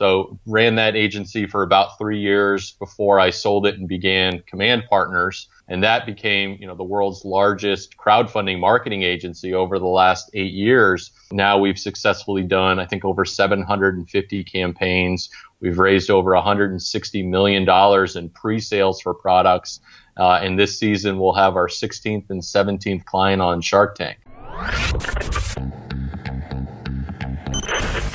So 0.00 0.38
ran 0.46 0.76
that 0.76 0.96
agency 0.96 1.46
for 1.46 1.62
about 1.62 1.98
three 1.98 2.20
years 2.20 2.72
before 2.78 3.20
I 3.20 3.28
sold 3.28 3.66
it 3.66 3.74
and 3.74 3.86
began 3.86 4.42
Command 4.46 4.84
Partners, 4.88 5.46
and 5.68 5.84
that 5.84 6.06
became 6.06 6.56
you 6.58 6.66
know 6.66 6.74
the 6.74 6.82
world's 6.82 7.22
largest 7.22 7.98
crowdfunding 7.98 8.60
marketing 8.60 9.02
agency 9.02 9.52
over 9.52 9.78
the 9.78 9.84
last 9.84 10.30
eight 10.32 10.54
years. 10.54 11.10
Now 11.32 11.58
we've 11.58 11.78
successfully 11.78 12.44
done 12.44 12.78
I 12.80 12.86
think 12.86 13.04
over 13.04 13.26
750 13.26 14.44
campaigns. 14.44 15.28
We've 15.60 15.78
raised 15.78 16.08
over 16.08 16.32
160 16.32 17.22
million 17.24 17.66
dollars 17.66 18.16
in 18.16 18.30
pre-sales 18.30 19.02
for 19.02 19.12
products, 19.12 19.80
uh, 20.16 20.40
and 20.42 20.58
this 20.58 20.78
season 20.78 21.18
we'll 21.18 21.34
have 21.34 21.56
our 21.56 21.68
16th 21.68 22.30
and 22.30 22.40
17th 22.40 23.04
client 23.04 23.42
on 23.42 23.60
Shark 23.60 23.96
Tank. 23.96 24.16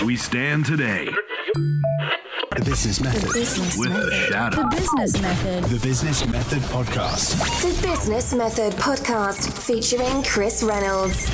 We 0.04 0.16
stand 0.16 0.66
today 0.66 1.10
The 1.56 2.64
Business 2.66 3.00
Method. 3.00 3.32
Business 3.32 3.78
with 3.78 3.94
the 3.94 4.00
Method. 4.00 4.14
shadow. 4.14 4.64
The 4.64 4.76
Business 4.76 5.22
Method. 5.22 5.64
The 5.64 5.80
Business 5.80 6.26
Method 6.28 6.62
Podcast. 6.64 7.62
The 7.62 7.88
Business 7.88 8.34
Method 8.34 8.74
Podcast 8.74 9.58
featuring 9.64 10.22
Chris 10.24 10.64
Reynolds. 10.64 11.30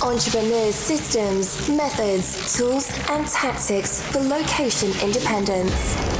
Entrepreneurs' 0.00 0.74
systems, 0.74 1.68
methods, 1.68 2.56
tools, 2.56 2.90
and 3.10 3.26
tactics 3.26 4.00
for 4.00 4.20
location 4.20 4.92
independence. 5.02 6.19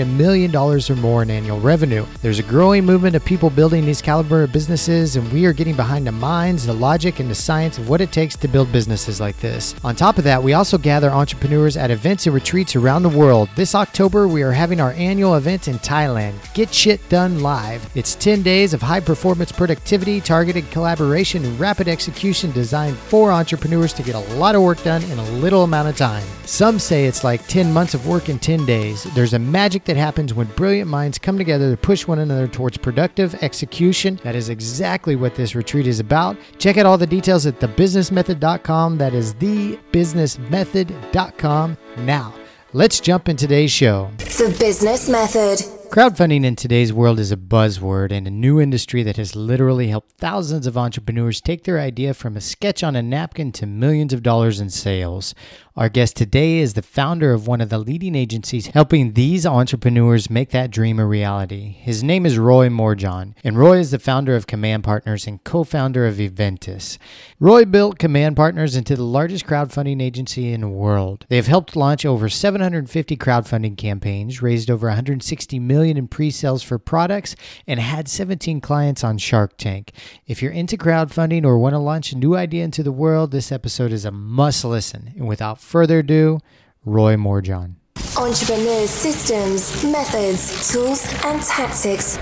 a 0.00 0.06
million 0.06 0.50
dollars 0.50 0.88
or 0.90 0.96
more 0.96 1.22
in 1.22 1.30
annual 1.30 1.60
revenue. 1.60 2.06
There's 2.22 2.38
a 2.38 2.44
growing 2.44 2.84
movement 2.84 3.16
of 3.16 3.24
people 3.24 3.50
building 3.50 3.84
these 3.84 4.02
caliber 4.02 4.42
of 4.42 4.52
businesses, 4.52 5.16
and 5.16 5.32
we 5.32 5.46
are 5.46 5.52
getting 5.52 5.76
behind 5.76 6.06
the 6.06 6.12
minds, 6.12 6.66
the 6.66 6.72
logic, 6.72 7.20
and 7.20 7.30
the 7.30 7.34
science 7.34 7.78
of 7.78 7.88
what 7.88 8.00
it 8.00 8.12
takes 8.12 8.36
to 8.36 8.48
build 8.48 8.72
businesses 8.72 9.20
like 9.20 9.38
this. 9.40 9.74
On 9.84 9.94
top 9.94 10.18
of 10.18 10.24
that, 10.24 10.42
we 10.42 10.52
also 10.52 10.78
gather 10.78 11.10
entrepreneurs 11.10 11.76
at 11.76 11.90
events 11.90 12.26
and 12.26 12.34
retreats 12.34 12.76
around 12.76 13.02
the 13.02 13.08
world. 13.08 13.48
This 13.56 13.74
October, 13.74 14.26
we 14.26 14.42
are 14.42 14.52
having 14.52 14.80
our 14.80 14.92
annual 14.92 15.34
event 15.36 15.68
in 15.68 15.78
Thailand, 15.78 16.34
Get 16.54 16.72
Shit 16.72 17.06
Done 17.08 17.40
Live. 17.40 17.88
It's 17.94 18.14
10 18.14 18.42
days 18.42 18.74
of 18.74 18.82
high 18.82 19.00
performance 19.00 19.52
productivity, 19.52 20.20
targeted 20.20 20.70
collaboration, 20.70 21.44
and 21.44 21.58
rapid 21.60 21.88
execution 21.88 22.50
designed 22.52 22.96
for 22.96 23.30
entrepreneurs 23.30 23.92
to 23.94 24.02
get 24.02 24.14
a 24.14 24.34
lot 24.34 24.54
of 24.54 24.62
work 24.62 24.82
done 24.82 25.02
in 25.04 25.18
a 25.18 25.30
little 25.30 25.64
amount 25.64 25.88
of 25.88 25.96
time. 25.96 26.24
Some 26.44 26.78
say 26.78 27.06
it's 27.06 27.24
like 27.24 27.46
10 27.46 27.72
months 27.72 27.94
of 27.94 28.06
work 28.06 28.28
in 28.28 28.38
10 28.38 28.66
days. 28.66 29.04
There's 29.14 29.34
a 29.34 29.38
magic 29.38 29.83
that 29.84 29.96
happens 29.96 30.34
when 30.34 30.48
brilliant 30.48 30.90
minds 30.90 31.18
come 31.18 31.38
together 31.38 31.70
to 31.70 31.76
push 31.76 32.04
one 32.06 32.18
another 32.18 32.48
towards 32.48 32.76
productive 32.76 33.34
execution. 33.42 34.20
That 34.22 34.34
is 34.34 34.48
exactly 34.48 35.14
what 35.16 35.34
this 35.34 35.54
retreat 35.54 35.86
is 35.86 36.00
about. 36.00 36.36
Check 36.58 36.76
out 36.76 36.86
all 36.86 36.98
the 36.98 37.06
details 37.06 37.46
at 37.46 37.60
thebusinessmethod.com. 37.60 38.98
That 38.98 39.14
is 39.14 39.34
thebusinessmethod.com. 39.34 41.76
Now, 41.98 42.34
let's 42.72 42.98
jump 43.00 43.28
in 43.28 43.36
today's 43.36 43.70
show. 43.70 44.10
The 44.18 44.56
Business 44.58 45.08
Method. 45.08 45.60
Crowdfunding 45.94 46.44
in 46.44 46.56
today's 46.56 46.92
world 46.92 47.20
is 47.20 47.30
a 47.30 47.36
buzzword 47.36 48.10
and 48.10 48.26
a 48.26 48.30
new 48.30 48.60
industry 48.60 49.04
that 49.04 49.16
has 49.16 49.36
literally 49.36 49.86
helped 49.86 50.10
thousands 50.18 50.66
of 50.66 50.76
entrepreneurs 50.76 51.40
take 51.40 51.62
their 51.62 51.78
idea 51.78 52.14
from 52.14 52.36
a 52.36 52.40
sketch 52.40 52.82
on 52.82 52.96
a 52.96 53.02
napkin 53.02 53.52
to 53.52 53.64
millions 53.64 54.12
of 54.12 54.24
dollars 54.24 54.58
in 54.58 54.70
sales. 54.70 55.36
Our 55.76 55.88
guest 55.88 56.14
today 56.14 56.58
is 56.58 56.74
the 56.74 56.82
founder 56.82 57.32
of 57.32 57.48
one 57.48 57.60
of 57.60 57.68
the 57.68 57.78
leading 57.78 58.14
agencies 58.14 58.68
helping 58.68 59.14
these 59.14 59.44
entrepreneurs 59.44 60.30
make 60.30 60.50
that 60.50 60.70
dream 60.70 61.00
a 61.00 61.04
reality. 61.04 61.72
His 61.80 62.00
name 62.00 62.24
is 62.24 62.38
Roy 62.38 62.68
Morejon, 62.68 63.34
and 63.42 63.58
Roy 63.58 63.78
is 63.78 63.90
the 63.90 63.98
founder 63.98 64.36
of 64.36 64.46
Command 64.46 64.84
Partners 64.84 65.26
and 65.26 65.42
co 65.42 65.64
founder 65.64 66.06
of 66.06 66.18
Enventys. 66.18 66.96
Roy 67.40 67.64
built 67.64 67.98
Command 67.98 68.36
Partners 68.36 68.76
into 68.76 68.94
the 68.94 69.02
largest 69.02 69.46
crowdfunding 69.46 70.00
agency 70.00 70.52
in 70.52 70.60
the 70.60 70.68
world. 70.68 71.26
They 71.28 71.34
have 71.34 71.48
helped 71.48 71.74
launch 71.74 72.06
over 72.06 72.28
750 72.28 73.16
crowdfunding 73.16 73.76
campaigns, 73.76 74.40
raised 74.40 74.70
over 74.70 74.86
160 74.86 75.58
million 75.58 75.96
in 75.96 76.06
pre-sales 76.06 76.62
for 76.62 76.78
products, 76.78 77.34
and 77.66 77.80
had 77.80 78.06
17 78.06 78.60
clients 78.60 79.02
on 79.02 79.18
Shark 79.18 79.56
Tank. 79.56 79.90
If 80.28 80.40
you're 80.40 80.52
into 80.52 80.76
crowdfunding 80.76 81.44
or 81.44 81.58
want 81.58 81.72
to 81.72 81.80
launch 81.80 82.12
a 82.12 82.16
new 82.16 82.36
idea 82.36 82.62
into 82.62 82.84
the 82.84 82.92
world, 82.92 83.32
this 83.32 83.50
episode 83.50 83.90
is 83.90 84.04
a 84.04 84.12
must 84.12 84.64
listen. 84.64 85.12
And 85.16 85.26
without 85.26 85.63
further 85.64 86.00
ado, 86.00 86.38
Roy 86.84 87.16
Morejon. 87.16 87.76
Entrepreneurs' 88.16 88.90
systems, 88.90 89.82
methods, 89.84 90.70
tools, 90.70 91.04
and 91.24 91.42
tactics 91.42 92.18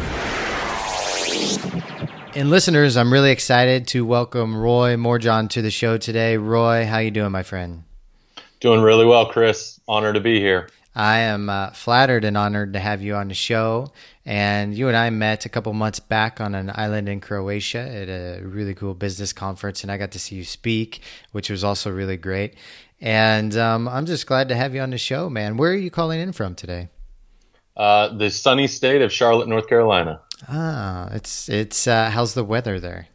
And 2.34 2.48
listeners, 2.48 2.96
I'm 2.96 3.12
really 3.12 3.30
excited 3.30 3.86
to 3.88 4.06
welcome 4.06 4.56
Roy 4.56 4.96
Morejon 4.96 5.50
to 5.50 5.60
the 5.60 5.70
show 5.70 5.98
today. 5.98 6.38
Roy, 6.38 6.86
how 6.86 6.98
you 6.98 7.10
doing, 7.10 7.30
my 7.30 7.42
friend? 7.42 7.82
Doing 8.60 8.80
really 8.80 9.04
well, 9.04 9.26
Chris. 9.26 9.78
Honor 9.86 10.14
to 10.14 10.20
be 10.20 10.40
here. 10.40 10.70
I 10.94 11.18
am 11.20 11.48
uh, 11.48 11.70
flattered 11.70 12.24
and 12.24 12.36
honored 12.36 12.74
to 12.74 12.78
have 12.78 13.00
you 13.02 13.14
on 13.14 13.28
the 13.28 13.34
show. 13.34 13.92
And 14.26 14.76
you 14.76 14.88
and 14.88 14.96
I 14.96 15.10
met 15.10 15.46
a 15.46 15.48
couple 15.48 15.72
months 15.72 16.00
back 16.00 16.40
on 16.40 16.54
an 16.54 16.70
island 16.74 17.08
in 17.08 17.20
Croatia 17.20 17.80
at 17.80 18.08
a 18.08 18.42
really 18.44 18.74
cool 18.74 18.94
business 18.94 19.32
conference, 19.32 19.82
and 19.82 19.90
I 19.90 19.96
got 19.96 20.12
to 20.12 20.18
see 20.18 20.36
you 20.36 20.44
speak, 20.44 21.00
which 21.32 21.50
was 21.50 21.64
also 21.64 21.90
really 21.90 22.16
great. 22.16 22.54
And 23.00 23.56
um, 23.56 23.88
I'm 23.88 24.06
just 24.06 24.26
glad 24.26 24.48
to 24.50 24.54
have 24.54 24.74
you 24.74 24.80
on 24.80 24.90
the 24.90 24.98
show, 24.98 25.28
man. 25.28 25.56
Where 25.56 25.72
are 25.72 25.76
you 25.76 25.90
calling 25.90 26.20
in 26.20 26.32
from 26.32 26.54
today? 26.54 26.88
Uh, 27.76 28.08
the 28.08 28.30
sunny 28.30 28.66
state 28.66 29.02
of 29.02 29.12
Charlotte, 29.12 29.48
North 29.48 29.66
Carolina. 29.66 30.20
Ah, 30.48 31.08
it's 31.12 31.48
it's 31.48 31.86
uh, 31.86 32.10
how's 32.10 32.34
the 32.34 32.44
weather 32.44 32.78
there? 32.78 33.08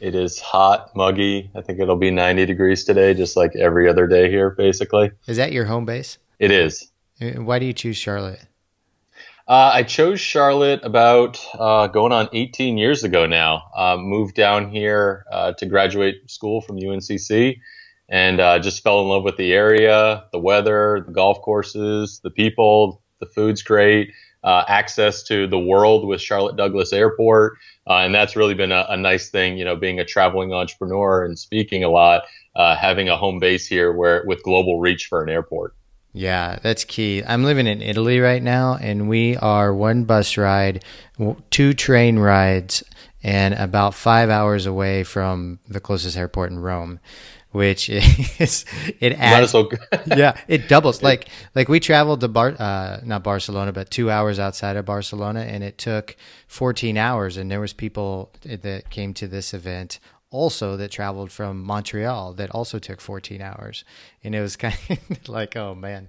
It 0.00 0.14
is 0.14 0.40
hot, 0.40 0.96
muggy. 0.96 1.50
I 1.54 1.60
think 1.60 1.78
it'll 1.78 1.96
be 1.96 2.10
90 2.10 2.46
degrees 2.46 2.84
today, 2.84 3.14
just 3.14 3.36
like 3.36 3.54
every 3.54 3.88
other 3.88 4.08
day 4.08 4.28
here, 4.28 4.50
basically. 4.50 5.12
Is 5.28 5.36
that 5.36 5.52
your 5.52 5.66
home 5.66 5.84
base? 5.84 6.18
It 6.40 6.50
is. 6.50 6.90
Uh, 7.20 7.42
Why 7.42 7.58
do 7.58 7.66
you 7.66 7.72
choose 7.72 7.96
Charlotte? 7.96 8.40
Uh, 9.48 9.72
I 9.74 9.82
chose 9.82 10.20
Charlotte 10.20 10.80
about 10.84 11.44
uh, 11.58 11.88
going 11.88 12.12
on 12.12 12.28
18 12.32 12.78
years 12.78 13.02
ago 13.02 13.26
now. 13.26 13.64
Uh, 13.76 13.96
moved 13.98 14.36
down 14.36 14.70
here 14.70 15.24
uh, 15.32 15.52
to 15.54 15.66
graduate 15.66 16.30
school 16.30 16.60
from 16.60 16.78
UNCC 16.78 17.58
and 18.08 18.40
uh, 18.40 18.60
just 18.60 18.82
fell 18.82 19.00
in 19.00 19.08
love 19.08 19.24
with 19.24 19.36
the 19.36 19.52
area, 19.52 20.24
the 20.32 20.38
weather, 20.38 21.02
the 21.06 21.12
golf 21.12 21.40
courses, 21.42 22.20
the 22.22 22.30
people. 22.30 23.02
The 23.20 23.26
food's 23.26 23.62
great. 23.62 24.12
Access 24.44 25.22
to 25.24 25.46
the 25.46 25.58
world 25.58 26.06
with 26.06 26.20
Charlotte 26.20 26.56
Douglas 26.56 26.92
Airport. 26.92 27.56
And 27.86 28.14
that's 28.14 28.34
really 28.36 28.54
been 28.54 28.72
a, 28.72 28.86
a 28.88 28.96
nice 28.96 29.28
thing, 29.28 29.56
you 29.58 29.64
know, 29.64 29.76
being 29.76 30.00
a 30.00 30.04
traveling 30.04 30.52
entrepreneur 30.52 31.24
and 31.24 31.38
speaking 31.38 31.84
a 31.84 31.88
lot, 31.88 32.22
having 32.56 33.08
a 33.08 33.16
home 33.16 33.38
base 33.38 33.66
here 33.66 33.92
where 33.92 34.24
with 34.26 34.42
global 34.42 34.80
reach 34.80 35.06
for 35.06 35.22
an 35.22 35.28
airport. 35.28 35.74
Yeah, 36.12 36.58
that's 36.62 36.84
key. 36.84 37.22
I'm 37.26 37.42
living 37.44 37.66
in 37.66 37.80
Italy 37.80 38.20
right 38.20 38.42
now, 38.42 38.76
and 38.78 39.08
we 39.08 39.36
are 39.38 39.72
one 39.72 40.04
bus 40.04 40.36
ride, 40.36 40.84
two 41.50 41.72
train 41.72 42.18
rides, 42.18 42.84
and 43.22 43.54
about 43.54 43.94
five 43.94 44.28
hours 44.28 44.66
away 44.66 45.04
from 45.04 45.58
the 45.68 45.80
closest 45.80 46.16
airport 46.18 46.50
in 46.50 46.58
Rome, 46.58 47.00
which 47.50 47.88
is 48.38 48.66
it 49.00 49.14
adds. 49.14 49.54
well. 49.54 49.70
yeah, 50.06 50.36
it 50.48 50.68
doubles. 50.68 51.02
Like 51.02 51.28
like 51.54 51.70
we 51.70 51.80
traveled 51.80 52.20
to 52.20 52.28
Bar, 52.28 52.56
uh, 52.58 53.00
not 53.04 53.22
Barcelona, 53.24 53.72
but 53.72 53.90
two 53.90 54.10
hours 54.10 54.38
outside 54.38 54.76
of 54.76 54.84
Barcelona, 54.84 55.40
and 55.40 55.64
it 55.64 55.78
took 55.78 56.16
14 56.46 56.98
hours. 56.98 57.38
And 57.38 57.50
there 57.50 57.60
was 57.60 57.72
people 57.72 58.32
that 58.44 58.90
came 58.90 59.14
to 59.14 59.26
this 59.26 59.54
event 59.54 59.98
also 60.32 60.76
that 60.78 60.90
traveled 60.90 61.30
from 61.30 61.62
Montreal 61.62 62.32
that 62.34 62.50
also 62.50 62.80
took 62.80 63.00
14 63.00 63.40
hours, 63.40 63.84
and 64.24 64.34
it 64.34 64.40
was 64.40 64.56
kind 64.66 64.74
of 64.90 65.28
like, 65.28 65.54
oh 65.56 65.74
man, 65.76 66.08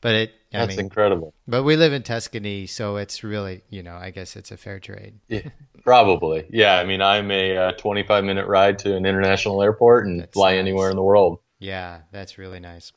but 0.00 0.14
it. 0.14 0.32
I 0.54 0.58
That's 0.66 0.76
mean, 0.76 0.86
incredible. 0.86 1.32
but 1.48 1.62
we 1.62 1.76
live 1.76 1.94
in 1.94 2.02
Tuscany, 2.02 2.66
so 2.66 2.96
it's 2.96 3.24
really, 3.24 3.62
you 3.70 3.82
know, 3.82 3.96
I 3.96 4.10
guess 4.10 4.36
it's 4.36 4.50
a 4.52 4.58
fair 4.58 4.78
trade. 4.78 5.18
Yeah, 5.26 5.48
probably. 5.82 6.44
Yeah. 6.50 6.74
I 6.78 6.84
mean, 6.84 7.00
I'm 7.00 7.30
a 7.30 7.56
uh, 7.56 7.72
25 7.72 8.22
minute 8.24 8.46
ride 8.46 8.78
to 8.80 8.94
an 8.94 9.06
international 9.06 9.62
airport 9.62 10.06
and 10.06 10.20
That's 10.20 10.34
fly 10.34 10.50
nice. 10.52 10.58
anywhere 10.58 10.90
in 10.90 10.96
the 10.96 11.02
world. 11.02 11.38
Yeah, 11.58 12.00
that's 12.12 12.36
really 12.36 12.60
nice. 12.60 12.92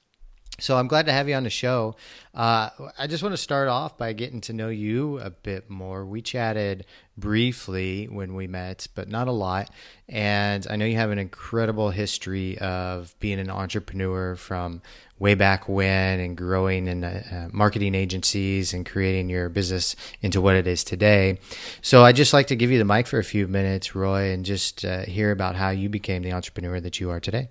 So 0.59 0.77
I'm 0.77 0.87
glad 0.87 1.05
to 1.07 1.11
have 1.11 1.27
you 1.27 1.35
on 1.35 1.43
the 1.43 1.49
show. 1.49 1.95
Uh, 2.33 2.69
I 2.97 3.07
just 3.07 3.21
want 3.21 3.33
to 3.33 3.37
start 3.37 3.67
off 3.67 3.97
by 3.97 4.13
getting 4.13 4.39
to 4.41 4.53
know 4.53 4.69
you 4.69 5.19
a 5.19 5.29
bit 5.29 5.69
more. 5.69 6.05
We 6.05 6.21
chatted 6.21 6.85
briefly 7.17 8.05
when 8.05 8.35
we 8.35 8.47
met, 8.47 8.87
but 8.95 9.09
not 9.09 9.27
a 9.27 9.31
lot. 9.31 9.69
And 10.07 10.65
I 10.69 10.77
know 10.77 10.85
you 10.85 10.95
have 10.95 11.11
an 11.11 11.19
incredible 11.19 11.89
history 11.89 12.57
of 12.59 13.13
being 13.19 13.39
an 13.39 13.49
entrepreneur 13.49 14.35
from 14.35 14.81
way 15.19 15.35
back 15.35 15.67
when 15.67 16.19
and 16.19 16.37
growing 16.37 16.87
in 16.87 17.03
uh, 17.03 17.49
marketing 17.51 17.95
agencies 17.95 18.73
and 18.73 18.85
creating 18.85 19.29
your 19.29 19.49
business 19.49 19.95
into 20.21 20.39
what 20.39 20.55
it 20.55 20.67
is 20.67 20.83
today. 20.83 21.39
So 21.81 22.03
I'd 22.03 22.15
just 22.15 22.33
like 22.33 22.47
to 22.47 22.55
give 22.55 22.71
you 22.71 22.77
the 22.77 22.85
mic 22.85 23.07
for 23.07 23.19
a 23.19 23.23
few 23.23 23.47
minutes, 23.47 23.95
Roy, 23.95 24.31
and 24.31 24.45
just 24.45 24.85
uh, 24.85 25.01
hear 25.01 25.31
about 25.31 25.55
how 25.55 25.69
you 25.69 25.89
became 25.89 26.21
the 26.21 26.33
entrepreneur 26.33 26.79
that 26.79 26.99
you 26.99 27.09
are 27.09 27.19
today. 27.19 27.49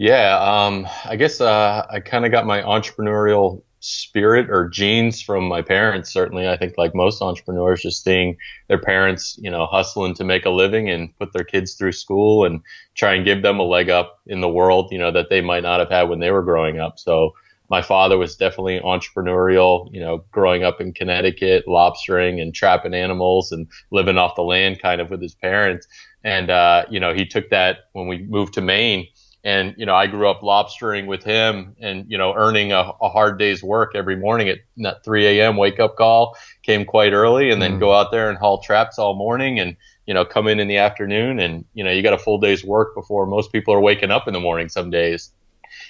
Yeah, 0.00 0.38
um, 0.40 0.88
I 1.04 1.16
guess 1.16 1.42
uh, 1.42 1.86
I 1.90 2.00
kind 2.00 2.24
of 2.24 2.32
got 2.32 2.46
my 2.46 2.62
entrepreneurial 2.62 3.62
spirit 3.80 4.48
or 4.48 4.66
genes 4.66 5.20
from 5.20 5.46
my 5.46 5.60
parents. 5.60 6.10
Certainly, 6.10 6.48
I 6.48 6.56
think 6.56 6.78
like 6.78 6.94
most 6.94 7.20
entrepreneurs, 7.20 7.82
just 7.82 8.02
seeing 8.02 8.38
their 8.68 8.78
parents, 8.78 9.38
you 9.42 9.50
know, 9.50 9.66
hustling 9.66 10.14
to 10.14 10.24
make 10.24 10.46
a 10.46 10.50
living 10.50 10.88
and 10.88 11.14
put 11.18 11.34
their 11.34 11.44
kids 11.44 11.74
through 11.74 11.92
school 11.92 12.46
and 12.46 12.62
try 12.94 13.12
and 13.12 13.26
give 13.26 13.42
them 13.42 13.60
a 13.60 13.62
leg 13.62 13.90
up 13.90 14.20
in 14.26 14.40
the 14.40 14.48
world, 14.48 14.88
you 14.90 14.96
know, 14.96 15.10
that 15.10 15.28
they 15.28 15.42
might 15.42 15.64
not 15.64 15.80
have 15.80 15.90
had 15.90 16.08
when 16.08 16.18
they 16.18 16.30
were 16.30 16.42
growing 16.42 16.80
up. 16.80 16.98
So 16.98 17.32
my 17.68 17.82
father 17.82 18.16
was 18.16 18.36
definitely 18.36 18.80
entrepreneurial, 18.80 19.92
you 19.92 20.00
know, 20.00 20.24
growing 20.32 20.64
up 20.64 20.80
in 20.80 20.94
Connecticut, 20.94 21.66
lobstering 21.66 22.40
and 22.40 22.54
trapping 22.54 22.94
animals 22.94 23.52
and 23.52 23.68
living 23.90 24.16
off 24.16 24.34
the 24.34 24.42
land 24.44 24.80
kind 24.80 25.02
of 25.02 25.10
with 25.10 25.20
his 25.20 25.34
parents. 25.34 25.86
And, 26.24 26.48
uh, 26.48 26.86
you 26.88 27.00
know, 27.00 27.12
he 27.12 27.26
took 27.26 27.50
that 27.50 27.90
when 27.92 28.08
we 28.08 28.22
moved 28.22 28.54
to 28.54 28.62
Maine 28.62 29.06
and, 29.42 29.74
you 29.78 29.86
know, 29.86 29.94
I 29.94 30.06
grew 30.06 30.28
up 30.28 30.42
lobstering 30.42 31.06
with 31.06 31.24
him 31.24 31.74
and, 31.80 32.04
you 32.10 32.18
know, 32.18 32.34
earning 32.34 32.72
a, 32.72 32.92
a 33.00 33.08
hard 33.08 33.38
day's 33.38 33.62
work 33.62 33.92
every 33.94 34.16
morning 34.16 34.50
at 34.50 34.58
that 34.78 35.02
3 35.02 35.26
a.m. 35.26 35.56
wake 35.56 35.80
up 35.80 35.96
call, 35.96 36.36
came 36.62 36.84
quite 36.84 37.12
early 37.12 37.50
and 37.50 37.60
then 37.60 37.76
mm. 37.76 37.80
go 37.80 37.94
out 37.94 38.10
there 38.10 38.28
and 38.28 38.38
haul 38.38 38.60
traps 38.60 38.98
all 38.98 39.14
morning 39.14 39.58
and, 39.58 39.76
you 40.06 40.12
know, 40.12 40.26
come 40.26 40.46
in 40.46 40.60
in 40.60 40.68
the 40.68 40.76
afternoon 40.76 41.38
and, 41.38 41.64
you 41.72 41.82
know, 41.82 41.90
you 41.90 42.02
got 42.02 42.12
a 42.12 42.18
full 42.18 42.38
day's 42.38 42.62
work 42.62 42.94
before 42.94 43.26
most 43.26 43.50
people 43.50 43.72
are 43.72 43.80
waking 43.80 44.10
up 44.10 44.28
in 44.28 44.34
the 44.34 44.40
morning 44.40 44.68
some 44.68 44.90
days. 44.90 45.30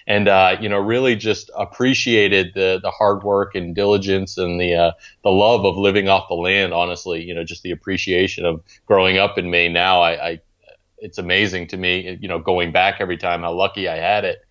And, 0.07 0.29
uh, 0.29 0.57
you 0.61 0.69
know, 0.69 0.79
really 0.79 1.17
just 1.17 1.51
appreciated 1.57 2.53
the, 2.55 2.79
the 2.83 2.91
hard 2.91 3.25
work 3.25 3.55
and 3.55 3.75
diligence 3.75 4.39
and 4.39 4.61
the, 4.61 4.75
uh, 4.75 4.93
the 5.25 5.31
love 5.31 5.65
of 5.65 5.77
living 5.77 6.09
off 6.09 6.29
the 6.29 6.35
land, 6.35 6.73
honestly, 6.73 7.25
you 7.25 7.35
know, 7.35 7.45
just 7.45 7.63
the 7.63 7.71
appreciation 7.73 8.45
of 8.45 8.63
growing 8.87 9.19
up 9.19 9.39
in 9.39 9.51
Maine 9.51 9.73
now. 9.73 10.01
I, 10.01 10.29
I 10.29 10.41
it's 11.01 11.19
amazing 11.19 11.69
to 11.69 11.77
me, 11.77 12.19
you 12.21 12.29
know, 12.29 12.39
going 12.39 12.73
back 12.73 12.97
every 13.01 13.17
time 13.17 13.43
how 13.43 13.53
lucky 13.53 13.89
I 13.89 13.97
had 13.97 14.25
it. 14.25 14.45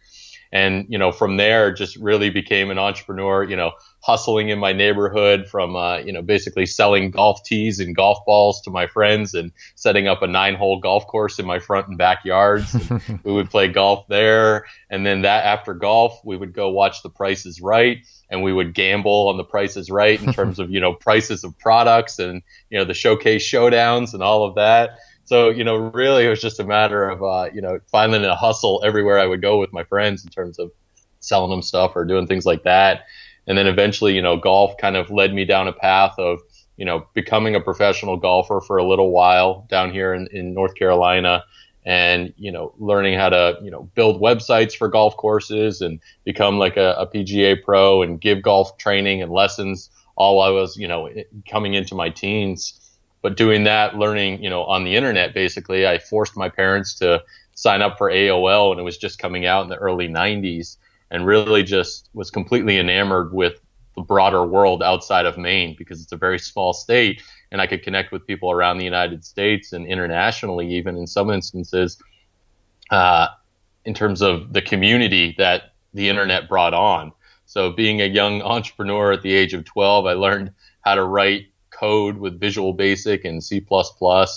And, 0.51 0.87
you 0.89 0.97
know, 0.97 1.11
from 1.11 1.37
there 1.37 1.71
just 1.71 1.95
really 1.97 2.31
became 2.31 2.71
an 2.71 2.79
entrepreneur, 2.79 3.43
you 3.43 3.55
know, 3.55 3.73
hustling 4.01 4.49
in 4.49 4.57
my 4.57 4.73
neighborhood 4.73 5.47
from, 5.47 5.75
uh, 5.75 5.97
you 5.97 6.11
know, 6.11 6.23
basically 6.23 6.65
selling 6.65 7.11
golf 7.11 7.43
tees 7.43 7.79
and 7.79 7.95
golf 7.95 8.17
balls 8.25 8.61
to 8.61 8.71
my 8.71 8.87
friends 8.87 9.35
and 9.35 9.51
setting 9.75 10.07
up 10.07 10.23
a 10.23 10.27
nine 10.27 10.55
hole 10.55 10.79
golf 10.79 11.05
course 11.05 11.37
in 11.37 11.45
my 11.45 11.59
front 11.59 11.87
and 11.87 11.99
backyards. 11.99 12.73
And 12.73 13.19
we 13.23 13.31
would 13.31 13.51
play 13.51 13.67
golf 13.67 14.07
there. 14.07 14.65
And 14.89 15.05
then 15.05 15.21
that 15.21 15.45
after 15.45 15.75
golf, 15.75 16.19
we 16.23 16.35
would 16.35 16.53
go 16.53 16.69
watch 16.69 17.03
the 17.03 17.09
Price 17.09 17.45
Is 17.45 17.61
Right 17.61 17.99
and 18.31 18.41
we 18.41 18.51
would 18.51 18.73
gamble 18.73 19.27
on 19.27 19.37
the 19.37 19.43
Price 19.43 19.77
Is 19.77 19.91
Right 19.91 20.21
in 20.21 20.33
terms 20.33 20.57
of, 20.57 20.71
you 20.71 20.79
know, 20.79 20.93
prices 20.93 21.43
of 21.43 21.57
products 21.59 22.17
and, 22.17 22.41
you 22.71 22.79
know, 22.79 22.85
the 22.85 22.95
showcase 22.95 23.47
showdowns 23.47 24.15
and 24.15 24.23
all 24.23 24.45
of 24.45 24.55
that. 24.55 24.97
So, 25.29 25.51
you 25.51 25.63
know, 25.63 25.75
really 25.75 26.25
it 26.25 26.29
was 26.29 26.41
just 26.41 26.59
a 26.59 26.63
matter 26.63 27.07
of, 27.07 27.21
uh, 27.21 27.51
you 27.53 27.61
know, 27.61 27.79
finding 27.91 28.25
a 28.25 28.35
hustle 28.35 28.81
everywhere 28.83 29.19
I 29.19 29.27
would 29.27 29.43
go 29.43 29.59
with 29.59 29.71
my 29.71 29.83
friends 29.83 30.25
in 30.25 30.31
terms 30.31 30.57
of 30.57 30.71
selling 31.19 31.51
them 31.51 31.61
stuff 31.61 31.91
or 31.95 32.03
doing 32.03 32.25
things 32.25 32.47
like 32.47 32.63
that. 32.63 33.01
And 33.45 33.55
then 33.55 33.67
eventually, 33.67 34.15
you 34.15 34.23
know, 34.23 34.37
golf 34.37 34.75
kind 34.81 34.95
of 34.95 35.11
led 35.11 35.31
me 35.31 35.45
down 35.45 35.67
a 35.67 35.71
path 35.71 36.15
of, 36.17 36.39
you 36.77 36.85
know, 36.85 37.05
becoming 37.13 37.53
a 37.53 37.61
professional 37.61 38.17
golfer 38.17 38.59
for 38.59 38.77
a 38.77 38.83
little 38.83 39.11
while 39.11 39.67
down 39.69 39.91
here 39.91 40.15
in, 40.15 40.25
in 40.31 40.55
North 40.55 40.73
Carolina 40.73 41.43
and, 41.85 42.33
you 42.35 42.51
know, 42.51 42.73
learning 42.79 43.13
how 43.13 43.29
to, 43.29 43.59
you 43.61 43.69
know, 43.69 43.83
build 43.93 44.19
websites 44.19 44.75
for 44.75 44.87
golf 44.87 45.15
courses 45.15 45.81
and 45.81 45.99
become 46.23 46.57
like 46.57 46.75
a, 46.75 46.95
a 46.97 47.05
PGA 47.05 47.63
pro 47.63 48.01
and 48.01 48.19
give 48.19 48.41
golf 48.41 48.79
training 48.79 49.21
and 49.21 49.31
lessons 49.31 49.91
all 50.15 50.41
I 50.41 50.49
was, 50.49 50.75
you 50.75 50.87
know, 50.87 51.07
coming 51.47 51.75
into 51.75 51.93
my 51.93 52.09
teens 52.09 52.78
but 53.21 53.37
doing 53.37 53.63
that, 53.65 53.95
learning, 53.95 54.41
you 54.41 54.49
know, 54.49 54.63
on 54.63 54.83
the 54.83 54.95
internet, 54.95 55.33
basically, 55.33 55.85
I 55.85 55.97
forced 55.97 56.37
my 56.37 56.49
parents 56.49 56.93
to 56.95 57.23
sign 57.55 57.81
up 57.81 57.97
for 57.97 58.09
AOL 58.09 58.71
and 58.71 58.79
it 58.79 58.83
was 58.83 58.97
just 58.97 59.19
coming 59.19 59.45
out 59.45 59.63
in 59.63 59.69
the 59.69 59.75
early 59.75 60.07
90s 60.07 60.77
and 61.11 61.25
really 61.25 61.63
just 61.63 62.09
was 62.13 62.31
completely 62.31 62.77
enamored 62.77 63.33
with 63.33 63.59
the 63.95 64.01
broader 64.01 64.45
world 64.45 64.81
outside 64.81 65.25
of 65.25 65.37
Maine 65.37 65.75
because 65.77 66.01
it's 66.01 66.11
a 66.13 66.17
very 66.17 66.39
small 66.39 66.71
state 66.71 67.21
and 67.51 67.61
I 67.61 67.67
could 67.67 67.83
connect 67.83 68.11
with 68.11 68.25
people 68.27 68.51
around 68.51 68.77
the 68.77 68.85
United 68.85 69.25
States 69.25 69.73
and 69.73 69.85
internationally, 69.87 70.73
even 70.75 70.95
in 70.95 71.07
some 71.07 71.29
instances, 71.31 72.01
uh, 72.91 73.27
in 73.85 73.93
terms 73.93 74.21
of 74.21 74.53
the 74.53 74.61
community 74.61 75.35
that 75.37 75.73
the 75.93 76.09
internet 76.09 76.47
brought 76.47 76.73
on. 76.73 77.11
So, 77.45 77.71
being 77.71 78.01
a 78.01 78.05
young 78.05 78.43
entrepreneur 78.43 79.11
at 79.11 79.23
the 79.23 79.33
age 79.33 79.55
of 79.55 79.65
12, 79.65 80.05
I 80.05 80.13
learned 80.13 80.51
how 80.81 80.95
to 80.95 81.03
write 81.03 81.47
code 81.79 82.17
with 82.17 82.39
Visual 82.39 82.73
Basic 82.73 83.25
and 83.25 83.43
C++ 83.43 83.65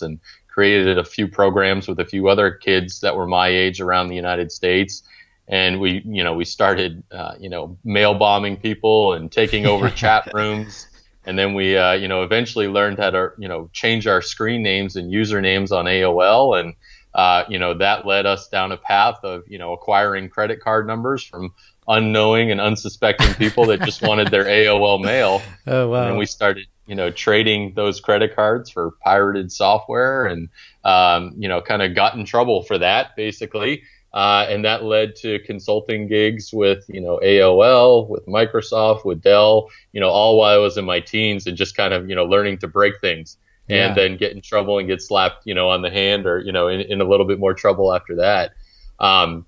and 0.03 0.21
created 0.49 0.99
a 0.99 1.05
few 1.05 1.27
programs 1.27 1.89
with 1.89 1.99
a 1.99 2.05
few 2.05 2.29
other 2.29 2.51
kids 2.51 3.01
that 3.01 3.17
were 3.17 3.27
my 3.27 3.49
age 3.49 3.81
around 3.81 4.09
the 4.09 4.17
United 4.17 4.53
States. 4.53 5.03
And 5.49 5.81
we, 5.81 6.03
you 6.05 6.23
know, 6.23 6.35
we 6.35 6.45
started, 6.45 7.03
uh, 7.11 7.35
you 7.39 7.49
know, 7.49 7.77
mail 7.85 8.15
bombing 8.15 8.57
people 8.57 9.15
and 9.15 9.33
taking 9.33 9.67
over 9.67 9.91
chat 10.03 10.31
rooms. 10.33 10.87
And 11.25 11.39
then 11.39 11.55
we, 11.55 11.77
uh, 11.77 11.93
you 11.93 12.09
know, 12.09 12.23
eventually 12.23 12.69
learned 12.69 12.99
how 12.99 13.11
to, 13.11 13.31
you 13.39 13.49
know, 13.49 13.71
change 13.73 14.07
our 14.07 14.23
screen 14.23 14.63
names 14.63 14.97
and 14.97 15.13
usernames 15.13 15.73
on 15.73 15.87
AOL. 15.87 16.61
And, 16.61 16.75
uh, 17.15 17.45
you 17.49 17.59
know, 17.59 17.75
that 17.75 18.07
led 18.07 18.27
us 18.27 18.49
down 18.49 18.73
a 18.73 18.77
path 18.77 19.21
of, 19.23 19.45
you 19.47 19.59
know, 19.59 19.73
acquiring 19.73 20.29
credit 20.29 20.61
card 20.61 20.87
numbers 20.87 21.23
from 21.23 21.55
unknowing 21.89 22.51
and 22.51 22.61
unsuspecting 22.61 23.35
people 23.35 23.67
that 23.67 23.83
just 23.83 24.03
wanted 24.03 24.29
their 24.29 24.45
AOL 24.59 25.03
mail. 25.03 25.43
Oh, 25.67 25.89
wow. 25.89 26.09
And 26.09 26.19
we 26.19 26.27
started, 26.27 26.67
you 26.87 26.95
know, 26.95 27.11
trading 27.11 27.75
those 27.75 28.01
credit 28.01 28.35
cards 28.35 28.71
for 28.71 28.93
pirated 29.05 29.53
software 29.53 30.27
and, 30.27 30.49
um, 30.85 31.35
you 31.37 31.49
know, 31.49 31.61
kind 31.61 31.83
of 31.83 31.95
got 31.95 32.15
in 32.15 32.25
trouble 32.25 32.63
for 32.63 32.79
that 32.79 33.15
basically. 33.17 33.83
Uh, 34.13 34.47
and 34.51 34.65
that 34.65 34.85
led 34.85 35.17
to 35.17 35.39
consulting 35.41 36.07
gigs 36.07 36.53
with, 36.53 36.85
you 36.89 37.01
know, 37.01 37.19
AOL, 37.23 38.09
with 38.09 38.27
Microsoft, 38.27 39.07
with 39.07 39.23
Dell, 39.23 39.71
you 39.93 40.01
know, 40.01 40.11
all 40.11 40.37
while 40.37 40.55
I 40.55 40.59
was 40.59 40.77
in 40.77 40.85
my 40.85 41.01
teens 41.01 41.47
and 41.47 41.57
just 41.57 41.77
kind 41.77 41.95
of, 41.95 42.11
you 42.11 42.15
know, 42.15 42.27
learning 42.27 42.59
to 42.59 42.69
break 42.69 43.01
things 43.01 43.39
yeah. 43.69 43.87
and 43.87 43.97
then 43.97 44.17
get 44.19 44.33
in 44.33 44.43
trouble 44.43 44.79
and 44.79 44.87
get 44.87 45.01
slapped, 45.01 45.47
you 45.47 45.55
know, 45.55 45.71
on 45.71 45.81
the 45.81 45.91
hand 45.91 46.27
or, 46.27 46.41
you 46.41 46.53
know, 46.53 46.69
in, 46.69 46.81
in 46.81 47.01
a 47.01 47.05
little 47.05 47.27
bit 47.27 47.39
more 47.39 47.55
trouble 47.55 47.95
after 47.95 48.17
that. 48.17 48.53
Um, 49.01 49.47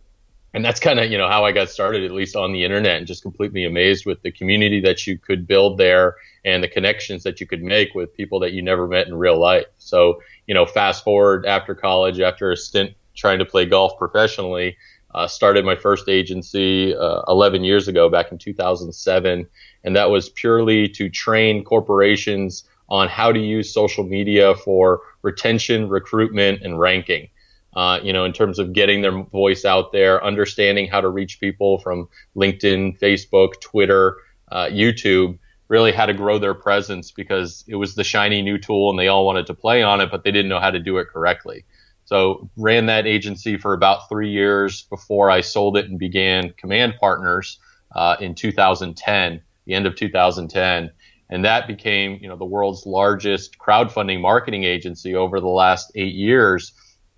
and 0.55 0.65
that's 0.65 0.79
kind 0.79 1.01
of 1.01 1.11
you 1.11 1.19
know 1.19 1.29
how 1.29 1.45
I 1.45 1.53
got 1.53 1.69
started, 1.69 2.05
at 2.05 2.13
least 2.13 2.37
on 2.37 2.53
the 2.53 2.65
internet, 2.65 2.99
and 2.99 3.07
just 3.07 3.23
completely 3.23 3.65
amazed 3.65 4.07
with 4.07 4.23
the 4.23 4.31
community 4.31 4.81
that 4.81 5.07
you 5.07 5.19
could 5.19 5.47
build 5.47 5.79
there 5.79 6.17
and 6.45 6.63
the 6.63 6.69
connections 6.69 7.25
that 7.25 7.41
you 7.41 7.47
could 7.47 7.63
make 7.63 7.95
with 7.95 8.15
people 8.15 8.39
that 8.41 8.53
you 8.53 8.63
never 8.63 8.87
met 8.87 9.09
in 9.09 9.15
real 9.17 9.39
life. 9.39 9.67
So 9.79 10.23
you 10.47 10.55
know, 10.55 10.65
fast 10.65 11.03
forward 11.03 11.45
after 11.45 11.75
college, 11.75 12.21
after 12.21 12.53
a 12.53 12.57
stint 12.57 12.93
trying 13.15 13.41
to 13.41 13.45
play 13.45 13.67
golf 13.67 13.99
professionally, 13.99 14.77
uh, 15.15 15.27
started 15.27 15.65
my 15.65 15.77
first 15.77 16.09
agency 16.09 16.95
uh, 16.95 17.23
11 17.29 17.65
years 17.65 17.89
ago, 17.89 18.09
back 18.09 18.31
in 18.31 18.39
2007, 18.39 19.47
and 19.83 19.97
that 19.97 20.11
was 20.11 20.31
purely 20.31 20.89
to 20.89 21.11
train 21.11 21.65
corporations 21.65 22.65
on 22.89 23.09
how 23.09 23.33
to 23.33 23.41
use 23.41 23.73
social 23.73 24.05
media 24.05 24.55
for 24.55 25.01
retention, 25.23 25.89
recruitment, 25.89 26.63
and 26.63 26.79
ranking 26.79 27.29
uh, 27.75 27.99
you 28.03 28.13
know, 28.13 28.25
in 28.25 28.33
terms 28.33 28.59
of 28.59 28.73
getting 28.73 29.03
their 29.03 29.23
voice 29.25 29.65
out 29.65 29.93
there, 29.93 30.23
understanding 30.25 30.89
how 30.89 31.01
to 31.01 31.09
reach 31.09 31.41
people 31.41 31.79
from 31.79 32.09
LinkedIn, 32.37 32.99
Facebook, 33.01 33.61
Twitter, 33.61 34.17
uh, 34.53 34.67
YouTube, 34.67 35.39
really 35.69 35.93
how 35.93 36.07
to 36.07 36.15
grow 36.15 36.39
their 36.39 36.55
presence 36.55 37.11
because 37.11 37.65
it 37.67 37.77
was 37.77 37.95
the 37.95 38.05
shiny 38.05 38.43
new 38.43 38.59
tool 38.59 38.91
and 38.91 38.99
they 38.99 39.09
all 39.09 39.27
wanted 39.27 39.47
to 39.47 39.55
play 39.55 39.83
on 39.83 40.01
it, 40.01 40.11
but 40.11 40.23
they 40.23 40.31
didn't 40.31 40.49
know 40.49 40.61
how 40.61 40.71
to 40.71 40.79
do 40.79 40.99
it 40.99 41.09
correctly. 41.09 41.65
So 42.05 42.49
ran 42.57 42.87
that 42.87 43.07
agency 43.07 43.57
for 43.57 43.73
about 43.73 44.09
three 44.09 44.31
years 44.31 44.83
before 44.83 45.31
I 45.31 45.41
sold 45.41 45.77
it 45.77 45.89
and 45.89 45.99
began 45.99 46.53
Command 46.59 46.95
Partners 47.01 47.59
uh, 47.95 48.17
in 48.21 48.35
2010, 48.35 49.41
the 49.65 49.75
end 49.75 49.87
of 49.87 49.97
2010. 49.97 50.91
And 51.31 51.45
that 51.45 51.67
became, 51.67 52.19
you 52.21 52.29
know, 52.29 52.37
the 52.37 52.45
world's 52.45 52.85
largest 52.85 53.59
crowdfunding 53.59 54.21
marketing 54.21 54.65
agency 54.65 55.15
over 55.15 55.41
the 55.41 55.49
last 55.49 55.91
eight 55.95 56.15
years 56.15 56.73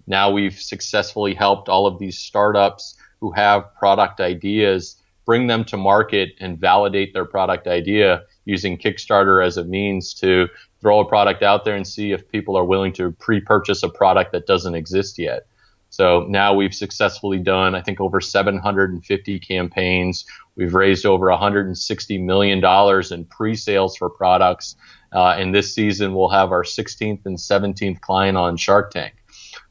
now 0.07 0.31
we've 0.31 0.61
successfully 0.61 1.35
helped 1.35 1.69
all 1.69 1.87
of 1.87 1.99
these 1.99 2.19
startups 2.19 2.97
who 3.21 3.33
have 3.33 3.75
product 3.75 4.21
ideas 4.21 5.03
bring 5.25 5.49
them 5.49 5.65
to 5.65 5.77
market 5.77 6.31
and 6.41 6.59
validate 6.59 7.13
their 7.13 7.25
product 7.25 7.67
idea 7.67 8.23
using 8.45 8.79
Kickstarter 8.79 9.45
as 9.45 9.57
a 9.57 9.65
means 9.65 10.15
to 10.15 10.49
throw 10.81 11.01
a 11.01 11.09
product 11.09 11.43
out 11.43 11.65
there 11.65 11.75
and 11.75 11.87
see 11.87 12.13
if 12.13 12.31
people 12.31 12.57
are 12.57 12.65
willing 12.65 12.93
to 12.93 13.11
pre-purchase 13.11 13.83
a 13.83 13.89
product 13.89 14.33
that 14.33 14.47
doesn't 14.47 14.77
exist 14.77 15.19
yet. 15.19 15.47
So 15.91 16.27
now 16.29 16.55
we've 16.55 16.75
successfully 16.75 17.39
done, 17.39 17.75
I 17.75 17.81
think, 17.81 18.01
over 18.01 18.21
750 18.21 19.41
campaigns. 19.41 20.25
We've 20.55 20.75
raised 20.75 21.07
over 21.07 21.29
160 21.31 22.19
million 22.19 22.61
dollars 22.61 23.13
in 23.13 23.25
pre-sales 23.25 23.97
for 23.97 24.11
products, 24.11 24.77
uh, 25.13 25.37
and 25.39 25.55
this 25.55 25.75
season 25.75 26.15
we'll 26.15 26.29
have 26.29 26.53
our 26.53 26.65
16th 26.65 27.25
and 27.25 27.37
17th 27.37 28.01
client 28.01 28.37
on 28.37 28.57
Shark 28.57 28.91
Tank. 28.91 29.15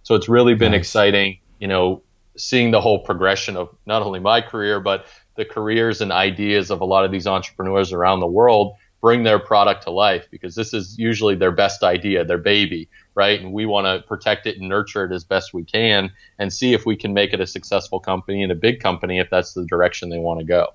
So 0.05 0.13
it's 0.13 0.29
really 0.29 0.53
been 0.53 0.73
nice. 0.73 0.81
exciting, 0.81 1.39
you 1.59 1.67
know, 1.67 2.03
seeing 2.37 2.69
the 2.69 2.79
whole 2.79 2.99
progression 2.99 3.57
of 3.57 3.75
not 3.87 4.03
only 4.03 4.19
my 4.19 4.39
career 4.39 4.79
but 4.79 5.07
the 5.35 5.43
careers 5.43 5.99
and 5.99 6.11
ideas 6.11 6.69
of 6.69 6.79
a 6.81 6.85
lot 6.85 7.05
of 7.05 7.11
these 7.11 7.25
entrepreneurs 7.25 7.91
around 7.91 8.19
the 8.19 8.27
world 8.27 8.75
bring 9.01 9.23
their 9.23 9.39
product 9.39 9.83
to 9.83 9.89
life 9.89 10.27
because 10.29 10.53
this 10.53 10.75
is 10.75 10.97
usually 10.99 11.33
their 11.33 11.51
best 11.51 11.81
idea, 11.81 12.23
their 12.23 12.37
baby, 12.37 12.87
right? 13.15 13.41
And 13.41 13.51
we 13.51 13.65
want 13.65 13.85
to 13.85 14.07
protect 14.07 14.45
it 14.45 14.57
and 14.59 14.69
nurture 14.69 15.05
it 15.05 15.11
as 15.11 15.23
best 15.23 15.55
we 15.55 15.63
can 15.63 16.11
and 16.37 16.53
see 16.53 16.73
if 16.73 16.85
we 16.85 16.95
can 16.95 17.11
make 17.11 17.33
it 17.33 17.41
a 17.41 17.47
successful 17.47 17.99
company 17.99 18.43
and 18.43 18.51
a 18.51 18.55
big 18.55 18.79
company 18.81 19.17
if 19.17 19.31
that's 19.31 19.53
the 19.53 19.65
direction 19.65 20.09
they 20.09 20.19
want 20.19 20.39
to 20.39 20.45
go. 20.45 20.67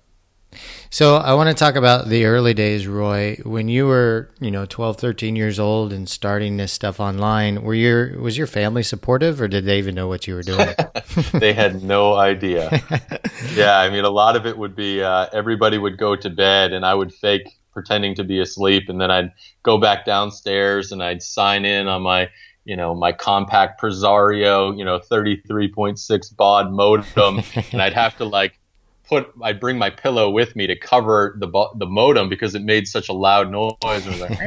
So 0.90 1.16
I 1.16 1.34
want 1.34 1.48
to 1.48 1.54
talk 1.54 1.76
about 1.76 2.08
the 2.08 2.24
early 2.24 2.54
days, 2.54 2.86
Roy. 2.86 3.36
When 3.44 3.68
you 3.68 3.86
were, 3.86 4.30
you 4.40 4.50
know, 4.50 4.66
12, 4.66 4.96
13 4.96 5.36
years 5.36 5.60
old 5.60 5.92
and 5.92 6.08
starting 6.08 6.56
this 6.56 6.72
stuff 6.72 6.98
online, 6.98 7.62
were 7.62 7.74
your 7.74 8.18
was 8.20 8.36
your 8.36 8.48
family 8.48 8.82
supportive 8.82 9.40
or 9.40 9.46
did 9.46 9.64
they 9.64 9.78
even 9.78 9.94
know 9.94 10.08
what 10.08 10.26
you 10.26 10.34
were 10.34 10.42
doing? 10.42 10.74
they 11.34 11.52
had 11.52 11.82
no 11.82 12.14
idea. 12.14 12.82
yeah, 13.54 13.78
I 13.78 13.90
mean 13.90 14.04
a 14.04 14.10
lot 14.10 14.34
of 14.34 14.46
it 14.46 14.58
would 14.58 14.74
be 14.74 15.02
uh, 15.02 15.26
everybody 15.32 15.78
would 15.78 15.96
go 15.96 16.16
to 16.16 16.28
bed 16.28 16.72
and 16.72 16.84
I 16.84 16.94
would 16.94 17.14
fake 17.14 17.48
pretending 17.72 18.16
to 18.16 18.24
be 18.24 18.40
asleep 18.40 18.88
and 18.88 19.00
then 19.00 19.12
I'd 19.12 19.32
go 19.62 19.78
back 19.78 20.04
downstairs 20.04 20.90
and 20.90 21.02
I'd 21.02 21.22
sign 21.22 21.64
in 21.64 21.86
on 21.86 22.02
my 22.02 22.28
you 22.64 22.76
know, 22.76 22.94
my 22.94 23.12
Compaq 23.12 23.78
Presario, 23.78 24.76
you 24.76 24.84
know, 24.84 24.98
33.6 24.98 26.36
baud 26.36 26.70
modem, 26.70 27.42
and 27.72 27.80
I'd 27.80 27.94
have 27.94 28.16
to 28.18 28.24
like 28.24 28.60
put 29.10 29.32
I'd 29.42 29.60
bring 29.60 29.76
my 29.76 29.90
pillow 29.90 30.30
with 30.30 30.54
me 30.54 30.68
to 30.68 30.78
cover 30.78 31.36
the 31.38 31.48
the 31.76 31.86
modem 31.86 32.28
because 32.28 32.54
it 32.54 32.62
made 32.62 32.86
such 32.86 33.08
a 33.08 33.12
loud 33.12 33.50
noise. 33.50 33.74
It 33.82 34.06
was 34.06 34.20
like, 34.20 34.38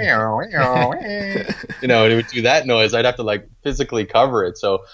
you 1.82 1.88
know, 1.88 2.06
and 2.06 2.14
it 2.14 2.16
would 2.16 2.28
do 2.28 2.44
that 2.44 2.66
noise. 2.66 2.94
I'd 2.94 3.06
have 3.06 3.18
to 3.18 3.24
like 3.24 3.48
physically 3.62 4.06
cover 4.06 4.46
it. 4.46 4.58
So 4.58 4.86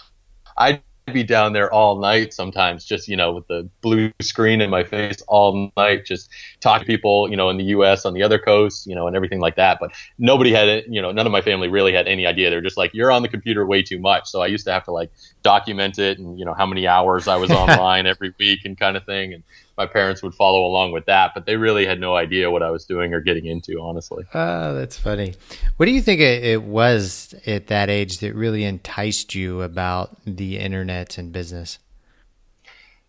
I 0.58 0.82
be 1.14 1.24
down 1.24 1.54
there 1.54 1.72
all 1.74 2.00
night 2.00 2.34
sometimes, 2.34 2.86
just 2.86 3.08
you 3.08 3.16
know, 3.16 3.34
with 3.34 3.48
the 3.48 3.70
blue 3.82 4.12
screen 4.22 4.62
in 4.62 4.70
my 4.70 4.84
face 4.84 5.22
all 5.28 5.72
night, 5.78 6.06
just 6.06 6.30
talk 6.60 6.82
to 6.82 6.86
people, 6.86 7.30
you 7.30 7.36
know, 7.36 7.50
in 7.50 7.58
the 7.58 7.66
U.S. 7.66 8.06
on 8.06 8.14
the 8.14 8.24
other 8.24 8.40
coast, 8.40 8.88
you 8.88 8.96
know, 8.96 9.08
and 9.08 9.16
everything 9.16 9.40
like 9.40 9.56
that. 9.56 9.80
But 9.80 9.92
nobody 10.18 10.52
had 10.52 10.68
it, 10.68 10.86
you 10.88 11.02
know, 11.02 11.12
none 11.12 11.26
of 11.26 11.32
my 11.32 11.42
family 11.42 11.68
really 11.68 11.94
had 11.94 12.08
any 12.08 12.26
idea. 12.26 12.50
They're 12.50 12.62
just 12.62 12.78
like, 12.78 12.94
you're 12.94 13.12
on 13.12 13.22
the 13.22 13.28
computer 13.28 13.66
way 13.66 13.82
too 13.82 14.00
much. 14.00 14.28
So 14.28 14.42
I 14.42 14.48
used 14.48 14.66
to 14.66 14.72
have 14.72 14.86
to 14.86 14.92
like 14.92 15.12
document 15.44 16.00
it 16.00 16.20
and 16.20 16.38
you 16.38 16.46
know 16.46 16.54
how 16.54 16.66
many 16.66 16.88
hours 16.88 17.28
I 17.28 17.38
was 17.38 17.52
online 17.64 18.06
every 18.06 18.34
week 18.40 18.66
and 18.66 18.78
kind 18.78 18.98
of 18.98 19.06
thing. 19.06 19.34
And 19.34 19.44
my 19.80 19.88
parents 19.88 20.22
would 20.22 20.36
follow 20.36 20.66
along 20.66 20.92
with 20.92 21.06
that, 21.06 21.32
but 21.34 21.46
they 21.46 21.56
really 21.56 21.86
had 21.86 22.02
no 22.02 22.14
idea 22.14 22.52
what 22.52 22.62
I 22.62 22.70
was 22.70 22.84
doing 22.84 23.14
or 23.14 23.22
getting 23.22 23.46
into, 23.46 23.80
honestly. 23.80 24.26
Oh, 24.34 24.74
that's 24.76 25.00
funny. 25.00 25.36
What 25.78 25.86
do 25.86 25.94
you 25.94 26.02
think 26.02 26.20
it, 26.20 26.64
was 26.64 27.34
at 27.48 27.68
that 27.68 27.90
age 27.90 28.20
that 28.20 28.36
really 28.36 28.66
enticed 28.66 29.34
you 29.34 29.62
about 29.62 30.18
the 30.26 30.60
internet 30.60 31.18
and 31.18 31.32
business? 31.32 31.80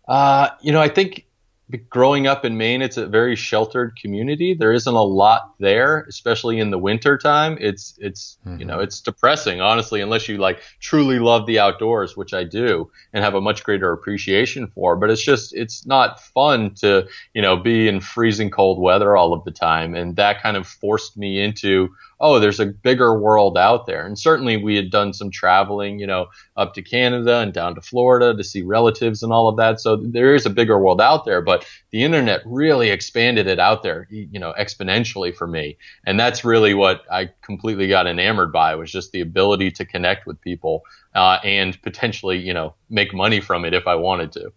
Uh, 0.07 0.47
you 0.61 0.71
know, 0.71 0.79
I 0.79 0.87
think 0.87 1.25
growing 1.89 2.27
up 2.27 2.45
in 2.45 2.57
Maine, 2.57 2.81
it's 2.81 2.97
a 2.97 3.07
very 3.07 3.35
sheltered 3.35 3.95
community. 3.95 4.53
There 4.53 4.71
isn't 4.71 4.93
a 4.93 5.03
lot 5.03 5.53
there, 5.59 6.05
especially 6.07 6.59
in 6.59 6.71
the 6.71 6.77
winter 6.77 7.17
time. 7.17 7.57
It's 7.59 7.97
it's 7.99 8.37
mm-hmm. 8.45 8.59
you 8.59 8.65
know 8.65 8.79
it's 8.79 9.01
depressing, 9.01 9.61
honestly, 9.61 10.01
unless 10.01 10.27
you 10.27 10.37
like 10.37 10.61
truly 10.79 11.19
love 11.19 11.45
the 11.45 11.59
outdoors, 11.59 12.17
which 12.17 12.33
I 12.33 12.43
do, 12.43 12.91
and 13.13 13.23
have 13.23 13.35
a 13.35 13.41
much 13.41 13.63
greater 13.63 13.91
appreciation 13.91 14.67
for. 14.67 14.95
But 14.95 15.09
it's 15.09 15.23
just 15.23 15.53
it's 15.53 15.85
not 15.85 16.21
fun 16.21 16.73
to 16.75 17.07
you 17.33 17.41
know 17.41 17.57
be 17.57 17.87
in 17.87 18.01
freezing 18.01 18.49
cold 18.49 18.79
weather 18.79 19.15
all 19.15 19.33
of 19.33 19.43
the 19.43 19.51
time, 19.51 19.95
and 19.95 20.15
that 20.15 20.41
kind 20.41 20.57
of 20.57 20.67
forced 20.67 21.17
me 21.17 21.41
into 21.41 21.89
oh, 22.21 22.39
there's 22.39 22.59
a 22.59 22.67
bigger 22.67 23.19
world 23.19 23.57
out 23.57 23.87
there. 23.87 24.05
And 24.05 24.17
certainly 24.17 24.55
we 24.55 24.75
had 24.75 24.91
done 24.91 25.11
some 25.11 25.31
traveling, 25.31 25.99
you 25.99 26.07
know, 26.07 26.27
up 26.55 26.73
to 26.75 26.81
Canada 26.81 27.39
and 27.39 27.51
down 27.51 27.75
to 27.75 27.81
Florida 27.81 28.37
to 28.37 28.43
see 28.43 28.61
relatives 28.61 29.23
and 29.23 29.33
all 29.33 29.47
of 29.47 29.57
that. 29.57 29.81
So 29.81 29.95
there 29.97 30.35
is 30.35 30.45
a 30.45 30.51
bigger 30.51 30.79
world 30.79 31.01
out 31.01 31.25
there, 31.25 31.41
but 31.41 31.65
the 31.91 32.03
internet 32.03 32.41
really 32.45 32.91
expanded 32.91 33.47
it 33.47 33.59
out 33.59 33.81
there, 33.81 34.07
you 34.11 34.39
know, 34.39 34.53
exponentially 34.57 35.35
for 35.35 35.47
me. 35.47 35.77
And 36.05 36.19
that's 36.19 36.45
really 36.45 36.75
what 36.75 37.01
I 37.11 37.31
completely 37.41 37.87
got 37.87 38.05
enamored 38.07 38.53
by 38.53 38.75
was 38.75 38.91
just 38.91 39.11
the 39.11 39.21
ability 39.21 39.71
to 39.71 39.85
connect 39.85 40.27
with 40.27 40.39
people 40.41 40.83
uh, 41.15 41.39
and 41.43 41.81
potentially, 41.81 42.37
you 42.37 42.53
know, 42.53 42.75
make 42.89 43.13
money 43.13 43.41
from 43.41 43.65
it 43.65 43.73
if 43.73 43.87
I 43.87 43.95
wanted 43.95 44.31
to. 44.33 44.53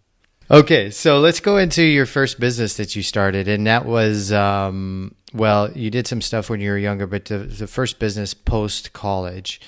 Okay, 0.49 0.91
so 0.91 1.19
let's 1.19 1.39
go 1.39 1.57
into 1.57 1.81
your 1.81 2.05
first 2.05 2.39
business 2.39 2.77
that 2.77 2.95
you 2.95 3.01
started, 3.01 3.47
and 3.47 3.65
that 3.65 3.85
was 3.85 4.31
um, 4.31 5.15
well, 5.33 5.71
you 5.71 5.89
did 5.89 6.05
some 6.05 6.21
stuff 6.21 6.49
when 6.51 6.61
you 6.61 6.69
were 6.69 6.77
younger, 6.77 7.07
but 7.07 7.25
the, 7.25 7.39
the 7.39 7.67
first 7.67 7.97
business 7.97 8.33
post 8.35 8.93
college. 8.93 9.59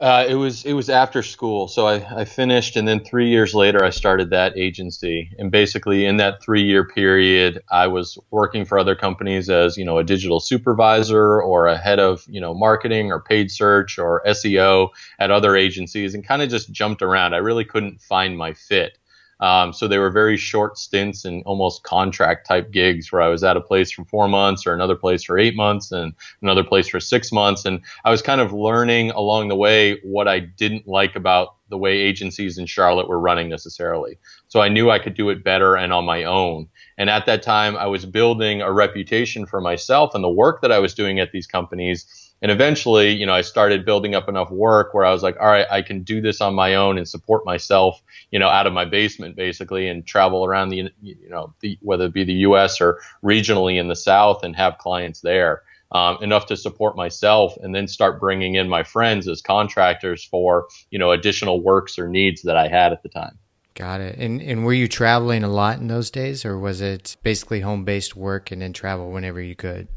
Uh, 0.00 0.24
it 0.26 0.34
was 0.34 0.64
it 0.64 0.72
was 0.72 0.88
after 0.88 1.22
school, 1.22 1.68
so 1.68 1.86
I, 1.86 2.20
I 2.20 2.24
finished, 2.24 2.76
and 2.76 2.88
then 2.88 3.04
three 3.04 3.28
years 3.28 3.54
later, 3.54 3.84
I 3.84 3.90
started 3.90 4.30
that 4.30 4.56
agency. 4.56 5.30
And 5.38 5.50
basically, 5.50 6.06
in 6.06 6.16
that 6.16 6.42
three 6.42 6.62
year 6.62 6.86
period, 6.86 7.60
I 7.70 7.86
was 7.86 8.16
working 8.30 8.64
for 8.64 8.78
other 8.78 8.94
companies 8.94 9.50
as 9.50 9.76
you 9.76 9.84
know 9.84 9.98
a 9.98 10.04
digital 10.04 10.40
supervisor 10.40 11.42
or 11.42 11.66
a 11.66 11.76
head 11.76 11.98
of 11.98 12.24
you 12.26 12.40
know 12.40 12.54
marketing 12.54 13.12
or 13.12 13.20
paid 13.20 13.50
search 13.50 13.98
or 13.98 14.22
SEO 14.26 14.88
at 15.18 15.30
other 15.30 15.54
agencies, 15.54 16.14
and 16.14 16.26
kind 16.26 16.40
of 16.40 16.48
just 16.48 16.72
jumped 16.72 17.02
around. 17.02 17.34
I 17.34 17.38
really 17.38 17.66
couldn't 17.66 18.00
find 18.00 18.38
my 18.38 18.54
fit. 18.54 18.96
Um, 19.40 19.72
so 19.72 19.88
they 19.88 19.98
were 19.98 20.10
very 20.10 20.36
short 20.36 20.78
stints 20.78 21.24
and 21.24 21.42
almost 21.44 21.82
contract 21.82 22.46
type 22.46 22.70
gigs 22.70 23.10
where 23.10 23.22
I 23.22 23.28
was 23.28 23.42
at 23.42 23.56
a 23.56 23.60
place 23.60 23.90
for 23.90 24.04
four 24.04 24.28
months 24.28 24.66
or 24.66 24.74
another 24.74 24.96
place 24.96 25.24
for 25.24 25.38
eight 25.38 25.56
months 25.56 25.92
and 25.92 26.12
another 26.42 26.64
place 26.64 26.88
for 26.88 27.00
six 27.00 27.32
months. 27.32 27.64
And 27.64 27.80
I 28.04 28.10
was 28.10 28.22
kind 28.22 28.40
of 28.40 28.52
learning 28.52 29.10
along 29.12 29.48
the 29.48 29.56
way 29.56 29.98
what 30.02 30.28
I 30.28 30.40
didn't 30.40 30.86
like 30.86 31.16
about 31.16 31.56
the 31.70 31.78
way 31.78 31.96
agencies 31.98 32.58
in 32.58 32.66
Charlotte 32.66 33.08
were 33.08 33.18
running 33.18 33.48
necessarily. 33.48 34.18
So 34.48 34.60
I 34.60 34.68
knew 34.68 34.90
I 34.90 34.98
could 34.98 35.14
do 35.14 35.30
it 35.30 35.44
better 35.44 35.76
and 35.76 35.92
on 35.92 36.04
my 36.04 36.24
own. 36.24 36.68
And 36.98 37.08
at 37.08 37.26
that 37.26 37.42
time, 37.42 37.76
I 37.76 37.86
was 37.86 38.04
building 38.04 38.60
a 38.60 38.72
reputation 38.72 39.46
for 39.46 39.60
myself 39.60 40.14
and 40.14 40.22
the 40.22 40.28
work 40.28 40.60
that 40.62 40.72
I 40.72 40.80
was 40.80 40.94
doing 40.94 41.20
at 41.20 41.32
these 41.32 41.46
companies 41.46 42.19
and 42.42 42.50
eventually, 42.50 43.10
you 43.10 43.26
know, 43.26 43.34
I 43.34 43.42
started 43.42 43.84
building 43.84 44.14
up 44.14 44.28
enough 44.28 44.50
work 44.50 44.94
where 44.94 45.04
I 45.04 45.12
was 45.12 45.22
like, 45.22 45.36
all 45.40 45.48
right, 45.48 45.66
I 45.70 45.82
can 45.82 46.02
do 46.02 46.20
this 46.20 46.40
on 46.40 46.54
my 46.54 46.74
own 46.74 46.96
and 46.96 47.08
support 47.08 47.44
myself, 47.44 48.02
you 48.30 48.38
know, 48.38 48.48
out 48.48 48.66
of 48.66 48.72
my 48.72 48.84
basement 48.84 49.36
basically 49.36 49.88
and 49.88 50.06
travel 50.06 50.44
around 50.44 50.70
the, 50.70 50.90
you 51.02 51.28
know, 51.28 51.52
the, 51.60 51.78
whether 51.82 52.06
it 52.06 52.14
be 52.14 52.24
the 52.24 52.32
U.S. 52.34 52.80
or 52.80 52.98
regionally 53.22 53.78
in 53.78 53.88
the 53.88 53.96
South 53.96 54.42
and 54.42 54.56
have 54.56 54.78
clients 54.78 55.20
there. 55.20 55.62
Um, 55.92 56.22
enough 56.22 56.46
to 56.46 56.56
support 56.56 56.94
myself 56.94 57.56
and 57.64 57.74
then 57.74 57.88
start 57.88 58.20
bringing 58.20 58.54
in 58.54 58.68
my 58.68 58.84
friends 58.84 59.26
as 59.26 59.42
contractors 59.42 60.22
for, 60.22 60.68
you 60.92 61.00
know, 61.00 61.10
additional 61.10 61.60
works 61.60 61.98
or 61.98 62.06
needs 62.06 62.42
that 62.42 62.56
I 62.56 62.68
had 62.68 62.92
at 62.92 63.02
the 63.02 63.08
time. 63.08 63.36
Got 63.74 64.00
it. 64.00 64.16
And 64.16 64.40
and 64.40 64.64
were 64.64 64.72
you 64.72 64.86
traveling 64.86 65.42
a 65.42 65.48
lot 65.48 65.78
in 65.78 65.88
those 65.88 66.08
days, 66.08 66.44
or 66.44 66.56
was 66.56 66.80
it 66.80 67.16
basically 67.24 67.62
home 67.62 67.84
based 67.84 68.14
work 68.14 68.52
and 68.52 68.62
then 68.62 68.72
travel 68.72 69.10
whenever 69.10 69.40
you 69.40 69.56
could? 69.56 69.88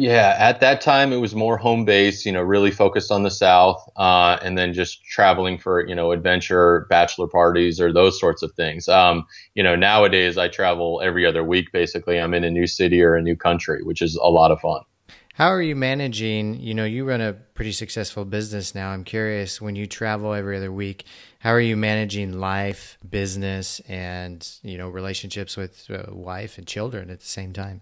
Yeah, 0.00 0.36
at 0.38 0.60
that 0.60 0.80
time 0.80 1.12
it 1.12 1.16
was 1.16 1.34
more 1.34 1.56
home 1.56 1.84
based, 1.84 2.24
you 2.24 2.30
know, 2.30 2.40
really 2.40 2.70
focused 2.70 3.10
on 3.10 3.24
the 3.24 3.32
South, 3.32 3.82
uh, 3.96 4.38
and 4.40 4.56
then 4.56 4.72
just 4.72 5.04
traveling 5.04 5.58
for, 5.58 5.84
you 5.88 5.94
know, 5.96 6.12
adventure, 6.12 6.86
bachelor 6.88 7.26
parties, 7.26 7.80
or 7.80 7.92
those 7.92 8.20
sorts 8.20 8.44
of 8.44 8.52
things. 8.52 8.88
Um, 8.88 9.26
you 9.54 9.64
know, 9.64 9.74
nowadays 9.74 10.38
I 10.38 10.46
travel 10.46 11.00
every 11.02 11.26
other 11.26 11.42
week. 11.42 11.72
Basically, 11.72 12.16
I'm 12.20 12.32
in 12.32 12.44
a 12.44 12.50
new 12.50 12.68
city 12.68 13.02
or 13.02 13.16
a 13.16 13.22
new 13.22 13.34
country, 13.34 13.82
which 13.82 14.00
is 14.00 14.14
a 14.14 14.30
lot 14.30 14.52
of 14.52 14.60
fun. 14.60 14.82
How 15.34 15.48
are 15.48 15.62
you 15.62 15.74
managing? 15.74 16.60
You 16.60 16.74
know, 16.74 16.84
you 16.84 17.04
run 17.04 17.20
a 17.20 17.32
pretty 17.32 17.72
successful 17.72 18.24
business 18.24 18.76
now. 18.76 18.90
I'm 18.90 19.02
curious 19.02 19.60
when 19.60 19.74
you 19.74 19.88
travel 19.88 20.32
every 20.32 20.56
other 20.56 20.70
week, 20.70 21.06
how 21.40 21.50
are 21.50 21.60
you 21.60 21.76
managing 21.76 22.38
life, 22.38 22.98
business, 23.10 23.80
and 23.88 24.48
you 24.62 24.78
know, 24.78 24.88
relationships 24.88 25.56
with 25.56 25.90
uh, 25.90 26.04
wife 26.14 26.56
and 26.56 26.68
children 26.68 27.10
at 27.10 27.18
the 27.18 27.26
same 27.26 27.52
time? 27.52 27.80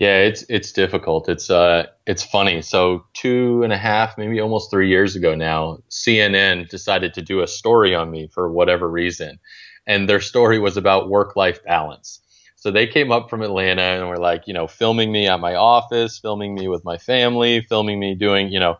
Yeah, 0.00 0.20
it's 0.20 0.44
it's 0.48 0.72
difficult. 0.72 1.28
It's 1.28 1.50
uh 1.50 1.86
it's 2.06 2.24
funny. 2.24 2.62
So 2.62 3.04
two 3.14 3.62
and 3.62 3.72
a 3.72 3.76
half, 3.76 4.16
maybe 4.16 4.40
almost 4.40 4.70
three 4.70 4.88
years 4.88 5.14
ago 5.14 5.34
now, 5.34 5.80
CNN 5.90 6.70
decided 6.70 7.14
to 7.14 7.22
do 7.22 7.42
a 7.42 7.46
story 7.46 7.94
on 7.94 8.10
me 8.10 8.26
for 8.28 8.50
whatever 8.50 8.88
reason, 8.88 9.38
and 9.86 10.08
their 10.08 10.20
story 10.22 10.58
was 10.58 10.78
about 10.78 11.10
work 11.10 11.36
life 11.36 11.62
balance. 11.64 12.20
So 12.56 12.70
they 12.70 12.86
came 12.86 13.12
up 13.12 13.30
from 13.30 13.42
Atlanta 13.42 13.82
and 13.82 14.08
were 14.08 14.18
like, 14.18 14.46
you 14.46 14.54
know, 14.54 14.66
filming 14.66 15.12
me 15.12 15.28
at 15.28 15.40
my 15.40 15.54
office, 15.54 16.18
filming 16.18 16.54
me 16.54 16.68
with 16.68 16.84
my 16.84 16.98
family, 16.98 17.60
filming 17.62 18.00
me 18.00 18.14
doing, 18.14 18.50
you 18.50 18.60
know, 18.60 18.78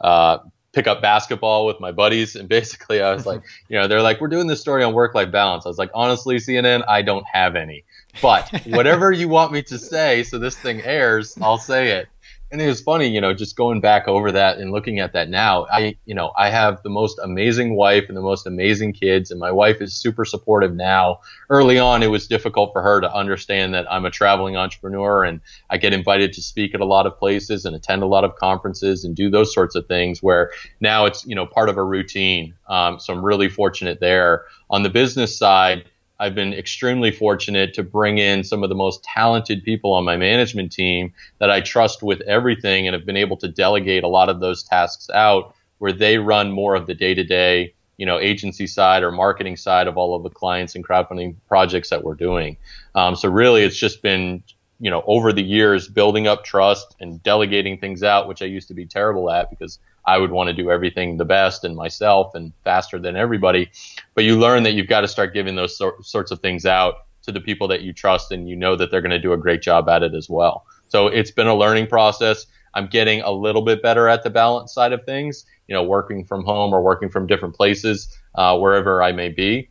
uh, 0.00 0.38
pick 0.74 0.86
up 0.86 1.02
basketball 1.02 1.66
with 1.66 1.80
my 1.80 1.92
buddies. 1.92 2.36
And 2.36 2.48
basically, 2.48 3.00
I 3.02 3.14
was 3.14 3.26
like, 3.26 3.42
you 3.68 3.78
know, 3.78 3.88
they're 3.88 4.02
like, 4.02 4.20
we're 4.22 4.28
doing 4.28 4.48
this 4.48 4.60
story 4.60 4.84
on 4.84 4.94
work 4.94 5.14
life 5.14 5.30
balance. 5.32 5.66
I 5.66 5.70
was 5.70 5.78
like, 5.78 5.90
honestly, 5.94 6.36
CNN, 6.36 6.84
I 6.88 7.02
don't 7.02 7.26
have 7.32 7.56
any. 7.56 7.84
But 8.20 8.50
whatever 8.66 9.10
you 9.10 9.28
want 9.28 9.52
me 9.52 9.62
to 9.64 9.78
say, 9.78 10.22
so 10.22 10.38
this 10.38 10.56
thing 10.56 10.82
airs, 10.82 11.36
I'll 11.40 11.58
say 11.58 11.92
it. 11.92 12.08
and 12.52 12.60
it 12.60 12.66
was 12.66 12.82
funny, 12.82 13.08
you 13.08 13.18
know, 13.18 13.32
just 13.32 13.56
going 13.56 13.80
back 13.80 14.06
over 14.06 14.30
that 14.32 14.58
and 14.58 14.72
looking 14.72 14.98
at 14.98 15.14
that 15.14 15.30
now. 15.30 15.66
I, 15.72 15.96
you 16.04 16.14
know, 16.14 16.32
I 16.36 16.50
have 16.50 16.82
the 16.82 16.90
most 16.90 17.18
amazing 17.18 17.76
wife 17.76 18.04
and 18.08 18.16
the 18.16 18.20
most 18.20 18.46
amazing 18.46 18.92
kids, 18.92 19.30
and 19.30 19.40
my 19.40 19.50
wife 19.50 19.80
is 19.80 19.94
super 19.96 20.26
supportive 20.26 20.74
now. 20.74 21.20
Early 21.48 21.78
on, 21.78 22.02
it 22.02 22.08
was 22.08 22.26
difficult 22.26 22.74
for 22.74 22.82
her 22.82 23.00
to 23.00 23.10
understand 23.10 23.72
that 23.72 23.90
I'm 23.90 24.04
a 24.04 24.10
traveling 24.10 24.54
entrepreneur 24.54 25.24
and 25.24 25.40
I 25.70 25.78
get 25.78 25.94
invited 25.94 26.34
to 26.34 26.42
speak 26.42 26.74
at 26.74 26.82
a 26.82 26.84
lot 26.84 27.06
of 27.06 27.18
places 27.18 27.64
and 27.64 27.74
attend 27.74 28.02
a 28.02 28.06
lot 28.06 28.22
of 28.22 28.36
conferences 28.36 29.02
and 29.04 29.16
do 29.16 29.30
those 29.30 29.54
sorts 29.54 29.74
of 29.74 29.86
things. 29.86 30.22
Where 30.22 30.50
now 30.78 31.06
it's, 31.06 31.24
you 31.24 31.34
know, 31.34 31.46
part 31.46 31.70
of 31.70 31.78
a 31.78 31.84
routine. 31.84 32.52
Um, 32.68 33.00
so 33.00 33.14
I'm 33.14 33.24
really 33.24 33.48
fortunate 33.48 33.98
there. 33.98 34.44
On 34.68 34.82
the 34.82 34.90
business 34.90 35.38
side, 35.38 35.84
I've 36.22 36.36
been 36.36 36.54
extremely 36.54 37.10
fortunate 37.10 37.74
to 37.74 37.82
bring 37.82 38.18
in 38.18 38.44
some 38.44 38.62
of 38.62 38.68
the 38.68 38.76
most 38.76 39.02
talented 39.02 39.64
people 39.64 39.92
on 39.92 40.04
my 40.04 40.16
management 40.16 40.70
team 40.70 41.12
that 41.40 41.50
I 41.50 41.60
trust 41.60 42.00
with 42.00 42.20
everything 42.20 42.86
and 42.86 42.94
have 42.94 43.04
been 43.04 43.16
able 43.16 43.36
to 43.38 43.48
delegate 43.48 44.04
a 44.04 44.08
lot 44.08 44.28
of 44.28 44.38
those 44.38 44.62
tasks 44.62 45.10
out 45.10 45.56
where 45.78 45.92
they 45.92 46.18
run 46.18 46.52
more 46.52 46.76
of 46.76 46.86
the 46.86 46.94
day 46.94 47.12
to 47.12 47.24
day, 47.24 47.74
you 47.96 48.06
know, 48.06 48.20
agency 48.20 48.68
side 48.68 49.02
or 49.02 49.10
marketing 49.10 49.56
side 49.56 49.88
of 49.88 49.96
all 49.96 50.14
of 50.14 50.22
the 50.22 50.30
clients 50.30 50.76
and 50.76 50.86
crowdfunding 50.86 51.34
projects 51.48 51.90
that 51.90 52.04
we're 52.04 52.14
doing. 52.14 52.56
Um, 52.94 53.16
so 53.16 53.28
really 53.28 53.64
it's 53.64 53.76
just 53.76 54.00
been, 54.00 54.44
you 54.78 54.92
know, 54.92 55.02
over 55.08 55.32
the 55.32 55.42
years 55.42 55.88
building 55.88 56.28
up 56.28 56.44
trust 56.44 56.94
and 57.00 57.20
delegating 57.24 57.78
things 57.78 58.04
out, 58.04 58.28
which 58.28 58.42
I 58.42 58.46
used 58.46 58.68
to 58.68 58.74
be 58.74 58.86
terrible 58.86 59.28
at 59.28 59.50
because 59.50 59.80
I 60.04 60.18
would 60.18 60.30
want 60.30 60.48
to 60.48 60.54
do 60.54 60.70
everything 60.70 61.16
the 61.16 61.24
best 61.24 61.64
and 61.64 61.76
myself 61.76 62.34
and 62.34 62.52
faster 62.64 62.98
than 62.98 63.16
everybody. 63.16 63.70
But 64.14 64.24
you 64.24 64.38
learn 64.38 64.64
that 64.64 64.72
you've 64.72 64.88
got 64.88 65.02
to 65.02 65.08
start 65.08 65.34
giving 65.34 65.54
those 65.54 65.76
sor- 65.76 66.02
sorts 66.02 66.30
of 66.30 66.40
things 66.40 66.66
out 66.66 67.06
to 67.22 67.32
the 67.32 67.40
people 67.40 67.68
that 67.68 67.82
you 67.82 67.92
trust 67.92 68.32
and 68.32 68.48
you 68.48 68.56
know 68.56 68.76
that 68.76 68.90
they're 68.90 69.00
going 69.00 69.10
to 69.10 69.18
do 69.18 69.32
a 69.32 69.36
great 69.36 69.62
job 69.62 69.88
at 69.88 70.02
it 70.02 70.14
as 70.14 70.28
well. 70.28 70.66
So 70.88 71.06
it's 71.06 71.30
been 71.30 71.46
a 71.46 71.54
learning 71.54 71.86
process. 71.86 72.46
I'm 72.74 72.88
getting 72.88 73.20
a 73.20 73.30
little 73.30 73.62
bit 73.62 73.82
better 73.82 74.08
at 74.08 74.22
the 74.22 74.30
balance 74.30 74.72
side 74.72 74.92
of 74.92 75.04
things, 75.04 75.44
you 75.68 75.74
know, 75.74 75.82
working 75.82 76.24
from 76.24 76.44
home 76.44 76.72
or 76.72 76.82
working 76.82 77.08
from 77.08 77.26
different 77.26 77.54
places, 77.54 78.08
uh, 78.34 78.58
wherever 78.58 79.02
I 79.02 79.12
may 79.12 79.28
be. 79.28 79.68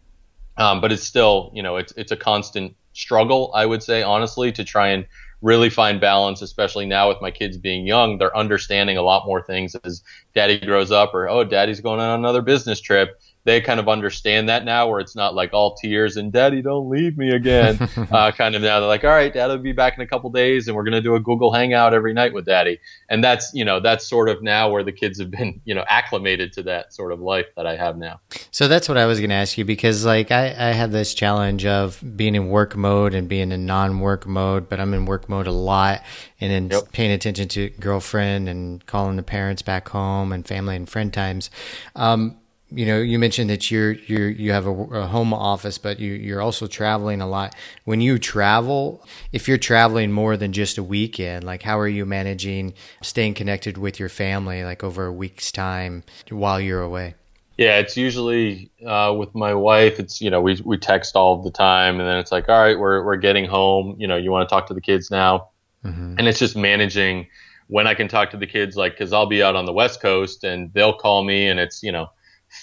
Um, 0.57 0.81
but 0.81 0.91
it's 0.91 1.03
still, 1.03 1.51
you 1.53 1.63
know, 1.63 1.77
it's, 1.77 1.93
it's 1.97 2.11
a 2.11 2.17
constant 2.17 2.75
struggle, 2.93 3.51
I 3.55 3.65
would 3.65 3.81
say, 3.81 4.03
honestly, 4.03 4.51
to 4.53 4.63
try 4.63 4.89
and 4.89 5.05
really 5.41 5.69
find 5.69 5.99
balance, 5.99 6.41
especially 6.41 6.85
now 6.85 7.09
with 7.09 7.21
my 7.21 7.31
kids 7.31 7.57
being 7.57 7.85
young. 7.87 8.17
They're 8.17 8.35
understanding 8.35 8.97
a 8.97 9.01
lot 9.01 9.25
more 9.25 9.41
things 9.41 9.75
as 9.83 10.03
daddy 10.35 10.59
grows 10.59 10.91
up 10.91 11.13
or, 11.13 11.27
oh, 11.27 11.43
daddy's 11.43 11.81
going 11.81 11.99
on 11.99 12.19
another 12.19 12.41
business 12.41 12.79
trip 12.79 13.19
they 13.43 13.61
kind 13.61 13.79
of 13.79 13.89
understand 13.89 14.49
that 14.49 14.65
now 14.65 14.89
where 14.89 14.99
it's 14.99 15.15
not 15.15 15.33
like 15.33 15.53
all 15.53 15.75
tears 15.75 16.17
and 16.17 16.31
daddy 16.31 16.61
don't 16.61 16.89
leave 16.89 17.17
me 17.17 17.31
again 17.31 17.77
uh, 18.11 18.31
kind 18.31 18.55
of 18.55 18.61
now. 18.61 18.79
They're 18.79 18.87
like 18.87 19.03
all 19.03 19.11
right 19.11 19.33
dad'll 19.33 19.57
be 19.57 19.71
back 19.71 19.97
in 19.97 20.01
a 20.01 20.07
couple 20.07 20.29
days 20.29 20.67
and 20.67 20.75
we're 20.75 20.83
going 20.83 20.93
to 20.93 21.01
do 21.01 21.15
a 21.15 21.19
google 21.19 21.51
hangout 21.51 21.93
every 21.93 22.13
night 22.13 22.33
with 22.33 22.45
daddy. 22.45 22.79
And 23.09 23.23
that's 23.23 23.51
you 23.53 23.65
know 23.65 23.79
that's 23.79 24.07
sort 24.07 24.29
of 24.29 24.41
now 24.41 24.69
where 24.69 24.83
the 24.83 24.91
kids 24.91 25.19
have 25.19 25.31
been 25.31 25.61
you 25.65 25.75
know 25.75 25.83
acclimated 25.87 26.53
to 26.53 26.63
that 26.63 26.93
sort 26.93 27.11
of 27.11 27.19
life 27.19 27.47
that 27.55 27.65
i 27.65 27.75
have 27.75 27.97
now. 27.97 28.19
So 28.51 28.67
that's 28.67 28.87
what 28.87 28.97
i 28.97 29.05
was 29.05 29.19
going 29.19 29.29
to 29.29 29.35
ask 29.35 29.57
you 29.57 29.65
because 29.65 30.05
like 30.05 30.31
i, 30.31 30.47
I 30.47 30.71
have 30.71 30.91
this 30.91 31.13
challenge 31.13 31.65
of 31.65 32.01
being 32.15 32.35
in 32.35 32.49
work 32.49 32.75
mode 32.75 33.13
and 33.13 33.27
being 33.27 33.51
in 33.51 33.65
non-work 33.65 34.25
mode 34.25 34.69
but 34.69 34.79
i'm 34.79 34.93
in 34.93 35.05
work 35.05 35.29
mode 35.29 35.47
a 35.47 35.51
lot 35.51 36.01
and 36.41 36.51
then 36.51 36.69
yep. 36.69 36.91
paying 36.91 37.11
attention 37.11 37.47
to 37.47 37.69
girlfriend 37.79 38.49
and 38.49 38.85
calling 38.87 39.15
the 39.15 39.23
parents 39.23 39.61
back 39.61 39.89
home 39.89 40.31
and 40.31 40.45
family 40.45 40.75
and 40.75 40.89
friend 40.89 41.13
times. 41.13 41.51
Um, 41.95 42.37
you 42.71 42.85
know, 42.85 42.99
you 42.99 43.19
mentioned 43.19 43.49
that 43.49 43.69
you're 43.69 43.91
you're 43.91 44.29
you 44.29 44.51
have 44.53 44.65
a, 44.65 44.71
a, 44.71 45.07
home 45.07 45.33
office, 45.33 45.77
but 45.77 45.99
you 45.99 46.13
you're 46.13 46.41
also 46.41 46.67
traveling 46.67 47.21
a 47.21 47.27
lot. 47.27 47.55
When 47.83 47.99
you 47.99 48.17
travel, 48.17 49.05
if 49.31 49.47
you're 49.47 49.57
traveling 49.57 50.11
more 50.11 50.37
than 50.37 50.53
just 50.53 50.77
a 50.77 50.83
weekend, 50.83 51.43
like 51.43 51.63
how 51.63 51.77
are 51.79 51.87
you 51.87 52.05
managing 52.05 52.73
staying 53.01 53.33
connected 53.33 53.77
with 53.77 53.99
your 53.99 54.09
family, 54.09 54.63
like 54.63 54.83
over 54.83 55.05
a 55.05 55.11
week's 55.11 55.51
time 55.51 56.03
while 56.29 56.61
you're 56.61 56.81
away? 56.81 57.15
Yeah, 57.57 57.77
it's 57.77 57.97
usually 57.97 58.71
uh, 58.85 59.13
with 59.17 59.35
my 59.35 59.53
wife. 59.53 59.99
It's 59.99 60.21
you 60.21 60.29
know 60.29 60.41
we 60.41 60.61
we 60.63 60.77
text 60.77 61.15
all 61.15 61.41
the 61.41 61.51
time, 61.51 61.99
and 61.99 62.07
then 62.07 62.17
it's 62.17 62.31
like, 62.31 62.47
all 62.47 62.61
right, 62.61 62.79
we're 62.79 63.03
we're 63.03 63.17
getting 63.17 63.45
home. 63.45 63.95
You 63.99 64.07
know, 64.07 64.15
you 64.15 64.31
want 64.31 64.47
to 64.47 64.53
talk 64.53 64.67
to 64.67 64.73
the 64.73 64.81
kids 64.81 65.11
now, 65.11 65.49
mm-hmm. 65.83 66.15
and 66.17 66.27
it's 66.27 66.39
just 66.39 66.55
managing 66.55 67.27
when 67.67 67.85
I 67.85 67.93
can 67.93 68.07
talk 68.07 68.31
to 68.31 68.37
the 68.37 68.47
kids, 68.47 68.77
like 68.77 68.93
because 68.93 69.11
I'll 69.11 69.27
be 69.27 69.43
out 69.43 69.55
on 69.55 69.65
the 69.65 69.73
West 69.73 70.01
Coast 70.01 70.43
and 70.43 70.73
they'll 70.73 70.97
call 70.97 71.23
me, 71.23 71.49
and 71.49 71.59
it's 71.59 71.83
you 71.83 71.91
know 71.91 72.09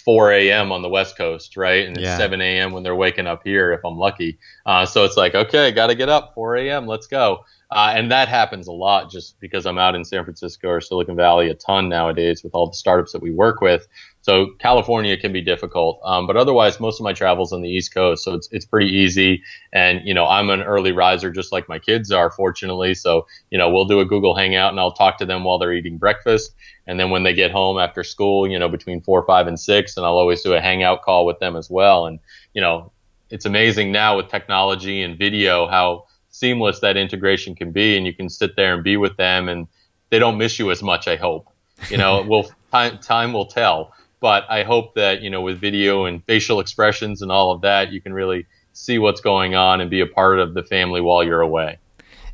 4 0.04 0.32
a.m. 0.32 0.70
on 0.70 0.82
the 0.82 0.88
West 0.88 1.16
Coast, 1.16 1.56
right? 1.56 1.86
And 1.86 1.96
it's 1.96 2.04
yeah. 2.04 2.16
7 2.16 2.40
a.m. 2.40 2.72
when 2.72 2.82
they're 2.82 2.94
waking 2.94 3.26
up 3.26 3.42
here, 3.42 3.72
if 3.72 3.80
I'm 3.84 3.96
lucky. 3.96 4.38
Uh, 4.66 4.84
so 4.84 5.04
it's 5.04 5.16
like, 5.16 5.34
okay, 5.34 5.72
got 5.72 5.86
to 5.88 5.94
get 5.94 6.08
up 6.08 6.34
4 6.34 6.56
a.m. 6.56 6.86
Let's 6.86 7.06
go. 7.06 7.44
Uh, 7.70 7.92
and 7.94 8.10
that 8.10 8.28
happens 8.28 8.66
a 8.66 8.72
lot 8.72 9.10
just 9.10 9.38
because 9.40 9.66
I'm 9.66 9.76
out 9.76 9.94
in 9.94 10.02
San 10.02 10.24
Francisco 10.24 10.68
or 10.68 10.80
Silicon 10.80 11.16
Valley 11.16 11.50
a 11.50 11.54
ton 11.54 11.90
nowadays 11.90 12.42
with 12.42 12.54
all 12.54 12.66
the 12.66 12.74
startups 12.74 13.12
that 13.12 13.20
we 13.20 13.30
work 13.30 13.60
with. 13.60 13.86
So 14.22 14.54
California 14.58 15.16
can 15.18 15.34
be 15.34 15.42
difficult, 15.42 16.00
um, 16.02 16.26
but 16.26 16.36
otherwise, 16.36 16.80
most 16.80 16.98
of 16.98 17.04
my 17.04 17.12
travels 17.12 17.52
on 17.52 17.60
the 17.62 17.68
East 17.68 17.94
Coast, 17.94 18.24
so 18.24 18.34
it's 18.34 18.48
it's 18.52 18.64
pretty 18.64 18.90
easy. 18.90 19.42
And 19.72 20.00
you 20.04 20.12
know, 20.12 20.26
I'm 20.26 20.50
an 20.50 20.62
early 20.62 20.92
riser, 20.92 21.30
just 21.30 21.52
like 21.52 21.68
my 21.68 21.78
kids 21.78 22.10
are, 22.10 22.30
fortunately. 22.30 22.94
So 22.94 23.26
you 23.50 23.58
know, 23.58 23.70
we'll 23.70 23.86
do 23.86 24.00
a 24.00 24.04
Google 24.04 24.34
Hangout, 24.34 24.70
and 24.70 24.80
I'll 24.80 24.92
talk 24.92 25.18
to 25.18 25.26
them 25.26 25.44
while 25.44 25.58
they're 25.58 25.72
eating 25.72 25.98
breakfast, 25.98 26.54
and 26.86 26.98
then 26.98 27.10
when 27.10 27.22
they 27.22 27.32
get 27.32 27.52
home 27.52 27.78
after 27.78 28.02
school, 28.02 28.46
you 28.48 28.58
know, 28.58 28.68
between 28.68 29.00
four, 29.02 29.24
five, 29.26 29.46
and 29.46 29.58
six, 29.58 29.96
and 29.96 30.04
I'll 30.04 30.18
always 30.18 30.42
do 30.42 30.52
a 30.52 30.60
Hangout 30.60 31.02
call 31.02 31.24
with 31.24 31.38
them 31.38 31.56
as 31.56 31.70
well. 31.70 32.06
And 32.06 32.18
you 32.52 32.60
know, 32.60 32.92
it's 33.30 33.46
amazing 33.46 33.92
now 33.92 34.16
with 34.16 34.28
technology 34.28 35.02
and 35.02 35.18
video 35.18 35.68
how 35.68 36.07
seamless 36.38 36.80
that 36.80 36.96
integration 36.96 37.54
can 37.54 37.72
be, 37.72 37.96
and 37.96 38.06
you 38.06 38.14
can 38.14 38.28
sit 38.28 38.56
there 38.56 38.74
and 38.74 38.84
be 38.84 38.96
with 38.96 39.16
them, 39.16 39.48
and 39.48 39.66
they 40.10 40.18
don't 40.18 40.38
miss 40.38 40.58
you 40.58 40.70
as 40.70 40.82
much. 40.82 41.08
I 41.08 41.16
hope. 41.16 41.48
You 41.90 41.96
know, 41.96 42.22
will 42.28 42.50
time 42.70 42.98
time 42.98 43.32
will 43.32 43.46
tell 43.46 43.92
but 44.20 44.44
I 44.48 44.64
hope 44.64 44.94
that 44.94 45.22
you 45.22 45.30
know 45.30 45.40
with 45.40 45.60
video 45.60 46.04
and 46.04 46.24
facial 46.24 46.60
expressions 46.60 47.22
and 47.22 47.30
all 47.30 47.52
of 47.52 47.60
that, 47.62 47.92
you 47.92 48.00
can 48.00 48.12
really 48.12 48.46
see 48.72 48.98
what's 48.98 49.20
going 49.20 49.54
on 49.54 49.80
and 49.80 49.90
be 49.90 50.00
a 50.00 50.06
part 50.06 50.38
of 50.38 50.54
the 50.54 50.62
family 50.62 51.00
while 51.00 51.24
you're 51.24 51.40
away. 51.40 51.78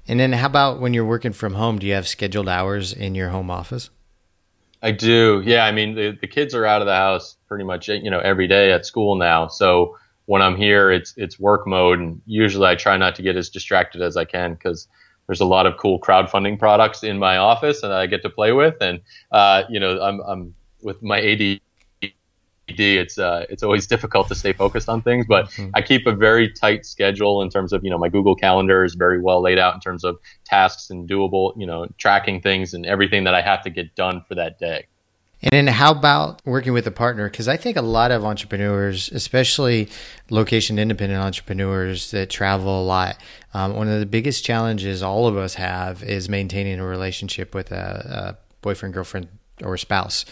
And 0.07 0.21
then, 0.21 0.33
how 0.33 0.47
about 0.47 0.81
when 0.81 0.93
you're 0.93 1.05
working 1.05 1.33
from 1.33 1.55
home? 1.55 1.79
Do 1.79 1.87
you 1.87 1.95
have 1.95 2.07
scheduled 2.07 2.49
hours 2.49 2.93
in 2.93 3.15
your 3.15 3.31
home 3.31 3.51
office? 3.51 3.91
I 4.83 4.91
do. 4.91 5.43
Yeah, 5.45 5.65
I 5.65 5.73
mean 5.73 5.95
the, 5.95 6.17
the 6.21 6.27
kids 6.27 6.55
are 6.55 6.67
out 6.67 6.83
of 6.83 6.87
the 6.87 6.95
house 6.95 7.37
pretty 7.49 7.65
much 7.65 7.89
you 7.89 8.11
know 8.11 8.21
every 8.21 8.47
day 8.47 8.73
at 8.73 8.87
school 8.87 9.17
now. 9.17 9.49
So 9.49 9.97
when 10.27 10.43
I'm 10.43 10.57
here, 10.57 10.91
it's 10.91 11.15
it's 11.17 11.39
work 11.39 11.67
mode, 11.67 11.99
and 11.99 12.21
usually 12.27 12.67
I 12.67 12.75
try 12.75 12.97
not 12.97 13.15
to 13.17 13.23
get 13.23 13.37
as 13.37 13.51
distracted 13.51 14.03
as 14.03 14.17
I 14.17 14.25
can 14.25 14.55
because 14.55 14.89
there's 15.27 15.41
a 15.41 15.47
lot 15.47 15.67
of 15.67 15.77
cool 15.77 16.01
crowdfunding 16.01 16.59
products 16.59 17.03
in 17.03 17.19
my 17.19 17.39
office 17.39 17.83
and 17.83 17.93
I 17.93 18.07
get 18.07 18.23
to 18.23 18.31
play 18.31 18.53
with, 18.53 18.77
and 18.81 19.01
uh, 19.33 19.65
you 19.69 19.81
know 19.81 20.01
I'm 20.01 20.21
I'm 20.21 20.55
with 20.83 21.03
my 21.03 21.21
AD 21.21 21.61
it's 22.67 23.19
uh, 23.19 23.45
it's 23.51 23.63
always 23.63 23.87
difficult 23.87 24.29
to 24.29 24.35
stay 24.35 24.53
focused 24.53 24.89
on 24.89 25.03
things. 25.03 25.27
But 25.29 25.51
mm-hmm. 25.51 25.71
I 25.75 25.83
keep 25.83 26.07
a 26.07 26.13
very 26.13 26.51
tight 26.51 26.87
schedule 26.87 27.43
in 27.43 27.51
terms 27.51 27.73
of 27.73 27.85
you 27.85 27.91
know 27.91 27.99
my 27.99 28.09
Google 28.09 28.35
Calendar 28.35 28.85
is 28.85 28.95
very 28.95 29.21
well 29.21 29.43
laid 29.43 29.59
out 29.59 29.75
in 29.75 29.81
terms 29.81 30.05
of 30.05 30.19
tasks 30.45 30.91
and 30.91 31.09
doable 31.09 31.59
you 31.59 31.67
know 31.67 31.87
tracking 31.99 32.41
things 32.41 32.75
and 32.75 32.87
everything 32.87 33.25
that 33.25 33.35
I 33.35 33.43
have 33.43 33.63
to 33.65 33.71
get 33.71 33.95
done 33.95 34.23
for 34.27 34.35
that 34.35 34.59
day. 34.59 34.87
And 35.45 35.53
then 35.53 35.67
how 35.67 35.93
about 35.93 36.41
working 36.47 36.73
with 36.73 36.87
a 36.87 36.91
partner? 36.91 37.29
Because 37.29 37.49
I 37.49 37.59
think 37.59 37.77
a 37.77 37.83
lot 37.83 38.11
of 38.11 38.25
entrepreneurs, 38.25 39.13
especially 39.13 39.91
location 40.31 40.79
independent 40.79 41.21
entrepreneurs 41.21 42.11
that 42.13 42.31
travel 42.31 42.83
a 42.83 42.85
lot, 42.85 43.19
um, 43.53 43.77
one 43.77 43.89
of 43.89 44.01
the 44.01 44.07
biggest 44.07 44.43
challenges 44.43 45.03
all 45.03 45.27
of 45.27 45.37
us 45.37 45.55
have 45.55 46.03
is 46.03 46.31
maintaining 46.31 46.81
a 46.81 46.87
relationship 46.87 47.55
with 47.55 47.73
a, 47.73 48.37
a 48.41 48.45
boyfriend, 48.63 48.95
girlfriend, 48.95 49.29
or 49.63 49.77
spouse. 49.77 50.25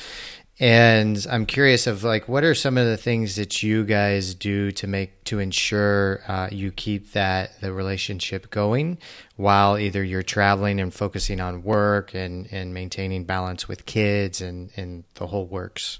And 0.60 1.26
I'm 1.30 1.46
curious 1.46 1.86
of 1.86 2.04
like, 2.04 2.28
what 2.28 2.44
are 2.44 2.54
some 2.54 2.76
of 2.76 2.86
the 2.86 2.96
things 2.96 3.36
that 3.36 3.62
you 3.62 3.84
guys 3.84 4.34
do 4.34 4.70
to 4.72 4.86
make 4.86 5.24
to 5.24 5.38
ensure 5.38 6.20
uh, 6.28 6.48
you 6.52 6.70
keep 6.70 7.12
that 7.12 7.60
the 7.60 7.72
relationship 7.72 8.50
going 8.50 8.98
while 9.36 9.78
either 9.78 10.04
you're 10.04 10.22
traveling 10.22 10.78
and 10.78 10.92
focusing 10.92 11.40
on 11.40 11.62
work 11.62 12.14
and 12.14 12.48
and 12.52 12.74
maintaining 12.74 13.24
balance 13.24 13.66
with 13.66 13.86
kids 13.86 14.40
and 14.40 14.70
and 14.76 15.04
the 15.14 15.28
whole 15.28 15.46
works. 15.46 15.98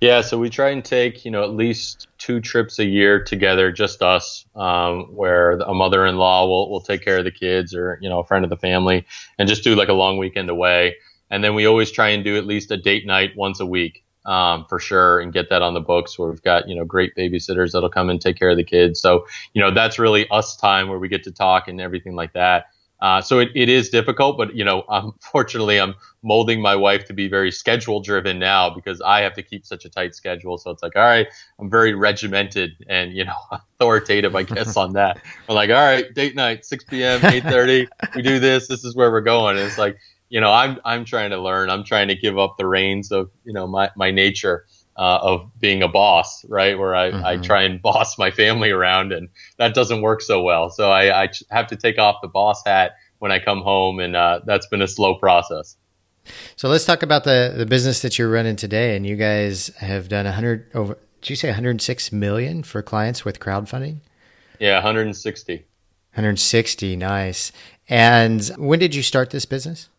Yeah, 0.00 0.20
so 0.20 0.38
we 0.38 0.50
try 0.50 0.70
and 0.70 0.84
take 0.84 1.24
you 1.24 1.30
know 1.30 1.44
at 1.44 1.50
least 1.50 2.08
two 2.18 2.40
trips 2.40 2.78
a 2.78 2.84
year 2.84 3.22
together, 3.22 3.70
just 3.70 4.02
us, 4.02 4.44
um, 4.56 5.14
where 5.14 5.52
a 5.52 5.74
mother-in-law 5.74 6.46
will 6.46 6.70
will 6.70 6.80
take 6.80 7.04
care 7.04 7.18
of 7.18 7.24
the 7.24 7.30
kids 7.30 7.74
or 7.74 7.98
you 8.00 8.08
know 8.08 8.20
a 8.20 8.24
friend 8.24 8.44
of 8.44 8.50
the 8.50 8.56
family, 8.56 9.06
and 9.38 9.48
just 9.48 9.62
do 9.62 9.74
like 9.74 9.88
a 9.88 9.92
long 9.92 10.18
weekend 10.18 10.50
away. 10.50 10.96
And 11.32 11.42
then 11.42 11.54
we 11.54 11.66
always 11.66 11.90
try 11.90 12.10
and 12.10 12.22
do 12.22 12.36
at 12.36 12.46
least 12.46 12.70
a 12.70 12.76
date 12.76 13.06
night 13.06 13.32
once 13.36 13.58
a 13.58 13.66
week 13.66 14.04
um, 14.26 14.66
for 14.68 14.78
sure 14.78 15.18
and 15.18 15.32
get 15.32 15.48
that 15.48 15.62
on 15.62 15.74
the 15.74 15.80
books 15.80 16.18
where 16.18 16.28
we've 16.28 16.42
got, 16.42 16.68
you 16.68 16.76
know, 16.76 16.84
great 16.84 17.16
babysitters 17.16 17.72
that'll 17.72 17.88
come 17.88 18.10
and 18.10 18.20
take 18.20 18.38
care 18.38 18.50
of 18.50 18.56
the 18.56 18.64
kids. 18.64 19.00
So, 19.00 19.26
you 19.54 19.62
know, 19.62 19.72
that's 19.72 19.98
really 19.98 20.28
us 20.30 20.56
time 20.56 20.88
where 20.88 20.98
we 20.98 21.08
get 21.08 21.24
to 21.24 21.32
talk 21.32 21.66
and 21.66 21.80
everything 21.80 22.14
like 22.14 22.34
that. 22.34 22.66
Uh, 23.02 23.20
so 23.20 23.40
it, 23.40 23.48
it 23.56 23.68
is 23.68 23.88
difficult, 23.88 24.38
but 24.38 24.54
you 24.54 24.64
know, 24.64 24.84
unfortunately, 24.88 25.80
I'm 25.80 25.94
molding 26.22 26.62
my 26.62 26.76
wife 26.76 27.04
to 27.06 27.12
be 27.12 27.28
very 27.28 27.50
schedule 27.50 28.00
driven 28.00 28.38
now 28.38 28.70
because 28.70 29.00
I 29.00 29.22
have 29.22 29.34
to 29.34 29.42
keep 29.42 29.66
such 29.66 29.84
a 29.84 29.88
tight 29.88 30.14
schedule. 30.14 30.56
So 30.56 30.70
it's 30.70 30.84
like, 30.84 30.94
all 30.94 31.02
right, 31.02 31.26
I'm 31.58 31.68
very 31.68 31.94
regimented 31.94 32.70
and 32.88 33.12
you 33.12 33.24
know 33.24 33.34
authoritative, 33.50 34.36
I 34.36 34.44
guess, 34.44 34.76
on 34.76 34.92
that. 34.92 35.20
I'm 35.48 35.56
like, 35.56 35.70
all 35.70 35.76
right, 35.76 36.14
date 36.14 36.36
night, 36.36 36.64
6 36.64 36.84
p.m., 36.84 37.20
8:30, 37.20 37.88
we 38.14 38.22
do 38.22 38.38
this. 38.38 38.68
This 38.68 38.84
is 38.84 38.94
where 38.94 39.10
we're 39.10 39.20
going. 39.20 39.56
And 39.56 39.66
it's 39.66 39.78
like, 39.78 39.98
you 40.32 40.40
know, 40.40 40.50
I'm 40.50 40.80
I'm 40.82 41.04
trying 41.04 41.28
to 41.30 41.36
learn. 41.36 41.68
I'm 41.68 41.84
trying 41.84 42.08
to 42.08 42.16
give 42.16 42.38
up 42.38 42.56
the 42.56 42.66
reins 42.66 43.12
of 43.12 43.30
you 43.44 43.52
know 43.52 43.66
my 43.66 43.90
my 43.96 44.10
nature 44.10 44.64
uh, 44.96 45.18
of 45.20 45.50
being 45.60 45.82
a 45.82 45.88
boss, 45.88 46.42
right? 46.48 46.78
Where 46.78 46.94
I, 46.94 47.10
mm-hmm. 47.10 47.24
I 47.24 47.36
try 47.36 47.64
and 47.64 47.82
boss 47.82 48.16
my 48.16 48.30
family 48.30 48.70
around, 48.70 49.12
and 49.12 49.28
that 49.58 49.74
doesn't 49.74 50.00
work 50.00 50.22
so 50.22 50.42
well. 50.42 50.70
So 50.70 50.90
I, 50.90 51.24
I 51.24 51.28
have 51.50 51.66
to 51.66 51.76
take 51.76 51.98
off 51.98 52.22
the 52.22 52.28
boss 52.28 52.64
hat 52.64 52.92
when 53.18 53.30
I 53.30 53.40
come 53.40 53.60
home, 53.60 54.00
and 54.00 54.16
uh, 54.16 54.40
that's 54.46 54.66
been 54.66 54.80
a 54.80 54.88
slow 54.88 55.16
process. 55.16 55.76
So 56.56 56.70
let's 56.70 56.86
talk 56.86 57.02
about 57.02 57.24
the 57.24 57.52
the 57.54 57.66
business 57.66 58.00
that 58.00 58.18
you're 58.18 58.30
running 58.30 58.56
today. 58.56 58.96
And 58.96 59.04
you 59.04 59.16
guys 59.16 59.66
have 59.80 60.08
done 60.08 60.24
100 60.24 60.70
over. 60.74 60.96
Did 61.20 61.28
you 61.28 61.36
say 61.36 61.48
106 61.48 62.10
million 62.10 62.62
for 62.62 62.80
clients 62.80 63.22
with 63.22 63.38
crowdfunding? 63.38 63.98
Yeah, 64.58 64.76
160. 64.76 65.56
160, 65.56 66.96
nice. 66.96 67.52
And 67.88 68.42
when 68.56 68.78
did 68.78 68.94
you 68.94 69.02
start 69.02 69.28
this 69.28 69.44
business? 69.44 69.90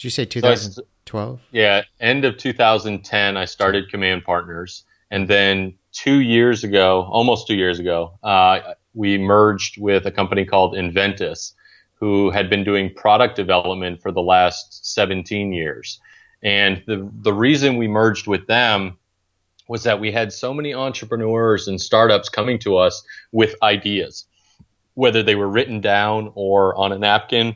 Did 0.00 0.04
you 0.04 0.10
say 0.12 0.24
2012? 0.24 1.38
So 1.38 1.44
yeah, 1.52 1.82
end 2.00 2.24
of 2.24 2.38
2010, 2.38 3.36
I 3.36 3.44
started 3.44 3.90
Command 3.90 4.24
Partners. 4.24 4.84
And 5.10 5.28
then 5.28 5.74
two 5.92 6.20
years 6.20 6.64
ago, 6.64 7.06
almost 7.10 7.46
two 7.46 7.54
years 7.54 7.78
ago, 7.78 8.18
uh, 8.22 8.60
we 8.94 9.18
merged 9.18 9.78
with 9.78 10.06
a 10.06 10.10
company 10.10 10.46
called 10.46 10.72
Enventys, 10.72 11.52
who 11.92 12.30
had 12.30 12.48
been 12.48 12.64
doing 12.64 12.94
product 12.94 13.36
development 13.36 14.00
for 14.00 14.10
the 14.10 14.22
last 14.22 14.90
17 14.90 15.52
years. 15.52 16.00
And 16.42 16.82
the, 16.86 17.06
the 17.20 17.34
reason 17.34 17.76
we 17.76 17.86
merged 17.86 18.26
with 18.26 18.46
them 18.46 18.96
was 19.68 19.82
that 19.82 20.00
we 20.00 20.10
had 20.10 20.32
so 20.32 20.54
many 20.54 20.72
entrepreneurs 20.72 21.68
and 21.68 21.78
startups 21.78 22.30
coming 22.30 22.58
to 22.60 22.78
us 22.78 23.04
with 23.32 23.54
ideas, 23.62 24.24
whether 24.94 25.22
they 25.22 25.34
were 25.34 25.50
written 25.50 25.82
down 25.82 26.32
or 26.34 26.74
on 26.76 26.90
a 26.90 26.98
napkin 26.98 27.54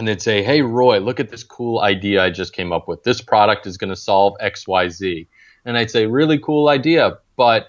and 0.00 0.08
they'd 0.08 0.22
say, 0.22 0.42
Hey, 0.42 0.62
Roy, 0.62 0.98
look 0.98 1.20
at 1.20 1.28
this 1.28 1.44
cool 1.44 1.80
idea 1.80 2.24
I 2.24 2.30
just 2.30 2.54
came 2.54 2.72
up 2.72 2.88
with. 2.88 3.02
This 3.02 3.20
product 3.20 3.66
is 3.66 3.76
going 3.76 3.90
to 3.90 3.96
solve 3.96 4.34
XYZ. 4.42 5.28
And 5.66 5.76
I'd 5.76 5.90
say, 5.90 6.06
Really 6.06 6.38
cool 6.38 6.70
idea. 6.70 7.18
But 7.36 7.66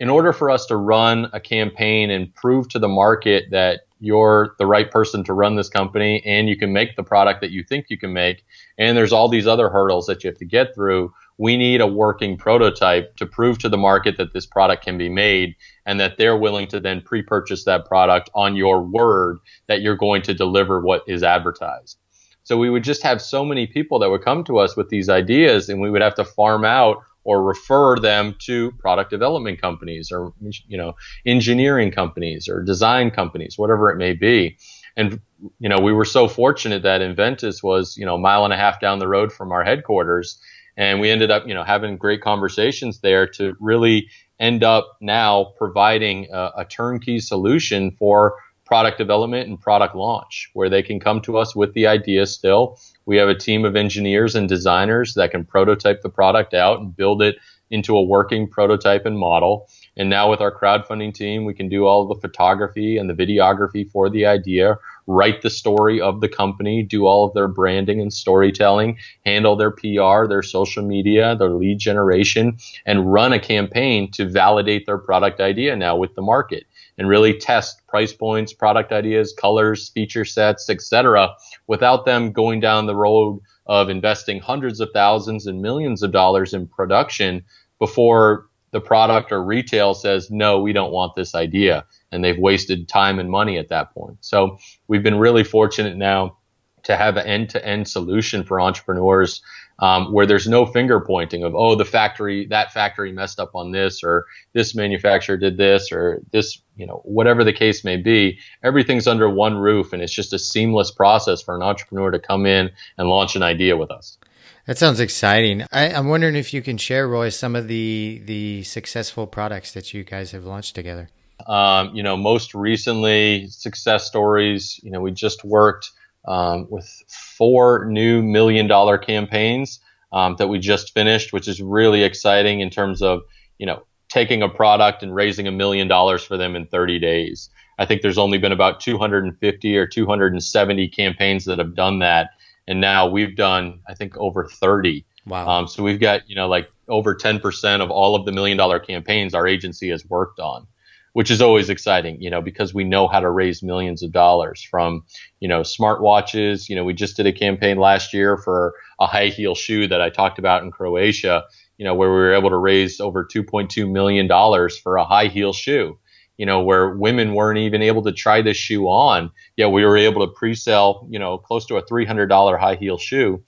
in 0.00 0.08
order 0.08 0.32
for 0.32 0.48
us 0.48 0.64
to 0.66 0.76
run 0.76 1.28
a 1.34 1.40
campaign 1.40 2.10
and 2.10 2.34
prove 2.34 2.70
to 2.70 2.78
the 2.78 2.88
market 2.88 3.50
that 3.50 3.82
you're 4.00 4.54
the 4.58 4.64
right 4.64 4.90
person 4.90 5.24
to 5.24 5.34
run 5.34 5.56
this 5.56 5.68
company 5.68 6.22
and 6.24 6.48
you 6.48 6.56
can 6.56 6.72
make 6.72 6.96
the 6.96 7.02
product 7.02 7.42
that 7.42 7.50
you 7.50 7.62
think 7.62 7.86
you 7.90 7.98
can 7.98 8.14
make, 8.14 8.46
and 8.78 8.96
there's 8.96 9.12
all 9.12 9.28
these 9.28 9.46
other 9.46 9.68
hurdles 9.68 10.06
that 10.06 10.24
you 10.24 10.30
have 10.30 10.38
to 10.38 10.46
get 10.46 10.74
through, 10.74 11.12
we 11.38 11.56
need 11.56 11.80
a 11.80 11.86
working 11.86 12.36
prototype 12.36 13.16
to 13.16 13.26
prove 13.26 13.58
to 13.58 13.68
the 13.68 13.76
market 13.76 14.16
that 14.18 14.32
this 14.32 14.46
product 14.46 14.84
can 14.84 14.96
be 14.96 15.08
made 15.08 15.54
and 15.84 15.98
that 15.98 16.16
they're 16.16 16.36
willing 16.36 16.68
to 16.68 16.80
then 16.80 17.00
pre-purchase 17.00 17.64
that 17.64 17.86
product 17.86 18.30
on 18.34 18.54
your 18.56 18.82
word 18.82 19.38
that 19.66 19.80
you're 19.80 19.96
going 19.96 20.22
to 20.22 20.34
deliver 20.34 20.80
what 20.80 21.02
is 21.08 21.22
advertised. 21.22 21.98
So 22.44 22.58
we 22.58 22.70
would 22.70 22.84
just 22.84 23.02
have 23.02 23.20
so 23.20 23.44
many 23.44 23.66
people 23.66 23.98
that 24.00 24.10
would 24.10 24.22
come 24.22 24.44
to 24.44 24.58
us 24.58 24.76
with 24.76 24.90
these 24.90 25.08
ideas 25.08 25.68
and 25.68 25.80
we 25.80 25.90
would 25.90 26.02
have 26.02 26.14
to 26.16 26.24
farm 26.24 26.64
out 26.64 26.98
or 27.24 27.42
refer 27.42 27.98
them 27.98 28.36
to 28.38 28.70
product 28.72 29.10
development 29.10 29.60
companies 29.60 30.12
or 30.12 30.32
you 30.68 30.76
know 30.76 30.94
engineering 31.26 31.90
companies 31.90 32.48
or 32.48 32.62
design 32.62 33.10
companies 33.10 33.56
whatever 33.56 33.90
it 33.90 33.96
may 33.96 34.12
be 34.12 34.58
and 34.96 35.18
you 35.58 35.68
know 35.70 35.80
we 35.80 35.92
were 35.92 36.04
so 36.04 36.28
fortunate 36.28 36.82
that 36.82 37.00
Enventys 37.00 37.62
was 37.62 37.96
you 37.96 38.04
know 38.04 38.16
a 38.16 38.18
mile 38.18 38.44
and 38.44 38.52
a 38.52 38.58
half 38.58 38.78
down 38.78 38.98
the 38.98 39.08
road 39.08 39.32
from 39.32 39.52
our 39.52 39.64
headquarters 39.64 40.38
and 40.76 41.00
we 41.00 41.10
ended 41.10 41.30
up, 41.30 41.46
you 41.46 41.54
know, 41.54 41.64
having 41.64 41.96
great 41.96 42.20
conversations 42.20 43.00
there 43.00 43.26
to 43.28 43.54
really 43.60 44.08
end 44.40 44.64
up 44.64 44.96
now 45.00 45.52
providing 45.56 46.28
a, 46.32 46.50
a 46.58 46.64
turnkey 46.64 47.20
solution 47.20 47.92
for 47.92 48.34
product 48.64 48.98
development 48.98 49.48
and 49.48 49.60
product 49.60 49.94
launch 49.94 50.50
where 50.54 50.70
they 50.70 50.82
can 50.82 50.98
come 50.98 51.20
to 51.20 51.36
us 51.36 51.54
with 51.54 51.74
the 51.74 51.86
idea 51.86 52.26
still. 52.26 52.78
We 53.06 53.16
have 53.18 53.28
a 53.28 53.34
team 53.34 53.64
of 53.64 53.76
engineers 53.76 54.34
and 54.34 54.48
designers 54.48 55.14
that 55.14 55.30
can 55.30 55.44
prototype 55.44 56.02
the 56.02 56.08
product 56.08 56.54
out 56.54 56.80
and 56.80 56.96
build 56.96 57.22
it 57.22 57.36
into 57.70 57.96
a 57.96 58.02
working 58.02 58.48
prototype 58.48 59.06
and 59.06 59.18
model. 59.18 59.68
And 59.96 60.08
now 60.08 60.30
with 60.30 60.40
our 60.40 60.52
crowdfunding 60.52 61.14
team, 61.14 61.44
we 61.44 61.54
can 61.54 61.68
do 61.68 61.86
all 61.86 62.06
the 62.06 62.20
photography 62.20 62.96
and 62.96 63.08
the 63.08 63.14
videography 63.14 63.90
for 63.90 64.08
the 64.08 64.26
idea, 64.26 64.78
write 65.06 65.42
the 65.42 65.50
story 65.50 66.00
of 66.00 66.20
the 66.20 66.28
company, 66.28 66.82
do 66.82 67.06
all 67.06 67.26
of 67.26 67.34
their 67.34 67.48
branding 67.48 68.00
and 68.00 68.12
storytelling, 68.12 68.98
handle 69.24 69.56
their 69.56 69.70
PR, 69.70 70.26
their 70.26 70.42
social 70.42 70.82
media, 70.82 71.36
their 71.36 71.50
lead 71.50 71.78
generation, 71.78 72.56
and 72.86 73.12
run 73.12 73.32
a 73.32 73.40
campaign 73.40 74.10
to 74.12 74.28
validate 74.28 74.86
their 74.86 74.98
product 74.98 75.40
idea 75.40 75.76
now 75.76 75.96
with 75.96 76.14
the 76.14 76.22
market 76.22 76.64
and 76.98 77.08
really 77.08 77.38
test 77.38 77.86
price 77.86 78.12
points, 78.12 78.52
product 78.52 78.92
ideas, 78.92 79.34
colors, 79.36 79.88
feature 79.90 80.24
sets, 80.24 80.70
etc., 80.70 81.34
without 81.66 82.04
them 82.04 82.32
going 82.32 82.60
down 82.60 82.86
the 82.86 82.96
road 82.96 83.40
of 83.66 83.88
investing 83.88 84.40
hundreds 84.40 84.80
of 84.80 84.90
thousands 84.92 85.46
and 85.46 85.62
millions 85.62 86.02
of 86.02 86.12
dollars 86.12 86.54
in 86.54 86.66
production 86.66 87.42
before 87.78 88.46
the 88.74 88.80
product 88.80 89.30
or 89.30 89.40
retail 89.40 89.94
says, 89.94 90.32
no, 90.32 90.60
we 90.60 90.72
don't 90.72 90.90
want 90.90 91.14
this 91.14 91.36
idea. 91.36 91.86
And 92.10 92.24
they've 92.24 92.36
wasted 92.36 92.88
time 92.88 93.20
and 93.20 93.30
money 93.30 93.56
at 93.56 93.68
that 93.68 93.94
point. 93.94 94.16
So 94.20 94.58
we've 94.88 95.04
been 95.04 95.16
really 95.16 95.44
fortunate 95.44 95.96
now 95.96 96.38
to 96.82 96.96
have 96.96 97.16
an 97.16 97.24
end 97.24 97.50
to 97.50 97.64
end 97.64 97.86
solution 97.86 98.42
for 98.42 98.60
entrepreneurs 98.60 99.40
um, 99.78 100.12
where 100.12 100.26
there's 100.26 100.48
no 100.48 100.66
finger 100.66 101.00
pointing 101.00 101.44
of, 101.44 101.54
oh, 101.54 101.76
the 101.76 101.84
factory, 101.84 102.46
that 102.46 102.72
factory 102.72 103.12
messed 103.12 103.38
up 103.38 103.54
on 103.54 103.70
this, 103.70 104.02
or 104.02 104.26
this 104.54 104.74
manufacturer 104.74 105.36
did 105.36 105.56
this, 105.56 105.92
or 105.92 106.20
this, 106.32 106.60
you 106.74 106.84
know, 106.84 107.00
whatever 107.04 107.44
the 107.44 107.52
case 107.52 107.84
may 107.84 107.96
be. 107.96 108.40
Everything's 108.64 109.06
under 109.06 109.30
one 109.30 109.56
roof, 109.56 109.92
and 109.92 110.02
it's 110.02 110.12
just 110.12 110.32
a 110.32 110.38
seamless 110.38 110.90
process 110.90 111.40
for 111.42 111.54
an 111.54 111.62
entrepreneur 111.62 112.10
to 112.10 112.18
come 112.18 112.44
in 112.44 112.72
and 112.98 113.08
launch 113.08 113.36
an 113.36 113.44
idea 113.44 113.76
with 113.76 113.92
us. 113.92 114.18
That 114.66 114.78
sounds 114.78 114.98
exciting. 114.98 115.62
I, 115.72 115.88
am 115.88 116.08
wondering 116.08 116.36
if 116.36 116.54
you 116.54 116.62
can 116.62 116.78
share, 116.78 117.06
Roy, 117.06 117.28
some 117.28 117.54
of 117.54 117.68
the 117.68 118.22
the 118.24 118.62
successful 118.62 119.26
products 119.26 119.72
that 119.72 119.92
you 119.92 120.04
guys 120.04 120.32
have 120.32 120.44
launched 120.44 120.74
together. 120.74 121.10
Um, 121.46 121.94
you 121.94 122.02
know, 122.02 122.16
most 122.16 122.54
recently, 122.54 123.48
success 123.48 124.06
stories. 124.06 124.80
You 124.82 124.90
know, 124.90 125.02
we 125.02 125.12
just 125.12 125.44
worked 125.44 125.90
um, 126.26 126.66
with 126.70 126.88
four 127.36 127.84
new 127.86 128.22
million 128.22 128.66
dollar 128.66 128.96
campaigns 128.96 129.80
um, 130.12 130.36
that 130.38 130.48
we 130.48 130.58
just 130.58 130.94
finished, 130.94 131.34
which 131.34 131.46
is 131.46 131.60
really 131.60 132.02
exciting 132.02 132.60
in 132.60 132.70
terms 132.70 133.02
of 133.02 133.20
you 133.58 133.66
know 133.66 133.82
taking 134.08 134.42
a 134.42 134.48
product 134.48 135.02
and 135.02 135.14
raising 135.14 135.46
a 135.46 135.52
million 135.52 135.88
dollars 135.88 136.24
for 136.24 136.38
them 136.38 136.56
in 136.56 136.66
30 136.66 136.98
days. 137.00 137.50
I 137.78 137.84
think 137.84 138.00
there's 138.00 138.18
only 138.18 138.38
been 138.38 138.52
about 138.52 138.80
250 138.80 139.76
or 139.76 139.86
270 139.86 140.88
campaigns 140.88 141.44
that 141.44 141.58
have 141.58 141.74
done 141.74 141.98
that 141.98 142.30
and 142.66 142.80
now 142.80 143.08
we've 143.08 143.36
done 143.36 143.80
I 143.88 143.94
think 143.94 144.16
over 144.16 144.46
30. 144.46 145.04
Wow. 145.26 145.48
Um, 145.48 145.68
so 145.68 145.82
we've 145.82 146.00
got 146.00 146.28
you 146.28 146.36
know 146.36 146.48
like 146.48 146.68
over 146.88 147.14
10% 147.14 147.80
of 147.80 147.90
all 147.90 148.14
of 148.14 148.26
the 148.26 148.32
million 148.32 148.58
dollar 148.58 148.78
campaigns 148.78 149.34
our 149.34 149.46
agency 149.46 149.88
has 149.88 150.04
worked 150.06 150.38
on, 150.38 150.66
which 151.14 151.30
is 151.30 151.40
always 151.40 151.70
exciting, 151.70 152.20
you 152.20 152.28
know, 152.28 152.42
because 152.42 152.74
we 152.74 152.84
know 152.84 153.08
how 153.08 153.20
to 153.20 153.30
raise 153.30 153.62
millions 153.62 154.02
of 154.02 154.12
dollars 154.12 154.62
from 154.62 155.04
you 155.40 155.48
know 155.48 155.60
smartwatches. 155.60 156.68
You 156.68 156.76
know, 156.76 156.84
we 156.84 156.94
just 156.94 157.16
did 157.16 157.26
a 157.26 157.32
campaign 157.32 157.78
last 157.78 158.12
year 158.12 158.36
for 158.36 158.74
a 159.00 159.06
high 159.06 159.28
heel 159.28 159.54
shoe 159.54 159.86
that 159.88 160.00
I 160.00 160.10
talked 160.10 160.38
about 160.38 160.62
in 160.62 160.70
Croatia. 160.70 161.44
You 161.78 161.84
know, 161.84 161.94
where 161.94 162.08
we 162.08 162.16
were 162.16 162.34
able 162.34 162.50
to 162.50 162.56
raise 162.56 163.00
over 163.00 163.24
2.2 163.24 163.90
million 163.90 164.28
dollars 164.28 164.78
for 164.78 164.96
a 164.96 165.04
high 165.04 165.26
heel 165.26 165.52
shoe 165.52 165.98
you 166.36 166.46
know, 166.46 166.62
where 166.62 166.90
women 166.90 167.34
weren't 167.34 167.58
even 167.58 167.82
able 167.82 168.02
to 168.02 168.12
try 168.12 168.42
this 168.42 168.56
shoe 168.56 168.86
on. 168.86 169.30
Yet 169.56 169.70
we 169.70 169.84
were 169.84 169.96
able 169.96 170.26
to 170.26 170.32
pre-sell, 170.32 171.06
you 171.10 171.18
know, 171.18 171.38
close 171.38 171.66
to 171.66 171.76
a 171.76 171.82
$300 171.82 172.58
high 172.58 172.74
heel 172.74 172.98
shoe, 172.98 173.42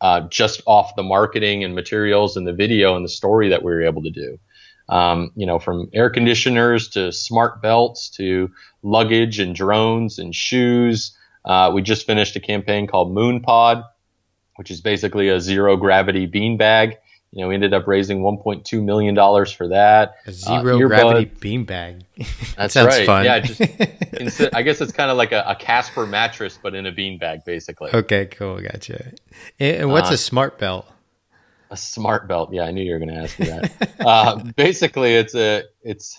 uh, 0.00 0.22
just 0.28 0.62
off 0.66 0.96
the 0.96 1.02
marketing 1.02 1.64
and 1.64 1.74
materials 1.74 2.36
and 2.36 2.46
the 2.46 2.52
video 2.52 2.96
and 2.96 3.04
the 3.04 3.10
story 3.10 3.48
that 3.48 3.62
we 3.62 3.72
were 3.72 3.82
able 3.82 4.02
to 4.02 4.10
do. 4.10 4.38
Um, 4.88 5.32
you 5.34 5.46
know, 5.46 5.58
from 5.58 5.88
air 5.94 6.10
conditioners 6.10 6.88
to 6.90 7.10
smart 7.10 7.62
belts 7.62 8.10
to 8.10 8.50
luggage 8.82 9.40
and 9.40 9.54
drones 9.54 10.18
and 10.18 10.34
shoes. 10.34 11.16
Uh, 11.44 11.70
we 11.74 11.80
just 11.80 12.06
finished 12.06 12.36
a 12.36 12.40
campaign 12.40 12.86
called 12.86 13.12
Moon 13.12 13.40
Pod, 13.40 13.82
which 14.56 14.70
is 14.70 14.82
basically 14.82 15.30
a 15.30 15.40
zero 15.40 15.76
gravity 15.76 16.26
beanbag 16.26 16.96
you 17.34 17.40
know, 17.42 17.48
we 17.48 17.54
ended 17.54 17.74
up 17.74 17.88
raising 17.88 18.20
1.2 18.20 18.80
million 18.80 19.12
dollars 19.12 19.50
for 19.50 19.66
that. 19.68 20.18
A 20.24 20.28
uh, 20.28 20.32
zero 20.32 20.76
uh, 20.76 20.86
gravity 20.86 21.26
beanbag. 21.26 22.04
That's 22.56 22.76
right. 22.76 23.04
Fun. 23.04 23.24
Yeah, 23.24 23.40
just 23.40 23.60
I 24.54 24.62
guess 24.62 24.80
it's 24.80 24.92
kind 24.92 25.10
of 25.10 25.16
like 25.16 25.32
a, 25.32 25.42
a, 25.48 25.56
Casper 25.56 26.06
mattress, 26.06 26.56
but 26.62 26.76
in 26.76 26.86
a 26.86 26.92
beanbag, 26.92 27.44
basically. 27.44 27.90
Okay, 27.92 28.26
cool, 28.26 28.60
gotcha. 28.60 29.14
And, 29.58 29.90
what's 29.90 30.12
uh, 30.12 30.14
a 30.14 30.16
smart 30.16 30.58
belt? 30.58 30.86
A 31.72 31.76
smart 31.76 32.28
belt. 32.28 32.52
Yeah, 32.52 32.62
I 32.62 32.70
knew 32.70 32.84
you 32.84 32.92
were 32.92 33.00
going 33.00 33.12
to 33.12 33.20
ask 33.20 33.36
me 33.36 33.46
that. 33.46 33.96
uh, 33.98 34.36
basically, 34.56 35.14
it's 35.14 35.34
a 35.34 35.64
it's 35.82 36.16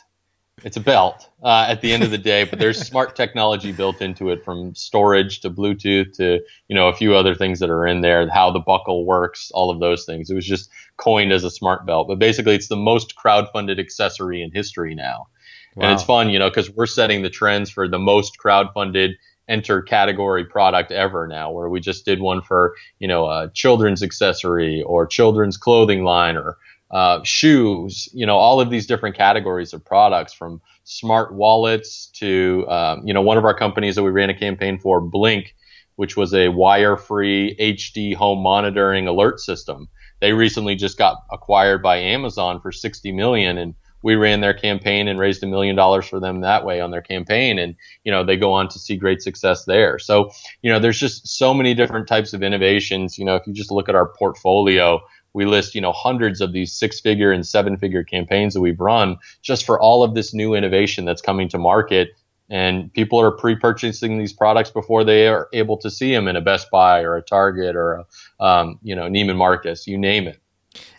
it's 0.64 0.78
a 0.78 0.82
belt 0.82 1.30
uh, 1.44 1.66
at 1.68 1.82
the 1.82 1.92
end 1.92 2.04
of 2.04 2.12
the 2.12 2.18
day, 2.18 2.46
but 2.46 2.60
there's 2.60 2.80
smart 2.80 3.16
technology 3.16 3.72
built 3.72 4.02
into 4.02 4.30
it 4.30 4.44
from 4.46 4.74
storage 4.74 5.42
to 5.42 5.50
Bluetooth 5.50 6.14
to 6.14 6.40
you 6.68 6.76
know 6.76 6.88
a 6.88 6.96
few 6.96 7.14
other 7.14 7.36
things 7.36 7.60
that 7.60 7.70
are 7.70 7.86
in 7.86 8.02
there, 8.02 8.28
how 8.30 8.52
the 8.52 8.60
buckle 8.60 9.06
works, 9.06 9.52
all 9.54 9.70
of 9.70 9.80
those 9.80 10.06
things. 10.06 10.30
It 10.30 10.36
was 10.36 10.46
just 10.46 10.70
coined 10.98 11.34
as 11.34 11.44
a 11.44 11.52
smart 11.52 11.86
belt, 11.86 12.08
but 12.08 12.20
basically 12.20 12.56
it's 12.56 12.70
the 12.70 12.78
most 12.78 13.16
crowd-funded 13.16 13.80
accessory 13.80 14.42
in 14.42 14.52
history 14.52 14.96
now, 14.96 15.28
wow. 15.76 15.84
and 15.84 15.94
it's 15.94 16.04
fun, 16.04 16.30
you 16.30 16.40
know, 16.40 16.50
because 16.50 16.72
we're 16.72 16.86
setting 16.86 17.22
the 17.22 17.30
trends 17.30 17.70
for 17.70 17.88
the 17.88 18.00
most 18.00 18.38
crowd-funded 18.38 19.12
enter 19.48 19.82
category 19.82 20.46
product 20.46 20.92
ever 20.92 21.28
now, 21.28 21.52
where 21.52 21.70
we 21.70 21.80
just 21.80 22.06
did 22.06 22.20
one 22.20 22.42
for, 22.42 22.74
you 23.00 23.08
know, 23.08 23.26
a 23.26 23.52
children's 23.54 24.02
accessory 24.02 24.82
or 24.84 25.06
children's 25.06 25.58
clothing 25.58 26.04
line 26.04 26.38
or 26.38 26.58
uh, 26.92 27.24
shoes, 27.24 28.08
you 28.14 28.26
know, 28.26 28.38
all 28.38 28.62
of 28.62 28.70
these 28.70 28.86
different 28.86 29.16
categories 29.16 29.74
of 29.74 29.84
products 29.84 30.34
from 30.34 30.62
smart 30.84 31.34
wallets 31.34 32.08
to, 32.14 32.66
um, 32.70 33.06
you 33.06 33.14
know, 33.14 33.22
one 33.22 33.38
of 33.38 33.46
our 33.46 33.58
companies 33.58 33.96
that 33.96 34.04
we 34.04 34.12
ran 34.12 34.30
a 34.30 34.38
campaign 34.38 34.80
for, 34.80 35.02
Blink, 35.02 35.56
which 35.96 36.16
was 36.16 36.34
a 36.34 36.50
wire 36.50 36.96
free 36.96 37.56
HD 37.60 38.16
home 38.16 38.42
monitoring 38.44 39.08
alert 39.08 39.40
system. 39.40 39.90
They 40.22 40.34
recently 40.34 40.76
just 40.76 40.98
got 40.98 41.18
acquired 41.32 41.82
by 41.82 41.98
Amazon 41.98 42.62
for 42.62 42.72
60 42.72 43.12
million 43.12 43.58
and 43.58 43.74
we 44.06 44.14
ran 44.14 44.40
their 44.40 44.54
campaign 44.54 45.08
and 45.08 45.18
raised 45.18 45.42
a 45.42 45.48
million 45.48 45.76
dollars 45.76 46.06
for 46.06 46.20
them 46.20 46.42
that 46.42 46.64
way 46.64 46.80
on 46.80 46.92
their 46.92 47.02
campaign. 47.02 47.58
And 47.58 47.76
you 48.04 48.12
know 48.12 48.24
they 48.24 48.38
go 48.38 48.54
on 48.54 48.70
to 48.70 48.78
see 48.78 48.96
great 48.96 49.24
success 49.24 49.66
there. 49.66 49.98
So 49.98 50.32
you 50.62 50.72
know 50.72 50.80
there's 50.80 51.00
just 51.00 51.28
so 51.28 51.56
many 51.56 51.74
different 51.74 52.08
types 52.08 52.32
of 52.32 52.44
innovations. 52.44 53.18
You 53.18 53.26
know 53.26 53.36
if 53.36 53.48
you 53.48 53.54
just 53.54 53.72
look 53.72 53.90
at 53.90 53.96
our 53.96 54.08
portfolio 54.08 55.02
we 55.34 55.46
list 55.46 55.74
you 55.74 55.82
know 55.82 55.92
hundreds 55.92 56.40
of 56.40 56.54
these 56.54 56.72
six 56.72 57.02
figure 57.02 57.32
and 57.32 57.46
seven 57.46 57.78
figure 57.78 58.04
campaigns 58.04 58.54
that 58.54 58.62
we've 58.62 58.80
run 58.80 59.18
just 59.42 59.66
for 59.66 59.82
all 59.82 60.04
of 60.04 60.14
this 60.14 60.36
new 60.36 60.54
innovation 60.54 61.04
that's 61.04 61.22
coming 61.22 61.50
to 61.50 61.58
market. 61.58 62.12
And 62.48 62.94
people 62.94 63.20
are 63.20 63.32
pre-purchasing 63.32 64.20
these 64.20 64.32
products 64.32 64.70
before 64.70 65.04
they 65.04 65.28
are 65.28 65.50
able 65.52 65.78
to 65.78 65.90
see 65.90 66.14
them 66.14 66.28
in 66.28 66.36
a 66.36 66.42
Best 66.42 66.70
Buy 66.70 67.02
or 67.02 67.16
a 67.16 67.24
Target 67.24 67.76
or 67.76 68.06
a, 68.40 68.46
um, 68.46 68.80
you 68.84 68.96
know 68.96 69.10
Neiman 69.10 69.36
Marcus, 69.36 69.88
you 69.88 69.98
name 69.98 70.28
it. 70.28 70.40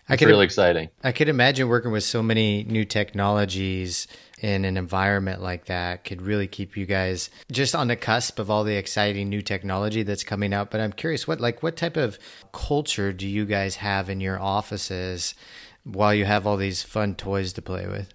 It's 0.08 0.22
really 0.22 0.44
exciting. 0.44 0.88
I 1.02 1.12
could 1.12 1.28
imagine 1.28 1.68
working 1.68 1.90
with 1.90 2.04
so 2.04 2.22
many 2.22 2.64
new 2.64 2.84
technologies 2.84 4.06
in 4.40 4.64
an 4.64 4.76
environment 4.76 5.42
like 5.42 5.64
that 5.66 6.04
could 6.04 6.22
really 6.22 6.46
keep 6.46 6.76
you 6.76 6.86
guys 6.86 7.30
just 7.50 7.74
on 7.74 7.88
the 7.88 7.96
cusp 7.96 8.38
of 8.38 8.50
all 8.50 8.64
the 8.64 8.76
exciting 8.76 9.28
new 9.28 9.42
technology 9.42 10.02
that's 10.02 10.24
coming 10.24 10.52
out. 10.52 10.70
But 10.70 10.80
I'm 10.80 10.92
curious, 10.92 11.26
what 11.26 11.40
like 11.40 11.62
what 11.62 11.76
type 11.76 11.96
of 11.96 12.18
culture 12.52 13.12
do 13.12 13.26
you 13.26 13.46
guys 13.46 13.76
have 13.76 14.08
in 14.08 14.20
your 14.20 14.40
offices 14.40 15.34
while 15.84 16.14
you 16.14 16.24
have 16.24 16.46
all 16.46 16.56
these 16.56 16.82
fun 16.82 17.14
toys 17.14 17.52
to 17.54 17.62
play 17.62 17.86
with? 17.86 18.12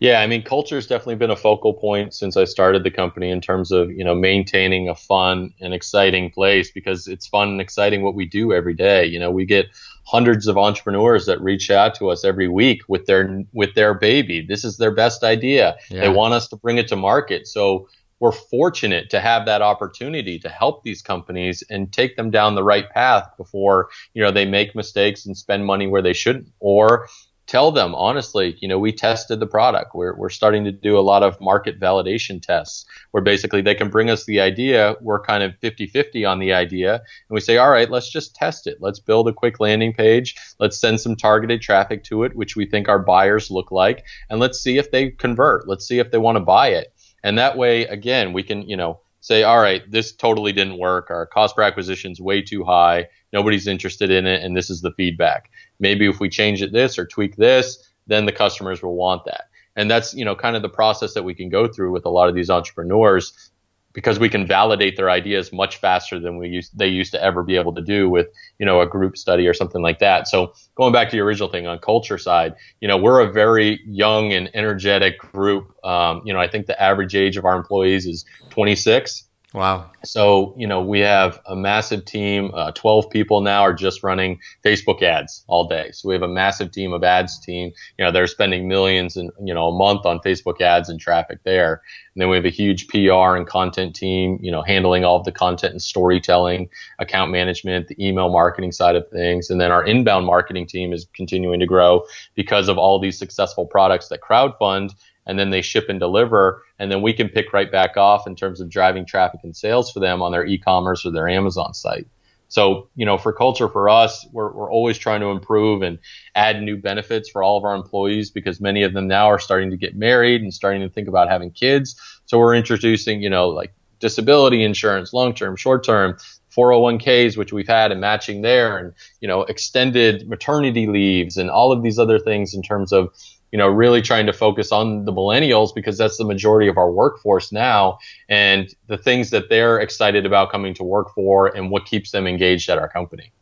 Yeah, 0.00 0.20
I 0.20 0.26
mean, 0.26 0.42
culture 0.42 0.76
has 0.76 0.86
definitely 0.86 1.16
been 1.16 1.30
a 1.30 1.36
focal 1.36 1.74
point 1.74 2.14
since 2.14 2.36
I 2.36 2.44
started 2.44 2.84
the 2.84 2.90
company 2.90 3.30
in 3.30 3.42
terms 3.42 3.70
of 3.70 3.90
you 3.90 4.02
know 4.02 4.14
maintaining 4.14 4.88
a 4.88 4.94
fun 4.94 5.52
and 5.60 5.74
exciting 5.74 6.30
place 6.30 6.70
because 6.70 7.06
it's 7.06 7.26
fun 7.26 7.48
and 7.48 7.60
exciting 7.60 8.02
what 8.02 8.14
we 8.14 8.24
do 8.24 8.52
every 8.52 8.74
day. 8.74 9.04
You 9.04 9.18
know, 9.18 9.30
we 9.30 9.44
get 9.44 9.66
hundreds 10.04 10.46
of 10.46 10.56
entrepreneurs 10.56 11.26
that 11.26 11.40
reach 11.42 11.70
out 11.70 11.94
to 11.96 12.08
us 12.08 12.24
every 12.24 12.48
week 12.48 12.80
with 12.88 13.06
their 13.06 13.44
with 13.52 13.74
their 13.74 13.92
baby. 13.92 14.40
This 14.40 14.64
is 14.64 14.78
their 14.78 14.90
best 14.90 15.22
idea. 15.22 15.76
Yeah. 15.90 16.00
They 16.00 16.08
want 16.08 16.34
us 16.34 16.48
to 16.48 16.56
bring 16.56 16.78
it 16.78 16.88
to 16.88 16.96
market. 16.96 17.46
So 17.46 17.88
we're 18.20 18.32
fortunate 18.32 19.10
to 19.10 19.20
have 19.20 19.46
that 19.46 19.62
opportunity 19.62 20.38
to 20.38 20.48
help 20.48 20.82
these 20.82 21.02
companies 21.02 21.64
and 21.68 21.92
take 21.92 22.16
them 22.16 22.30
down 22.30 22.54
the 22.54 22.62
right 22.62 22.88
path 22.90 23.28
before 23.36 23.88
you 24.14 24.22
know 24.22 24.30
they 24.30 24.44
make 24.44 24.74
mistakes 24.74 25.26
and 25.26 25.36
spend 25.36 25.64
money 25.66 25.86
where 25.86 26.02
they 26.02 26.12
shouldn't 26.12 26.48
or 26.60 27.08
tell 27.50 27.72
them 27.72 27.96
honestly, 27.96 28.56
you 28.60 28.68
know, 28.68 28.78
we 28.78 28.92
tested 28.92 29.40
the 29.40 29.46
product. 29.46 29.92
We're, 29.92 30.14
we're 30.14 30.28
starting 30.28 30.62
to 30.66 30.70
do 30.70 30.96
a 30.96 31.00
lot 31.00 31.24
of 31.24 31.40
market 31.40 31.80
validation 31.80 32.40
tests 32.40 32.86
where 33.10 33.24
basically 33.24 33.60
they 33.60 33.74
can 33.74 33.90
bring 33.90 34.08
us 34.08 34.24
the 34.24 34.38
idea. 34.38 34.94
We're 35.00 35.20
kind 35.20 35.42
of 35.42 35.56
50 35.58 35.88
50 35.88 36.24
on 36.24 36.38
the 36.38 36.52
idea. 36.52 36.94
And 36.94 37.34
we 37.34 37.40
say, 37.40 37.56
all 37.56 37.72
right, 37.72 37.90
let's 37.90 38.08
just 38.08 38.36
test 38.36 38.68
it. 38.68 38.78
Let's 38.80 39.00
build 39.00 39.26
a 39.26 39.32
quick 39.32 39.58
landing 39.58 39.92
page. 39.92 40.36
Let's 40.60 40.80
send 40.80 41.00
some 41.00 41.16
targeted 41.16 41.60
traffic 41.60 42.04
to 42.04 42.22
it, 42.22 42.36
which 42.36 42.54
we 42.54 42.66
think 42.66 42.88
our 42.88 43.00
buyers 43.00 43.50
look 43.50 43.72
like. 43.72 44.04
And 44.28 44.38
let's 44.38 44.60
see 44.60 44.78
if 44.78 44.92
they 44.92 45.10
convert. 45.10 45.66
Let's 45.66 45.88
see 45.88 45.98
if 45.98 46.12
they 46.12 46.18
want 46.18 46.36
to 46.36 46.44
buy 46.44 46.68
it. 46.68 46.94
And 47.24 47.36
that 47.38 47.58
way, 47.58 47.82
again, 47.82 48.32
we 48.32 48.44
can, 48.44 48.62
you 48.62 48.76
know, 48.76 49.00
say, 49.20 49.42
all 49.42 49.60
right, 49.60 49.82
this 49.90 50.12
totally 50.12 50.52
didn't 50.52 50.78
work. 50.78 51.10
Our 51.10 51.26
cost 51.26 51.56
per 51.56 51.62
acquisition 51.62 52.12
is 52.12 52.20
way 52.20 52.42
too 52.42 52.64
high. 52.64 53.06
Nobody's 53.32 53.66
interested 53.66 54.10
in 54.10 54.26
it. 54.26 54.42
And 54.42 54.56
this 54.56 54.70
is 54.70 54.80
the 54.80 54.92
feedback 54.92 55.50
maybe 55.80 56.06
if 56.06 56.20
we 56.20 56.28
change 56.28 56.62
it 56.62 56.72
this 56.72 56.98
or 56.98 57.06
tweak 57.06 57.36
this, 57.36 57.90
then 58.06 58.26
the 58.26 58.32
customers 58.32 58.82
will 58.82 58.94
want 58.94 59.24
that. 59.24 59.44
And 59.74 59.90
that's, 59.90 60.14
you 60.14 60.24
know, 60.24 60.36
kind 60.36 60.54
of 60.54 60.62
the 60.62 60.68
process 60.68 61.14
that 61.14 61.24
we 61.24 61.34
can 61.34 61.48
go 61.48 61.66
through 61.66 61.90
with 61.90 62.04
a 62.04 62.10
lot 62.10 62.28
of 62.28 62.34
these 62.34 62.50
entrepreneurs 62.50 63.50
because 63.92 64.18
we 64.18 64.28
can 64.28 64.46
validate 64.46 64.96
their 64.96 65.10
ideas 65.10 65.52
much 65.52 65.76
faster 65.76 66.20
than 66.20 66.36
we 66.36 66.48
used 66.48 66.76
they 66.78 66.86
used 66.86 67.12
to 67.12 67.22
ever 67.22 67.42
be 67.42 67.56
able 67.56 67.74
to 67.74 67.82
do 67.82 68.08
with, 68.08 68.28
you 68.58 68.66
know, 68.66 68.80
a 68.80 68.86
group 68.86 69.16
study 69.16 69.46
or 69.46 69.54
something 69.54 69.82
like 69.82 69.98
that. 69.98 70.28
So 70.28 70.52
going 70.76 70.92
back 70.92 71.10
to 71.10 71.16
the 71.16 71.22
original 71.22 71.48
thing 71.48 71.66
on 71.66 71.78
culture 71.78 72.18
side, 72.18 72.54
you 72.80 72.88
know, 72.88 72.96
we're 72.96 73.20
a 73.20 73.32
very 73.32 73.80
young 73.86 74.32
and 74.32 74.50
energetic 74.54 75.18
group. 75.18 75.74
Um, 75.84 76.22
you 76.24 76.32
know, 76.32 76.40
I 76.40 76.48
think 76.48 76.66
the 76.66 76.80
average 76.80 77.14
age 77.14 77.36
of 77.36 77.44
our 77.44 77.56
employees 77.56 78.06
is 78.06 78.24
26 78.50 79.28
Wow. 79.52 79.90
So, 80.04 80.54
you 80.56 80.66
know, 80.66 80.80
we 80.80 81.00
have 81.00 81.40
a 81.46 81.56
massive 81.56 82.04
team. 82.04 82.52
Uh, 82.54 82.70
12 82.72 83.10
people 83.10 83.40
now 83.40 83.62
are 83.62 83.74
just 83.74 84.02
running 84.04 84.38
Facebook 84.64 85.02
ads 85.02 85.44
all 85.48 85.66
day. 85.66 85.90
So 85.92 86.08
we 86.08 86.14
have 86.14 86.22
a 86.22 86.28
massive 86.28 86.70
team 86.70 86.92
of 86.92 87.02
ads 87.02 87.40
team. 87.40 87.72
You 87.98 88.04
know, 88.04 88.12
they're 88.12 88.28
spending 88.28 88.68
millions 88.68 89.16
and, 89.16 89.30
you 89.42 89.52
know, 89.52 89.68
a 89.68 89.76
month 89.76 90.06
on 90.06 90.20
Facebook 90.20 90.60
ads 90.60 90.88
and 90.88 91.00
traffic 91.00 91.40
there. 91.44 91.82
And 92.20 92.24
then 92.26 92.28
we 92.32 92.36
have 92.36 92.44
a 92.44 92.50
huge 92.50 92.86
PR 92.88 93.34
and 93.34 93.46
content 93.46 93.96
team, 93.96 94.38
you 94.42 94.52
know, 94.52 94.60
handling 94.60 95.06
all 95.06 95.16
of 95.16 95.24
the 95.24 95.32
content 95.32 95.72
and 95.72 95.80
storytelling, 95.80 96.68
account 96.98 97.30
management, 97.30 97.88
the 97.88 97.96
email 97.98 98.28
marketing 98.28 98.72
side 98.72 98.94
of 98.94 99.08
things. 99.08 99.48
And 99.48 99.58
then 99.58 99.70
our 99.70 99.82
inbound 99.82 100.26
marketing 100.26 100.66
team 100.66 100.92
is 100.92 101.06
continuing 101.14 101.60
to 101.60 101.66
grow 101.66 102.04
because 102.34 102.68
of 102.68 102.76
all 102.76 102.98
these 102.98 103.18
successful 103.18 103.64
products 103.64 104.08
that 104.08 104.20
crowdfund 104.20 104.94
and 105.24 105.38
then 105.38 105.48
they 105.48 105.62
ship 105.62 105.86
and 105.88 105.98
deliver 105.98 106.62
and 106.78 106.92
then 106.92 107.00
we 107.00 107.14
can 107.14 107.30
pick 107.30 107.54
right 107.54 107.72
back 107.72 107.96
off 107.96 108.26
in 108.26 108.36
terms 108.36 108.60
of 108.60 108.68
driving 108.68 109.06
traffic 109.06 109.40
and 109.42 109.56
sales 109.56 109.90
for 109.90 110.00
them 110.00 110.20
on 110.20 110.32
their 110.32 110.44
e-commerce 110.44 111.04
or 111.04 111.10
their 111.10 111.28
amazon 111.28 111.74
site 111.74 112.06
so 112.50 112.90
you 112.96 113.06
know 113.06 113.16
for 113.16 113.32
culture 113.32 113.68
for 113.68 113.88
us 113.88 114.26
we're, 114.32 114.52
we're 114.52 114.70
always 114.70 114.98
trying 114.98 115.20
to 115.20 115.28
improve 115.28 115.80
and 115.80 115.98
add 116.34 116.60
new 116.62 116.76
benefits 116.76 117.30
for 117.30 117.42
all 117.42 117.56
of 117.56 117.64
our 117.64 117.74
employees 117.74 118.30
because 118.30 118.60
many 118.60 118.82
of 118.82 118.92
them 118.92 119.08
now 119.08 119.30
are 119.30 119.38
starting 119.38 119.70
to 119.70 119.76
get 119.78 119.96
married 119.96 120.42
and 120.42 120.52
starting 120.52 120.82
to 120.82 120.88
think 120.88 121.08
about 121.08 121.28
having 121.28 121.50
kids. 121.50 121.98
So 122.26 122.38
we're 122.38 122.54
introducing 122.54 123.22
you 123.22 123.30
know 123.30 123.48
like 123.48 123.72
disability 124.00 124.62
insurance 124.62 125.12
long 125.12 125.32
term 125.32 125.56
short 125.56 125.84
term 125.84 126.16
401ks 126.56 127.36
which 127.36 127.52
we've 127.52 127.68
had 127.68 127.92
and 127.92 128.00
matching 128.00 128.42
there 128.42 128.76
and 128.78 128.92
you 129.20 129.28
know 129.28 129.42
extended 129.42 130.28
maternity 130.28 130.86
leaves 130.86 131.36
and 131.36 131.50
all 131.50 131.70
of 131.70 131.82
these 131.82 131.98
other 131.98 132.18
things 132.18 132.54
in 132.54 132.62
terms 132.62 132.92
of 132.92 133.14
you 133.52 133.58
know, 133.58 133.68
really 133.68 134.00
trying 134.00 134.26
to 134.26 134.32
focus 134.32 134.72
on 134.72 135.04
the 135.04 135.12
millennials 135.12 135.74
because 135.74 135.98
that's 135.98 136.16
the 136.16 136.24
majority 136.24 136.68
of 136.68 136.78
our 136.78 136.90
workforce 136.90 137.50
now 137.50 137.98
and 138.28 138.74
the 138.86 138.96
things 138.96 139.30
that 139.30 139.48
they're 139.48 139.80
excited 139.80 140.24
about 140.24 140.50
coming 140.50 140.74
to 140.74 140.84
work 140.84 141.12
for 141.14 141.48
and 141.56 141.70
what 141.70 141.84
keeps 141.84 142.10
them 142.12 142.26
engaged 142.26 142.70
at 142.70 142.78
our 142.78 142.88
company. 142.88 143.32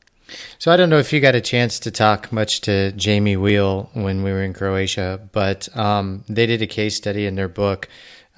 So 0.59 0.71
I 0.71 0.77
don't 0.77 0.91
know 0.91 0.99
if 0.99 1.13
you 1.13 1.21
got 1.21 1.35
a 1.35 1.41
chance 1.41 1.79
to 1.81 1.91
talk 1.91 2.31
much 2.33 2.61
to 2.63 2.93
Jamie 2.93 3.37
Wheal 3.37 3.89
when 3.95 4.23
we 4.23 4.31
were 4.31 4.43
in 4.43 4.53
Croatia, 4.53 5.21
but 5.33 5.75
um, 5.77 6.25
they 6.29 6.47
did 6.47 6.61
a 6.61 6.67
case 6.67 6.97
study 6.97 7.25
in 7.25 7.35
their 7.35 7.49
book 7.49 7.89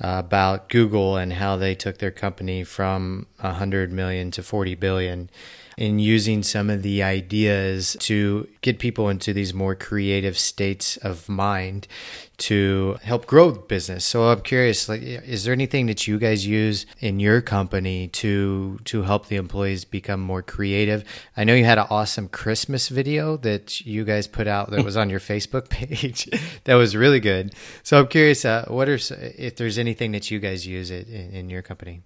uh, 0.01 0.23
about 0.25 0.69
Google 0.69 1.17
and 1.17 1.33
how 1.33 1.57
they 1.57 1.75
took 1.75 1.99
their 1.99 2.11
company 2.11 2.65
from 2.65 3.27
100 3.41 3.93
million 3.93 4.31
to 4.31 4.43
40 4.43 4.75
billion 4.77 5.31
in 5.81 5.99
using 5.99 6.43
some 6.43 6.69
of 6.69 6.83
the 6.83 7.03
ideas 7.03 7.97
to 7.99 8.47
get 8.61 8.79
people 8.79 9.09
into 9.09 9.33
these 9.33 9.55
more 9.55 9.75
creative 9.75 10.39
states 10.39 10.99
of 10.99 11.27
mind 11.27 11.89
to 12.37 12.99
help 13.03 13.25
grow 13.25 13.51
business. 13.51 14.05
So 14.05 14.25
I'm 14.25 14.43
curious, 14.43 14.91
like, 14.91 15.01
is 15.01 15.45
there 15.45 15.55
anything 15.55 15.87
that 15.87 16.07
you 16.07 16.19
guys 16.19 16.47
use 16.47 16.85
in 16.99 17.19
your 17.19 17.41
company 17.41 18.09
to 18.09 18.79
to 18.85 19.03
help 19.05 19.29
the 19.29 19.37
employees 19.37 19.87
become 19.87 20.21
more 20.21 20.43
creative? 20.43 21.03
I 21.35 21.45
know 21.45 21.55
you 21.55 21.65
had 21.65 21.79
an 21.79 21.87
awesome 21.89 22.29
Christmas 22.29 22.91
video 22.91 23.39
that 23.39 23.81
you 23.81 24.05
guys 24.05 24.27
put 24.27 24.47
out 24.47 24.71
that 24.73 24.85
was 24.85 24.99
on 24.99 25.09
your 25.09 25.21
Facebook 25.21 25.71
page. 25.71 26.29
that 26.65 26.75
was 26.75 26.95
really 26.95 27.21
good. 27.21 27.55
So 27.83 27.99
I'm 27.99 28.09
curious, 28.09 28.45
uh, 28.45 28.67
what 28.69 28.87
are 28.91 28.99
if 29.01 29.57
there's 29.57 29.79
anything 29.79 30.13
that 30.13 30.31
you 30.31 30.41
guys 30.41 30.67
use 30.67 30.91
it 30.91 31.09
in, 31.09 31.31
in 31.31 31.49
your 31.49 31.63
company? 31.63 32.03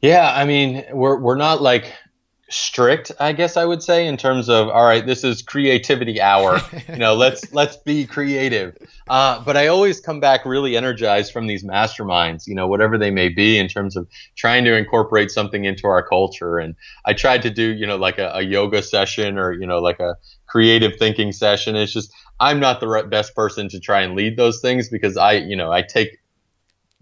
Yeah, 0.00 0.32
I 0.34 0.46
mean, 0.46 0.84
we're 0.90 1.20
we're 1.20 1.36
not 1.36 1.60
like 1.60 1.92
strict, 2.52 3.12
I 3.18 3.32
guess 3.32 3.56
I 3.56 3.64
would 3.64 3.82
say, 3.82 4.06
in 4.06 4.16
terms 4.16 4.48
of 4.48 4.68
all 4.68 4.84
right, 4.84 5.04
this 5.04 5.24
is 5.24 5.42
creativity 5.42 6.20
hour. 6.20 6.60
you 6.88 6.96
know, 6.96 7.14
let's 7.14 7.52
let's 7.54 7.76
be 7.78 8.06
creative. 8.06 8.76
Uh, 9.08 9.42
but 9.44 9.56
I 9.56 9.68
always 9.68 10.00
come 10.00 10.20
back 10.20 10.44
really 10.44 10.76
energized 10.76 11.32
from 11.32 11.46
these 11.46 11.64
masterminds, 11.64 12.46
you 12.46 12.54
know, 12.54 12.66
whatever 12.66 12.98
they 12.98 13.10
may 13.10 13.28
be, 13.28 13.58
in 13.58 13.68
terms 13.68 13.96
of 13.96 14.06
trying 14.36 14.64
to 14.64 14.76
incorporate 14.76 15.30
something 15.30 15.64
into 15.64 15.86
our 15.86 16.06
culture. 16.06 16.58
And 16.58 16.74
I 17.04 17.14
tried 17.14 17.42
to 17.42 17.50
do, 17.50 17.74
you 17.74 17.86
know, 17.86 17.96
like 17.96 18.18
a, 18.18 18.30
a 18.34 18.42
yoga 18.42 18.82
session 18.82 19.38
or 19.38 19.52
you 19.52 19.66
know, 19.66 19.78
like 19.78 20.00
a 20.00 20.16
creative 20.46 20.92
thinking 20.98 21.32
session. 21.32 21.76
It's 21.76 21.92
just 21.92 22.12
I'm 22.38 22.60
not 22.60 22.80
the 22.80 23.06
best 23.10 23.34
person 23.34 23.68
to 23.70 23.80
try 23.80 24.02
and 24.02 24.14
lead 24.14 24.36
those 24.36 24.60
things 24.60 24.88
because 24.88 25.16
I, 25.16 25.34
you 25.34 25.56
know, 25.56 25.70
I 25.72 25.82
take 25.82 26.18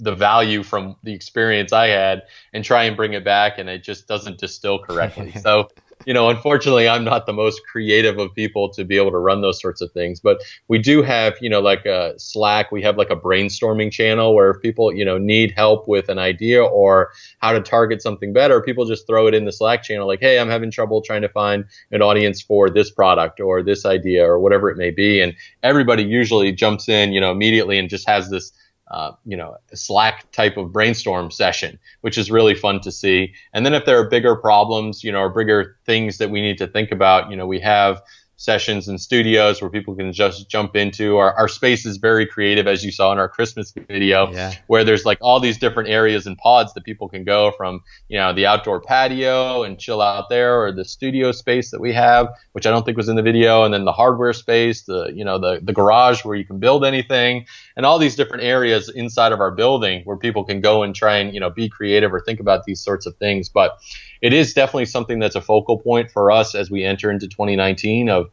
the 0.01 0.15
value 0.15 0.63
from 0.63 0.97
the 1.03 1.13
experience 1.13 1.73
I 1.73 1.89
had 1.89 2.23
and 2.53 2.65
try 2.65 2.85
and 2.85 2.97
bring 2.97 3.13
it 3.13 3.25
back, 3.25 3.59
and 3.59 3.69
it 3.69 3.83
just 3.85 4.09
doesn't 4.09 4.39
distill 4.39 4.79
correctly. 4.79 5.33
so 5.41 5.69
you 6.07 6.15
know, 6.15 6.31
unfortunately, 6.31 6.89
I'm 6.89 7.05
not 7.05 7.27
the 7.27 7.33
most 7.33 7.61
creative 7.67 8.19
of 8.19 8.35
people 8.35 8.71
to 8.71 8.85
be 8.85 8.97
able 8.97 9.11
to 9.11 9.19
run 9.19 9.43
those 9.43 9.61
sorts 9.61 9.81
of 9.81 9.93
things. 9.93 10.19
But 10.21 10.43
we 10.69 10.79
do 10.79 11.03
have, 11.03 11.37
you 11.41 11.51
know, 11.51 11.61
like 11.61 11.85
a 11.85 12.15
Slack, 12.19 12.73
we 12.73 12.83
have 12.83 12.97
like 12.97 13.11
a 13.11 13.17
brainstorming 13.17 13.93
channel 13.93 14.35
where 14.35 14.51
if 14.51 14.63
people, 14.63 14.95
you 14.95 15.05
know, 15.05 15.19
need 15.19 15.53
help 15.53 15.87
with 15.89 16.09
an 16.09 16.19
idea 16.19 16.63
or 16.65 17.13
how 17.41 17.53
to 17.53 17.61
target 17.61 18.01
something 18.01 18.33
better, 18.33 18.63
people 18.63 18.87
just 18.87 19.07
throw 19.07 19.27
it 19.27 19.35
in 19.35 19.45
the 19.45 19.53
Slack 19.53 19.83
channel 19.83 20.07
like, 20.07 20.21
hey, 20.21 20.39
I'm 20.39 20.49
having 20.49 20.71
trouble 20.71 21.03
trying 21.03 21.23
to 21.23 21.29
find 21.29 21.65
an 21.91 22.01
audience 22.01 22.41
for 22.41 22.71
this 22.71 22.91
product 22.91 23.41
or 23.41 23.63
this 23.63 23.85
idea 23.85 24.25
or 24.25 24.39
whatever 24.39 24.71
it 24.71 24.79
may 24.79 24.91
be. 24.91 25.21
And 25.21 25.35
everybody 25.63 26.03
usually 26.03 26.53
jumps 26.53 26.89
in, 26.89 27.13
you 27.13 27.21
know, 27.21 27.31
immediately 27.31 27.79
and 27.79 27.91
just 27.91 28.09
has 28.09 28.31
this 28.31 28.53
uh, 28.91 29.13
you 29.25 29.37
know, 29.37 29.57
Slack 29.73 30.31
type 30.33 30.57
of 30.57 30.73
brainstorm 30.73 31.31
session, 31.31 31.79
which 32.01 32.19
is 32.19 32.31
really 32.31 32.55
fun 32.55 32.81
to 32.81 32.91
see. 32.91 33.33
And 33.53 33.65
then 33.65 33.75
if 33.75 33.85
there 33.85 33.99
are 34.01 34.09
bigger 34.09 34.35
problems, 34.35 35.05
you 35.05 35.13
know, 35.13 35.21
or 35.21 35.31
bigger 35.31 35.77
things 35.87 36.19
that 36.19 36.31
we 36.31 36.41
need 36.41 36.59
to 36.59 36.67
think 36.67 36.91
about, 36.91 37.31
you 37.31 37.37
know, 37.37 37.47
we 37.47 37.61
have 37.61 38.03
sessions 38.41 38.89
and 38.89 38.99
studios 38.99 39.61
where 39.61 39.69
people 39.69 39.95
can 39.95 40.15
just 40.15 40.49
jump 40.49 40.75
into. 40.75 41.19
Our, 41.19 41.35
our 41.35 41.47
space 41.47 41.85
is 41.85 41.99
very 41.99 42.25
creative, 42.25 42.67
as 42.67 42.83
you 42.83 42.91
saw 42.91 43.13
in 43.13 43.19
our 43.19 43.29
Christmas 43.29 43.71
video, 43.71 44.33
yeah. 44.33 44.55
where 44.67 44.83
there's 44.83 45.05
like 45.05 45.19
all 45.21 45.41
these 45.41 45.59
different 45.59 45.91
areas 45.91 46.27
and 46.27 46.39
pods 46.39 46.73
that 46.73 46.83
people 46.83 47.07
can 47.07 47.23
go 47.23 47.53
from, 47.59 47.83
you 48.09 48.17
know, 48.17 48.33
the 48.33 48.47
outdoor 48.47 48.81
patio 48.81 49.63
and 49.63 49.79
chill 49.79 50.01
out 50.01 50.31
there, 50.31 50.59
or 50.59 50.73
the 50.73 50.87
studio 50.87 51.33
space 51.33 51.71
that 51.71 51.83
we 51.83 51.93
have, 51.93 52.29
which 52.53 52.67
I 52.67 52.71
don't 52.71 52.83
think 52.87 52.97
was 52.97 53.11
in 53.11 53.17
the 53.17 53.23
video, 53.23 53.63
and 53.65 53.75
then 53.75 53.85
the 53.85 53.93
hardware 53.93 54.33
space, 54.33 54.83
the 54.85 55.13
you 55.15 55.25
know 55.25 55.39
the 55.39 55.61
the 55.63 55.75
garage 55.75 56.25
where 56.25 56.35
you 56.35 56.47
can 56.47 56.59
build 56.59 56.83
anything, 56.83 57.45
and 57.77 57.85
all 57.85 57.99
these 57.99 58.17
different 58.17 58.43
areas 58.43 58.89
inside 58.89 59.33
of 59.33 59.41
our 59.41 59.51
building 59.51 60.01
where 60.05 60.17
people 60.17 60.45
can 60.45 60.63
go 60.63 60.83
and 60.83 60.95
try 60.95 61.19
and 61.19 61.35
you 61.35 61.41
know 61.41 61.51
be 61.51 61.69
creative 61.69 62.11
or 62.15 62.21
think 62.21 62.41
about 62.41 62.65
these 62.65 62.81
sorts 62.83 63.05
of 63.05 63.15
things, 63.17 63.51
but 63.51 63.79
it 64.23 64.33
is 64.33 64.53
definitely 64.53 64.85
something 64.87 65.19
that's 65.19 65.35
a 65.35 65.41
focal 65.41 65.79
point 65.79 66.11
for 66.11 66.31
us 66.31 66.55
as 66.55 66.71
we 66.71 66.85
enter 66.85 67.11
into 67.11 67.27
2019 67.27 68.11
of 68.11 68.30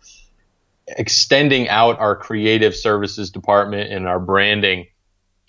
extending 0.87 1.67
out 1.69 1.99
our 1.99 2.15
creative 2.15 2.75
services 2.75 3.29
department 3.29 3.91
and 3.91 4.07
our 4.07 4.19
branding 4.19 4.87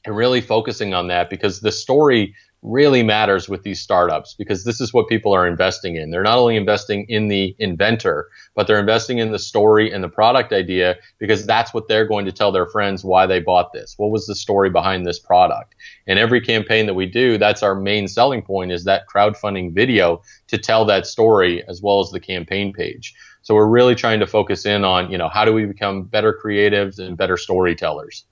and 0.04 0.16
really 0.16 0.40
focusing 0.40 0.94
on 0.94 1.08
that 1.08 1.30
because 1.30 1.60
the 1.60 1.72
story 1.72 2.34
really 2.62 3.04
matters 3.04 3.48
with 3.48 3.62
these 3.62 3.80
startups 3.80 4.34
because 4.34 4.64
this 4.64 4.80
is 4.80 4.92
what 4.92 5.08
people 5.08 5.32
are 5.32 5.46
investing 5.46 5.94
in. 5.94 6.10
They're 6.10 6.24
not 6.24 6.38
only 6.38 6.56
investing 6.56 7.06
in 7.08 7.28
the 7.28 7.54
inventor, 7.58 8.28
but 8.56 8.66
they're 8.66 8.80
investing 8.80 9.18
in 9.18 9.30
the 9.30 9.38
story 9.38 9.92
and 9.92 10.02
the 10.02 10.08
product 10.08 10.52
idea 10.52 10.96
because 11.18 11.46
that's 11.46 11.72
what 11.72 11.86
they're 11.86 12.06
going 12.06 12.26
to 12.26 12.32
tell 12.32 12.50
their 12.50 12.66
friends 12.66 13.04
why 13.04 13.26
they 13.26 13.38
bought 13.38 13.72
this. 13.72 13.94
What 13.96 14.10
was 14.10 14.26
the 14.26 14.34
story 14.34 14.70
behind 14.70 15.06
this 15.06 15.20
product? 15.20 15.76
And 16.08 16.18
every 16.18 16.40
campaign 16.40 16.86
that 16.86 16.94
we 16.94 17.06
do, 17.06 17.38
that's 17.38 17.62
our 17.62 17.76
main 17.76 18.08
selling 18.08 18.42
point 18.42 18.72
is 18.72 18.84
that 18.84 19.06
crowdfunding 19.06 19.72
video 19.72 20.22
to 20.48 20.58
tell 20.58 20.84
that 20.86 21.06
story 21.06 21.62
as 21.68 21.80
well 21.80 22.00
as 22.00 22.10
the 22.10 22.20
campaign 22.20 22.72
page. 22.72 23.14
So 23.48 23.54
we're 23.54 23.66
really 23.66 23.94
trying 23.94 24.20
to 24.20 24.26
focus 24.26 24.66
in 24.66 24.84
on, 24.84 25.10
you 25.10 25.16
know, 25.16 25.30
how 25.30 25.46
do 25.46 25.54
we 25.54 25.64
become 25.64 26.02
better 26.02 26.38
creatives 26.38 26.98
and 26.98 27.16
better 27.16 27.38
storytellers? 27.38 28.26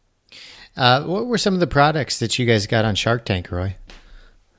Uh, 0.76 1.05
what 1.05 1.24
were 1.24 1.38
some 1.38 1.55
of 1.55 1.61
the 1.61 1.66
products 1.66 2.18
that 2.18 2.38
you 2.38 2.44
guys 2.44 2.66
got 2.66 2.85
on 2.85 2.96
Shark 2.96 3.24
Tank, 3.24 3.50
Roy? 3.50 3.76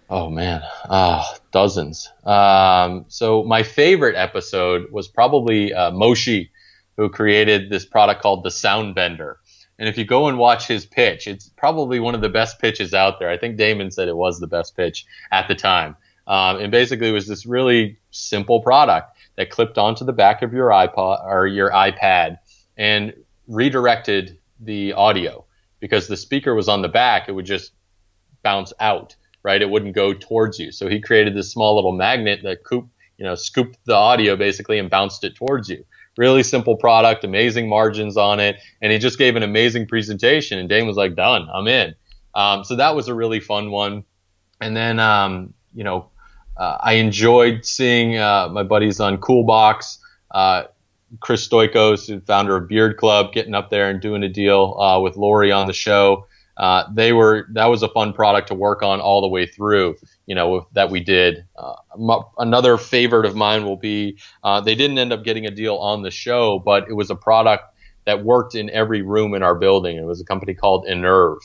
Oh 0.09 0.31
man, 0.31 0.63
ah, 0.89 1.31
dozens. 1.51 2.11
Um, 2.23 3.05
so 3.07 3.43
my 3.43 3.61
favorite 3.61 4.15
episode 4.15 4.91
was 4.91 5.07
probably 5.07 5.75
uh, 5.75 5.91
Moshi, 5.91 6.49
who 6.95 7.07
created 7.07 7.69
this 7.69 7.85
product 7.85 8.23
called 8.23 8.43
the 8.43 8.49
Sound 8.49 8.95
Bender. 8.95 9.37
And 9.77 9.87
if 9.87 9.95
you 9.95 10.05
go 10.05 10.27
and 10.27 10.39
watch 10.39 10.65
his 10.65 10.87
pitch, 10.87 11.27
it's 11.27 11.49
probably 11.49 11.99
one 11.99 12.15
of 12.15 12.21
the 12.21 12.29
best 12.29 12.57
pitches 12.57 12.95
out 12.95 13.19
there. 13.19 13.29
I 13.29 13.37
think 13.37 13.59
Daymond 13.59 13.93
said 13.93 14.07
it 14.07 14.17
was 14.17 14.39
the 14.39 14.47
best 14.47 14.75
pitch 14.75 15.05
at 15.31 15.47
the 15.47 15.53
time. 15.53 15.95
Um, 16.25 16.57
and 16.57 16.71
basically, 16.71 17.09
it 17.09 17.13
was 17.13 17.27
this 17.27 17.45
really 17.45 17.99
simple 18.09 18.61
product 18.61 19.16
that 19.37 19.49
clipped 19.49 19.77
onto 19.77 20.03
the 20.03 20.13
back 20.13 20.41
of 20.41 20.53
your 20.53 20.69
iPod 20.69 21.23
or 21.25 21.47
your 21.47 21.71
iPad 21.71 22.39
and 22.77 23.13
redirected 23.47 24.37
the 24.59 24.93
audio 24.93 25.45
because 25.79 26.07
the 26.07 26.17
speaker 26.17 26.53
was 26.53 26.67
on 26.67 26.81
the 26.81 26.89
back. 26.89 27.29
It 27.29 27.31
would 27.33 27.45
just 27.45 27.71
bounce 28.43 28.73
out 28.79 29.15
right? 29.47 29.61
It 29.61 29.69
wouldn't 29.69 29.95
go 29.95 30.13
towards 30.13 30.59
you. 30.59 30.73
So 30.73 30.89
he 30.89 30.99
created 30.99 31.33
this 31.33 31.49
small 31.49 31.75
little 31.75 31.93
magnet 31.93 32.41
that 32.43 32.65
coop, 32.65 32.89
you 33.17 33.23
know, 33.23 33.33
scooped 33.33 33.77
the 33.85 33.95
audio 33.95 34.35
basically 34.35 34.77
and 34.77 34.89
bounced 34.89 35.23
it 35.23 35.35
towards 35.35 35.69
you. 35.69 35.85
Really 36.17 36.43
simple 36.43 36.75
product, 36.75 37.23
amazing 37.23 37.69
margins 37.69 38.17
on 38.17 38.41
it, 38.41 38.57
and 38.81 38.91
he 38.91 38.97
just 38.97 39.17
gave 39.17 39.37
an 39.37 39.43
amazing 39.43 39.87
presentation. 39.87 40.59
And 40.59 40.67
Dane 40.67 40.85
was 40.85 40.97
like, 40.97 41.15
"Done, 41.15 41.47
I'm 41.53 41.65
in." 41.67 41.95
Um, 42.35 42.65
so 42.65 42.75
that 42.75 42.93
was 42.93 43.07
a 43.07 43.13
really 43.13 43.39
fun 43.39 43.71
one. 43.71 44.03
And 44.59 44.75
then, 44.75 44.99
um, 44.99 45.53
you 45.73 45.85
know, 45.85 46.09
uh, 46.57 46.77
I 46.79 46.93
enjoyed 46.93 47.65
seeing 47.65 48.17
uh, 48.17 48.49
my 48.51 48.63
buddies 48.63 48.99
on 48.99 49.17
Coolbox. 49.17 49.99
Uh, 50.31 50.63
Chris 51.21 51.47
Stoikos, 51.47 52.25
founder 52.25 52.57
of 52.57 52.67
Beard 52.67 52.97
Club, 52.97 53.31
getting 53.31 53.55
up 53.55 53.69
there 53.69 53.89
and 53.89 54.01
doing 54.01 54.23
a 54.23 54.29
deal 54.29 54.77
uh, 54.79 54.99
with 54.99 55.15
Lori 55.15 55.51
on 55.51 55.67
the 55.67 55.73
show 55.73 56.27
uh, 56.57 56.85
they 56.91 57.13
were 57.13 57.47
that 57.51 57.67
was 57.67 57.83
a 57.83 57.87
fun 57.89 58.13
product 58.13 58.47
to 58.47 58.55
work 58.55 58.81
on 58.81 58.99
all 58.99 59.21
the 59.21 59.27
way 59.27 59.45
through. 59.45 59.95
You 60.25 60.35
know 60.35 60.67
that 60.73 60.89
we 60.89 60.99
did. 60.99 61.45
Uh, 61.55 61.75
another 62.37 62.77
favorite 62.77 63.25
of 63.25 63.35
mine 63.35 63.63
will 63.63 63.77
be 63.77 64.17
they 64.65 64.75
didn't 64.75 64.97
end 64.97 65.13
up 65.13 65.23
getting 65.23 65.45
a 65.45 65.51
deal 65.51 65.75
on 65.75 66.01
the 66.01 66.11
show, 66.11 66.59
but 66.59 66.89
it 66.89 66.93
was 66.93 67.09
a 67.09 67.15
product 67.15 67.65
that 68.05 68.23
worked 68.23 68.55
in 68.55 68.69
every 68.71 69.01
room 69.01 69.33
in 69.35 69.43
our 69.43 69.55
building. 69.55 69.97
It 69.97 70.05
was 70.05 70.19
a 70.19 70.25
company 70.25 70.55
called 70.55 70.85
Inirv, 70.87 71.37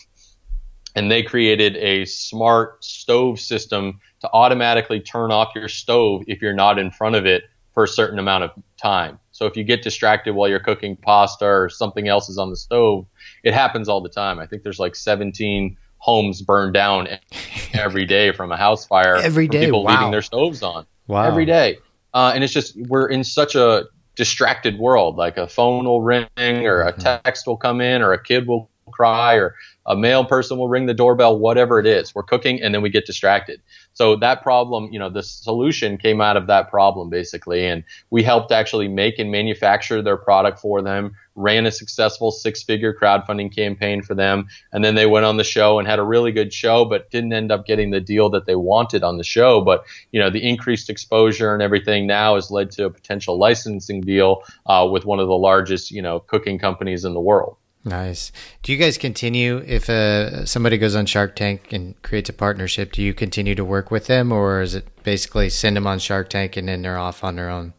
and 0.96 1.10
they 1.10 1.22
created 1.22 1.76
a 1.76 2.06
smart 2.06 2.82
stove 2.82 3.38
system 3.38 4.00
to 4.22 4.30
automatically 4.32 5.00
turn 5.00 5.30
off 5.30 5.52
your 5.54 5.68
stove 5.68 6.22
if 6.26 6.40
you're 6.40 6.54
not 6.54 6.78
in 6.78 6.90
front 6.90 7.16
of 7.16 7.26
it 7.26 7.42
for 7.74 7.84
a 7.84 7.88
certain 7.88 8.18
amount 8.18 8.44
of 8.44 8.50
time. 8.80 9.18
So 9.32 9.46
if 9.46 9.56
you 9.56 9.64
get 9.64 9.82
distracted 9.82 10.34
while 10.34 10.48
you're 10.48 10.60
cooking 10.60 10.96
pasta 10.96 11.44
or 11.44 11.68
something 11.68 12.06
else 12.06 12.28
is 12.28 12.38
on 12.38 12.50
the 12.50 12.56
stove, 12.56 13.06
it 13.42 13.52
happens 13.52 13.88
all 13.88 14.00
the 14.00 14.08
time. 14.08 14.38
I 14.38 14.46
think 14.46 14.62
there's 14.62 14.78
like 14.78 14.94
17 14.94 15.76
homes 15.98 16.40
burned 16.40 16.74
down 16.74 17.08
every 17.74 18.04
day 18.04 18.32
from 18.32 18.52
a 18.52 18.56
house 18.56 18.86
fire. 18.86 19.16
Every 19.16 19.48
day, 19.48 19.64
people 19.64 19.84
wow. 19.84 19.92
leaving 19.92 20.10
their 20.12 20.22
stoves 20.22 20.62
on. 20.62 20.86
Wow. 21.08 21.24
Every 21.24 21.44
day, 21.44 21.78
uh, 22.14 22.30
and 22.34 22.44
it's 22.44 22.52
just 22.52 22.76
we're 22.76 23.08
in 23.08 23.24
such 23.24 23.56
a 23.56 23.86
distracted 24.14 24.78
world. 24.78 25.16
Like 25.16 25.36
a 25.36 25.48
phone 25.48 25.84
will 25.84 26.00
ring, 26.00 26.28
or 26.38 26.82
a 26.82 26.92
mm-hmm. 26.92 27.00
text 27.00 27.46
will 27.46 27.56
come 27.56 27.80
in, 27.80 28.02
or 28.02 28.12
a 28.12 28.22
kid 28.22 28.46
will 28.46 28.70
cry, 28.92 29.34
or 29.34 29.56
a 29.86 29.96
male 29.96 30.24
person 30.24 30.58
will 30.58 30.68
ring 30.68 30.86
the 30.86 30.94
doorbell, 30.94 31.38
whatever 31.38 31.80
it 31.80 31.86
is. 31.86 32.14
We're 32.14 32.22
cooking 32.22 32.62
and 32.62 32.72
then 32.72 32.82
we 32.82 32.90
get 32.90 33.06
distracted. 33.06 33.60
So 33.94 34.16
that 34.16 34.42
problem, 34.42 34.92
you 34.92 34.98
know, 34.98 35.10
the 35.10 35.22
solution 35.22 35.98
came 35.98 36.20
out 36.20 36.36
of 36.36 36.46
that 36.46 36.70
problem 36.70 37.10
basically. 37.10 37.66
And 37.66 37.82
we 38.10 38.22
helped 38.22 38.52
actually 38.52 38.88
make 38.88 39.18
and 39.18 39.30
manufacture 39.30 40.00
their 40.00 40.16
product 40.16 40.60
for 40.60 40.82
them, 40.82 41.16
ran 41.34 41.66
a 41.66 41.72
successful 41.72 42.30
six 42.30 42.62
figure 42.62 42.94
crowdfunding 42.94 43.54
campaign 43.54 44.02
for 44.02 44.14
them. 44.14 44.46
And 44.72 44.84
then 44.84 44.94
they 44.94 45.06
went 45.06 45.26
on 45.26 45.36
the 45.36 45.44
show 45.44 45.78
and 45.78 45.88
had 45.88 45.98
a 45.98 46.04
really 46.04 46.30
good 46.30 46.52
show, 46.52 46.84
but 46.84 47.10
didn't 47.10 47.32
end 47.32 47.50
up 47.50 47.66
getting 47.66 47.90
the 47.90 48.00
deal 48.00 48.30
that 48.30 48.46
they 48.46 48.56
wanted 48.56 49.02
on 49.02 49.18
the 49.18 49.24
show. 49.24 49.60
But, 49.60 49.84
you 50.12 50.20
know, 50.20 50.30
the 50.30 50.46
increased 50.48 50.90
exposure 50.90 51.52
and 51.52 51.62
everything 51.62 52.06
now 52.06 52.36
has 52.36 52.50
led 52.50 52.70
to 52.72 52.84
a 52.84 52.90
potential 52.90 53.36
licensing 53.36 54.00
deal 54.00 54.42
uh, 54.66 54.88
with 54.90 55.04
one 55.04 55.18
of 55.18 55.26
the 55.26 55.36
largest, 55.36 55.90
you 55.90 56.02
know, 56.02 56.20
cooking 56.20 56.58
companies 56.58 57.04
in 57.04 57.14
the 57.14 57.20
world. 57.20 57.56
Nice. 57.84 58.30
Do 58.62 58.72
you 58.72 58.78
guys 58.78 58.96
continue 58.96 59.58
if 59.66 59.90
uh, 59.90 60.46
somebody 60.46 60.78
goes 60.78 60.94
on 60.94 61.06
Shark 61.06 61.34
Tank 61.34 61.72
and 61.72 62.00
creates 62.02 62.30
a 62.30 62.32
partnership? 62.32 62.92
Do 62.92 63.02
you 63.02 63.12
continue 63.12 63.56
to 63.56 63.64
work 63.64 63.90
with 63.90 64.06
them, 64.06 64.30
or 64.30 64.62
is 64.62 64.76
it 64.76 64.86
basically 65.02 65.50
send 65.50 65.76
them 65.76 65.86
on 65.86 65.98
Shark 65.98 66.30
Tank 66.30 66.56
and 66.56 66.68
then 66.68 66.82
they're 66.82 66.98
off 66.98 67.24
on 67.24 67.34
their 67.34 67.50
own? 67.50 67.72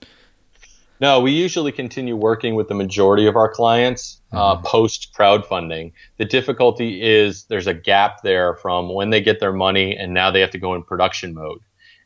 No, 1.00 1.20
we 1.20 1.32
usually 1.32 1.72
continue 1.72 2.16
working 2.16 2.56
with 2.56 2.68
the 2.68 2.76
majority 2.76 3.28
of 3.28 3.36
our 3.36 3.50
clients 3.50 4.22
uh, 4.32 4.56
mm-hmm. 4.56 4.66
post 4.66 5.13
crowdfunding. 5.18 5.92
The 6.18 6.26
difficulty 6.26 7.02
is 7.02 7.46
there's 7.46 7.68
a 7.68 7.74
gap 7.74 8.24
there 8.24 8.56
from 8.56 8.94
when 8.94 9.10
they 9.10 9.22
get 9.22 9.39
their 9.39 9.54
money 9.54 9.96
and 9.98 10.13
now 10.13 10.32
they 10.32 10.39
have 10.39 10.52
to 10.52 10.60
go 10.60 10.74
in 10.76 10.84
production 10.84 11.34
mode 11.34 11.60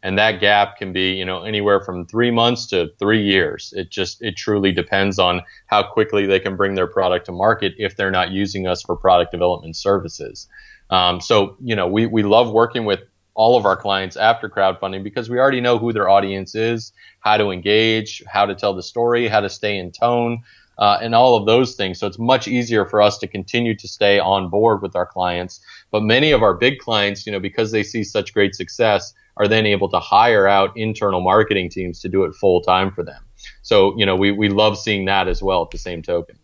and 0.03 0.17
that 0.17 0.39
gap 0.39 0.77
can 0.77 0.93
be 0.93 1.13
you 1.13 1.25
know 1.25 1.43
anywhere 1.43 1.81
from 1.81 2.05
three 2.05 2.31
months 2.31 2.67
to 2.67 2.89
three 2.99 3.21
years 3.23 3.73
it 3.75 3.89
just 3.89 4.21
it 4.21 4.35
truly 4.35 4.71
depends 4.71 5.19
on 5.19 5.41
how 5.67 5.83
quickly 5.83 6.25
they 6.25 6.39
can 6.39 6.55
bring 6.55 6.75
their 6.75 6.87
product 6.87 7.25
to 7.25 7.31
market 7.31 7.73
if 7.77 7.95
they're 7.95 8.11
not 8.11 8.31
using 8.31 8.67
us 8.67 8.81
for 8.81 8.95
product 8.95 9.31
development 9.31 9.75
services 9.75 10.47
um, 10.89 11.19
so 11.19 11.55
you 11.61 11.75
know 11.75 11.87
we, 11.87 12.05
we 12.05 12.23
love 12.23 12.51
working 12.51 12.85
with 12.85 12.99
all 13.33 13.55
of 13.55 13.65
our 13.65 13.75
clients 13.75 14.17
after 14.17 14.49
crowdfunding 14.49 15.03
because 15.03 15.29
we 15.29 15.37
already 15.37 15.61
know 15.61 15.77
who 15.77 15.93
their 15.93 16.09
audience 16.09 16.55
is 16.55 16.91
how 17.19 17.37
to 17.37 17.49
engage 17.49 18.23
how 18.27 18.45
to 18.45 18.55
tell 18.55 18.73
the 18.73 18.83
story 18.83 19.27
how 19.27 19.39
to 19.39 19.49
stay 19.49 19.77
in 19.77 19.91
tone 19.91 20.41
uh, 20.77 20.97
and 21.01 21.15
all 21.15 21.35
of 21.35 21.45
those 21.45 21.75
things. 21.75 21.99
So 21.99 22.07
it's 22.07 22.19
much 22.19 22.47
easier 22.47 22.85
for 22.85 23.01
us 23.01 23.17
to 23.19 23.27
continue 23.27 23.75
to 23.75 23.87
stay 23.87 24.19
on 24.19 24.49
board 24.49 24.81
with 24.81 24.95
our 24.95 25.05
clients. 25.05 25.59
But 25.91 26.03
many 26.03 26.31
of 26.31 26.43
our 26.43 26.53
big 26.53 26.79
clients, 26.79 27.25
you 27.25 27.31
know, 27.31 27.39
because 27.39 27.71
they 27.71 27.83
see 27.83 28.03
such 28.03 28.33
great 28.33 28.55
success, 28.55 29.13
are 29.39 29.47
then 29.47 29.65
able 29.65 29.89
to 29.89 29.99
hire 29.99 30.47
out 30.47 30.71
internal 30.75 31.21
marketing 31.21 31.69
teams 31.69 31.99
to 32.01 32.09
do 32.09 32.23
it 32.23 32.33
full 32.35 32.61
time 32.61 32.91
for 32.91 33.03
them. 33.03 33.21
So, 33.61 33.97
you 33.97 34.05
know, 34.05 34.15
we, 34.15 34.31
we 34.31 34.49
love 34.49 34.77
seeing 34.77 35.05
that 35.05 35.27
as 35.27 35.41
well 35.43 35.63
at 35.63 35.71
the 35.71 35.77
same 35.77 36.01
token. 36.01 36.39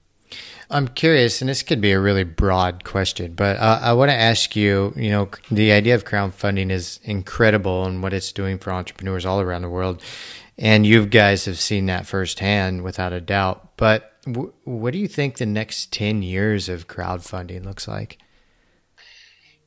I'm 0.70 0.88
curious, 0.88 1.42
and 1.42 1.50
this 1.50 1.62
could 1.62 1.82
be 1.82 1.92
a 1.92 2.00
really 2.00 2.24
broad 2.24 2.84
question, 2.84 3.34
but 3.36 3.58
uh, 3.58 3.80
I 3.82 3.94
want 3.94 4.10
to 4.10 4.16
ask 4.16 4.56
you. 4.56 4.94
You 4.96 5.12
know, 5.12 5.30
the 5.52 5.72
idea 5.72 5.94
of 5.94 6.06
crowdfunding 6.06 6.72
is 6.72 7.00
incredible, 7.04 7.86
and 7.86 8.02
what 8.02 8.14
it's 8.14 8.32
doing 8.32 8.58
for 8.58 8.72
entrepreneurs 8.72 9.26
all 9.26 9.40
around 9.40 9.62
the 9.62 9.70
world, 9.70 10.02
and 10.58 10.86
you 10.88 11.06
guys 11.06 11.46
have 11.46 11.60
seen 11.60 11.86
that 11.88 12.08
firsthand, 12.08 12.82
without 12.82 13.14
a 13.14 13.22
doubt. 13.22 13.78
But 13.78 14.14
w- 14.26 14.54
what 14.64 14.94
do 14.94 15.00
you 15.00 15.08
think 15.08 15.38
the 15.38 15.46
next 15.46 15.92
ten 15.92 16.24
years 16.24 16.70
of 16.70 16.88
crowdfunding 16.88 17.66
looks 17.66 17.88
like? 17.88 18.18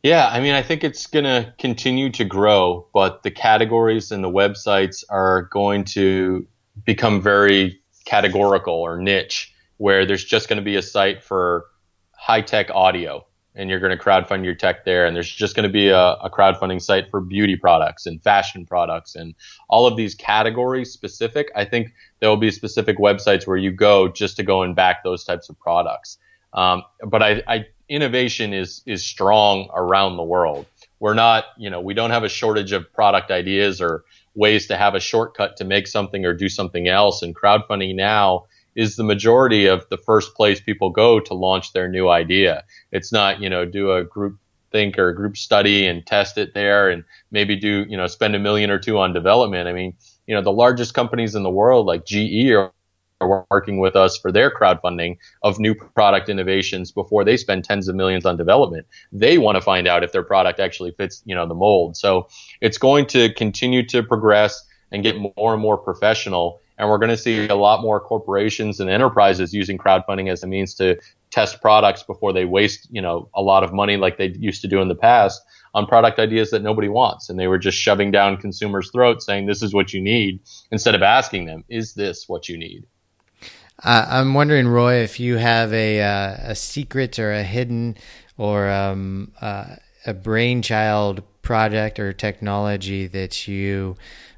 Yeah, 0.07 0.29
I 0.29 0.39
mean, 0.39 0.55
I 0.55 0.63
think 0.63 0.85
it's 0.85 1.09
going 1.09 1.25
to 1.25 1.53
continue 1.59 2.11
to 2.11 2.25
grow, 2.25 2.87
but 2.95 3.25
the 3.25 3.31
categories 3.33 4.13
and 4.13 4.23
the 4.23 4.31
websites 4.31 5.03
are 5.09 5.49
going 5.51 5.83
to 5.97 6.47
become 6.85 7.21
very 7.21 7.81
categorical 8.05 8.75
or 8.75 8.99
niche 8.99 9.53
where 9.79 10.07
there's 10.07 10.25
just 10.25 10.49
going 10.49 10.59
to 10.59 10.65
be 10.65 10.77
a 10.77 10.83
site 10.83 11.25
for 11.25 11.65
high 12.13 12.41
tech 12.41 12.71
audio 12.71 13.27
and 13.57 13.69
you're 13.69 13.81
going 13.81 13.99
to 13.99 14.01
crowdfund 14.01 14.45
your 14.45 14.55
tech 14.55 14.85
there. 14.85 15.07
And 15.07 15.17
there's 15.17 15.29
just 15.29 15.57
going 15.57 15.69
to 15.69 15.73
be 15.73 15.89
a, 15.89 15.99
a, 15.99 16.31
crowdfunding 16.31 16.81
site 16.81 17.11
for 17.11 17.21
beauty 17.21 17.57
products 17.57 18.07
and 18.07 18.23
fashion 18.23 18.65
products 18.65 19.17
and 19.17 19.35
all 19.69 19.89
of 19.89 19.97
these 19.97 20.15
categories 20.15 20.93
specific. 20.93 21.51
I 21.57 21.65
think 21.65 21.93
there 22.21 22.29
will 22.29 22.37
be 22.37 22.53
specific 22.53 22.99
websites 22.99 23.45
where 23.45 23.57
you 23.57 23.73
go 23.73 24.07
just 24.07 24.37
to 24.37 24.45
go 24.45 24.63
and 24.63 24.77
back 24.77 25.03
those 25.03 25.25
types 25.25 25.49
of 25.49 25.59
products. 25.59 26.19
Um, 26.53 26.85
but 27.05 27.25
I, 27.25 27.43
I, 27.49 27.67
innovation 27.89 28.53
is 28.53 28.83
is 28.87 29.05
strong 29.05 29.69
around 29.75 30.17
the 30.17 30.23
world. 30.23 30.67
We're 30.99 31.15
not, 31.15 31.45
you 31.59 31.69
know, 31.71 31.81
we 31.81 31.95
don't 31.95 32.11
have 32.11 32.25
a 32.25 32.29
shortage 32.29 32.73
of 32.73 32.91
product 32.93 33.31
ideas 33.31 33.81
or 33.81 34.05
ways 34.35 34.67
to 34.69 34.77
have 34.77 34.95
a 34.95 35.01
shortcut 35.01 35.57
to 35.59 35.65
make 35.65 35.87
something 35.87 36.25
or 36.25 36.33
do 36.33 36.49
something 36.49 36.89
else. 36.89 37.23
And 37.23 37.35
crowdfunding 37.35 37.95
now 37.95 38.47
is 38.75 38.97
the 38.97 39.05
majority 39.05 39.67
of 39.67 39.87
the 39.91 39.97
first 39.97 40.35
place 40.35 40.61
people 40.61 40.91
go 40.91 41.21
to 41.21 41.35
launch 41.35 41.73
their 41.73 41.89
new 41.89 42.09
idea. 42.09 42.65
It's 42.93 43.13
not, 43.13 43.41
you 43.41 43.51
know, 43.51 43.65
do 43.65 43.93
a 43.93 44.05
group 44.05 44.39
think 44.73 44.99
or 44.99 45.09
a 45.09 45.15
group 45.15 45.37
study 45.37 45.87
and 45.87 46.05
test 46.05 46.37
it 46.37 46.53
there 46.53 46.91
and 46.91 47.05
maybe 47.31 47.57
do, 47.57 47.87
you 47.89 47.97
know, 47.97 48.07
spend 48.07 48.35
a 48.35 48.39
million 48.39 48.71
or 48.71 48.79
two 48.79 48.99
on 48.99 49.13
development. 49.13 49.69
I 49.69 49.73
mean, 49.73 49.95
you 50.27 50.35
know, 50.35 50.43
the 50.43 50.53
largest 50.53 50.93
companies 50.93 51.35
in 51.35 51.43
the 51.43 51.51
world 51.51 51.87
like 51.87 52.05
GE 52.05 52.51
are, 52.51 52.73
working 53.21 53.79
with 53.79 53.97
us 53.97 54.19
for 54.19 54.31
their 54.31 54.51
crowdfunding 54.51 55.17
of 55.43 55.59
new 55.59 55.75
product 55.75 56.29
innovations 56.29 56.93
before 56.93 57.25
they 57.25 57.37
spend 57.37 57.65
tens 57.65 57.89
of 57.89 57.97
millions 57.97 58.27
on 58.27 58.37
development. 58.37 58.87
They 59.13 59.39
want 59.39 59.57
to 59.57 59.63
find 59.63 59.87
out 59.87 60.05
if 60.05 60.13
their 60.13 60.23
product 60.23 60.61
actually 60.61 60.93
fits, 60.93 61.23
you 61.25 61.35
know, 61.35 61.47
the 61.47 61.55
mold. 61.55 61.97
So 61.97 62.29
it's 62.61 62.79
going 62.79 63.07
to 63.07 63.33
continue 63.35 63.87
to 63.87 64.03
progress 64.03 64.63
and 64.93 65.03
get 65.03 65.17
more 65.19 65.53
and 65.53 65.63
more 65.63 65.79
professional 65.79 66.61
and 66.79 66.89
we're 66.89 66.99
going 66.99 67.11
to 67.11 67.17
see 67.17 67.49
a 67.49 67.55
lot 67.55 67.81
more 67.81 68.01
corporations 68.01 68.81
and 68.81 68.91
enterprises 68.91 69.55
using 69.55 69.79
crowdfunding 69.79 70.31
as 70.31 70.43
a 70.43 70.47
means 70.47 70.75
to 70.75 70.99
test 71.31 71.61
products 71.63 72.03
before 72.03 72.33
they 72.33 72.45
waste, 72.45 72.87
you 72.91 73.01
know, 73.01 73.29
a 73.35 73.43
lot 73.43 73.65
of 73.65 73.73
money 73.73 73.97
like 73.97 74.19
they 74.19 74.29
used 74.39 74.61
to 74.63 74.69
do 74.69 74.81
in 74.81 74.89
the 74.89 74.95
past 74.95 75.41
on 75.75 75.87
product 75.87 76.19
ideas 76.19 76.51
that 76.51 76.63
nobody 76.63 76.89
wants. 76.89 77.29
And 77.31 77.39
they 77.39 77.49
were 77.49 77.59
just 77.59 77.79
shoving 77.79 78.11
down 78.11 78.37
consumers' 78.37 78.91
throats 78.91 79.25
saying, 79.25 79.47
this 79.47 79.63
is 79.63 79.73
what 79.73 79.93
you 79.93 80.01
need, 80.01 80.41
instead 80.71 80.95
of 80.95 81.03
asking 81.03 81.47
them, 81.47 81.65
is 81.69 81.95
this 81.95 82.29
what 82.29 82.49
you 82.49 82.59
need? 82.59 82.87
Uh, 83.83 84.07
I'm 84.09 84.35
wondering, 84.35 84.69
Roy, 84.69 84.97
if 84.97 85.21
you 85.21 85.37
have 85.37 85.73
a, 85.73 86.01
uh, 86.01 86.37
a 86.51 86.55
secret 86.55 87.19
or 87.19 87.33
a 87.33 87.43
hidden 87.43 87.97
or 88.39 88.71
um, 88.71 89.33
uh, 89.41 89.77
a 90.07 90.15
brainchild 90.15 91.23
project 91.43 91.99
or 91.99 92.13
technology 92.13 93.07
that 93.07 93.47
you 93.47 93.97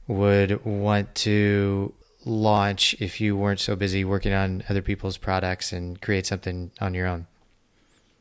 would 0.08 0.64
want 0.64 1.14
to 1.14 1.92
launch 2.24 2.96
if 2.98 3.20
you 3.20 3.36
weren't 3.36 3.60
so 3.60 3.76
busy 3.76 4.04
working 4.04 4.32
on 4.32 4.62
other 4.68 4.82
people's 4.82 5.16
products 5.16 5.72
and 5.72 6.00
create 6.02 6.26
something 6.26 6.70
on 6.80 6.94
your 6.94 7.06
own? 7.06 7.26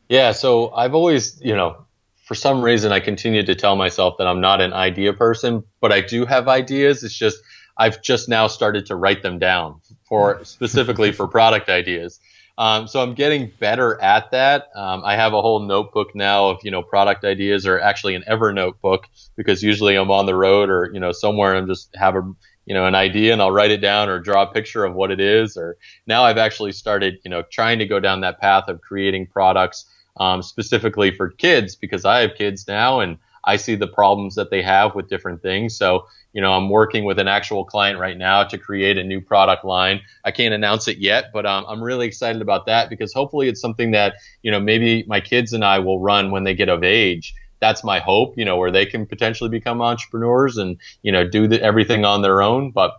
Yeah, 0.10 0.32
so 0.32 0.72
I've 0.72 0.94
always, 0.94 1.42
you 1.42 1.56
know, 1.56 1.86
for 2.26 2.36
some 2.36 2.62
reason 2.62 2.92
I 2.92 3.00
continue 3.00 3.44
to 3.44 3.56
tell 3.56 3.76
myself 3.76 4.18
that 4.20 4.28
I'm 4.28 4.42
not 4.42 4.62
an 4.62 4.74
idea 4.74 5.14
person, 5.14 5.64
but 5.82 5.92
I 5.92 6.02
do 6.02 6.26
have 6.26 6.48
ideas. 6.48 7.04
It's 7.04 7.18
just 7.18 7.40
I've 7.78 8.02
just 8.02 8.30
now 8.30 8.48
started 8.48 8.86
to 8.88 8.96
write 8.96 9.24
them 9.24 9.40
down 9.40 9.82
for 10.08 10.40
specifically 10.44 11.12
for 11.12 11.28
product 11.28 11.70
ideas. 11.70 12.20
Um, 12.60 12.88
so 12.88 13.02
I'm 13.04 13.14
getting 13.14 13.52
better 13.60 14.02
at 14.02 14.32
that. 14.32 14.70
Um, 14.76 15.04
I 15.06 15.16
have 15.16 15.34
a 15.34 15.42
whole 15.42 15.60
notebook 15.60 16.16
now 16.16 16.48
of 16.48 16.60
you 16.64 16.72
know 16.72 16.82
product 16.82 17.24
ideas, 17.24 17.68
or 17.68 17.80
actually 17.80 18.16
an 18.16 18.24
Evernote 18.28 18.82
book 18.82 19.08
because 19.36 19.62
usually 19.62 19.96
I'm 19.96 20.10
on 20.10 20.26
the 20.26 20.36
road 20.36 20.70
or 20.70 20.90
you 20.92 21.00
know 21.00 21.12
somewhere 21.12 21.54
and 21.56 21.68
just 21.68 21.96
have 21.96 22.16
a 22.16 22.34
you 22.68 22.74
know, 22.74 22.86
an 22.86 22.96
idea 22.96 23.32
and 23.32 23.42
I'll 23.42 23.52
write 23.52 23.72
it 23.72 23.80
down 23.80 24.10
or 24.10 24.20
draw 24.20 24.44
a 24.44 24.54
picture 24.54 24.84
of 24.84 24.94
what 24.94 25.10
it 25.10 25.22
is. 25.22 25.56
Or 25.56 25.78
now 26.06 26.26
I've 26.26 26.38
actually 26.38 26.74
started, 26.74 27.18
you 27.24 27.32
know, 27.32 27.42
trying 27.50 27.80
to 27.80 27.86
go 27.86 28.02
down 28.02 28.20
that 28.22 28.42
path 28.42 28.68
of 28.68 28.82
creating 28.82 29.28
products 29.28 29.86
um, 30.20 30.44
specifically 30.44 31.12
for 31.12 31.30
kids 31.30 31.78
because 31.78 32.04
I 32.04 32.20
have 32.20 32.36
kids 32.36 32.68
now 32.68 33.00
and 33.00 33.18
I 33.48 33.56
see 33.56 33.76
the 33.76 33.88
problems 33.88 34.36
that 34.36 34.52
they 34.52 34.62
have 34.62 34.94
with 34.94 35.10
different 35.10 35.42
things. 35.42 35.76
So, 35.76 36.06
you 36.34 36.42
know, 36.42 36.54
I'm 36.54 36.70
working 36.70 37.06
with 37.06 37.18
an 37.18 37.28
actual 37.28 37.66
client 37.66 37.98
right 37.98 38.18
now 38.18 38.44
to 38.44 38.58
create 38.58 38.98
a 38.98 39.04
new 39.04 39.22
product 39.22 39.66
line. 39.66 40.02
I 40.24 40.32
can't 40.32 40.54
announce 40.54 40.88
it 40.88 40.98
yet, 40.98 41.32
but 41.34 41.48
um, 41.48 41.66
I'm 41.68 41.82
really 41.82 42.06
excited 42.06 42.42
about 42.42 42.68
that 42.68 42.90
because 42.90 43.14
hopefully 43.14 43.48
it's 43.48 43.62
something 43.62 43.92
that, 43.92 44.16
you 44.44 44.52
know, 44.52 44.60
maybe 44.60 45.04
my 45.08 45.22
kids 45.22 45.54
and 45.54 45.66
I 45.66 45.80
will 45.80 46.00
run 46.00 46.30
when 46.30 46.44
they 46.44 46.54
get 46.54 46.70
of 46.70 46.84
age 46.84 47.34
that's 47.60 47.84
my 47.84 48.00
hope, 48.00 48.38
you 48.38 48.46
know, 48.46 48.58
where 48.58 48.72
they 48.72 48.86
can 48.86 49.06
potentially 49.06 49.50
become 49.50 49.82
entrepreneurs 49.82 50.58
and, 50.58 50.78
you 51.02 51.12
know, 51.12 51.28
do 51.28 51.48
the, 51.48 51.62
everything 51.62 52.06
on 52.06 52.22
their 52.22 52.42
own. 52.42 52.72
But, 52.72 52.92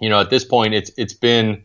you 0.00 0.08
know, 0.08 0.20
at 0.20 0.30
this 0.30 0.44
point, 0.44 0.74
it's, 0.74 0.90
it's 0.96 1.14
been, 1.14 1.64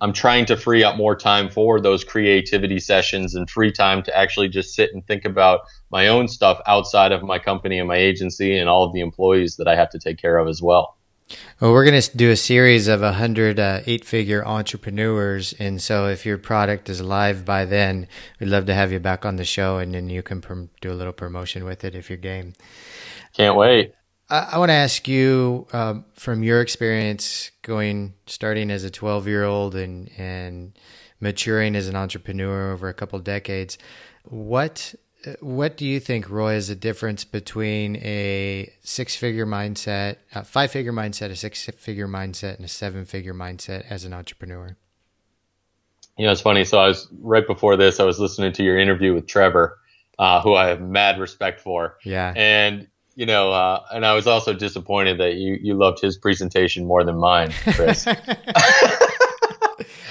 I'm 0.00 0.12
trying 0.12 0.46
to 0.46 0.56
free 0.56 0.84
up 0.84 0.96
more 0.96 1.16
time 1.16 1.48
for 1.48 1.80
those 1.80 2.04
creativity 2.04 2.78
sessions 2.78 3.34
and 3.34 3.50
free 3.50 3.72
time 3.72 4.02
to 4.04 4.16
actually 4.16 4.48
just 4.48 4.74
sit 4.74 4.94
and 4.94 5.04
think 5.06 5.24
about 5.24 5.60
my 5.90 6.06
own 6.08 6.28
stuff 6.28 6.60
outside 6.66 7.10
of 7.10 7.22
my 7.22 7.38
company 7.38 7.78
and 7.78 7.88
my 7.88 7.96
agency 7.96 8.56
and 8.56 8.68
all 8.68 8.84
of 8.84 8.92
the 8.92 9.00
employees 9.00 9.56
that 9.56 9.66
I 9.66 9.74
have 9.74 9.90
to 9.90 9.98
take 9.98 10.18
care 10.18 10.38
of 10.38 10.46
as 10.46 10.62
well. 10.62 10.96
Well, 11.60 11.72
we're 11.72 11.84
going 11.84 12.00
to 12.00 12.16
do 12.16 12.30
a 12.30 12.36
series 12.36 12.88
of 12.88 13.00
100 13.02 13.58
uh, 13.58 13.80
eight 13.86 14.04
figure 14.04 14.46
entrepreneurs. 14.46 15.52
And 15.58 15.82
so 15.82 16.06
if 16.06 16.24
your 16.24 16.38
product 16.38 16.88
is 16.88 17.02
live 17.02 17.44
by 17.44 17.64
then, 17.64 18.06
we'd 18.40 18.48
love 18.48 18.66
to 18.66 18.74
have 18.74 18.92
you 18.92 19.00
back 19.00 19.26
on 19.26 19.36
the 19.36 19.44
show 19.44 19.78
and 19.78 19.94
then 19.94 20.08
you 20.08 20.22
can 20.22 20.40
prom- 20.40 20.70
do 20.80 20.90
a 20.90 20.94
little 20.94 21.12
promotion 21.12 21.64
with 21.64 21.84
it 21.84 21.94
if 21.94 22.08
you're 22.08 22.16
game. 22.16 22.54
Can't 23.34 23.56
wait. 23.56 23.92
I, 24.30 24.50
I 24.52 24.58
want 24.58 24.70
to 24.70 24.74
ask 24.74 25.08
you 25.08 25.66
um, 25.72 26.04
from 26.14 26.42
your 26.42 26.60
experience 26.60 27.50
going, 27.62 28.14
starting 28.26 28.70
as 28.70 28.84
a 28.84 28.90
12 28.90 29.26
year 29.26 29.44
old 29.44 29.74
and, 29.74 30.10
and 30.16 30.78
maturing 31.20 31.76
as 31.76 31.88
an 31.88 31.96
entrepreneur 31.96 32.72
over 32.72 32.88
a 32.88 32.94
couple 32.94 33.18
decades, 33.18 33.78
what 34.24 34.94
what 35.40 35.76
do 35.76 35.84
you 35.84 35.98
think, 35.98 36.30
Roy, 36.30 36.54
is 36.54 36.68
the 36.68 36.76
difference 36.76 37.24
between 37.24 37.96
a 37.96 38.72
six 38.82 39.16
figure 39.16 39.46
mindset, 39.46 40.16
a 40.34 40.44
five 40.44 40.70
figure 40.70 40.92
mindset, 40.92 41.30
a 41.30 41.36
six 41.36 41.66
figure 41.66 42.06
mindset, 42.06 42.56
and 42.56 42.64
a 42.64 42.68
seven 42.68 43.04
figure 43.04 43.34
mindset 43.34 43.84
as 43.90 44.04
an 44.04 44.12
entrepreneur? 44.12 44.76
You 46.16 46.26
know, 46.26 46.32
it's 46.32 46.40
funny. 46.40 46.64
So 46.64 46.78
I 46.78 46.88
was 46.88 47.08
right 47.20 47.46
before 47.46 47.76
this, 47.76 48.00
I 48.00 48.04
was 48.04 48.20
listening 48.20 48.52
to 48.54 48.62
your 48.62 48.78
interview 48.78 49.12
with 49.12 49.26
Trevor, 49.26 49.78
uh, 50.18 50.40
who 50.40 50.54
I 50.54 50.68
have 50.68 50.80
mad 50.80 51.18
respect 51.18 51.60
for. 51.60 51.96
Yeah. 52.04 52.32
And, 52.36 52.86
you 53.18 53.26
know, 53.26 53.50
uh, 53.50 53.82
and 53.92 54.06
I 54.06 54.14
was 54.14 54.28
also 54.28 54.54
disappointed 54.54 55.18
that 55.18 55.34
you, 55.34 55.58
you 55.60 55.74
loved 55.74 56.00
his 56.00 56.16
presentation 56.16 56.86
more 56.86 57.02
than 57.02 57.16
mine, 57.16 57.52
Chris. 57.74 58.06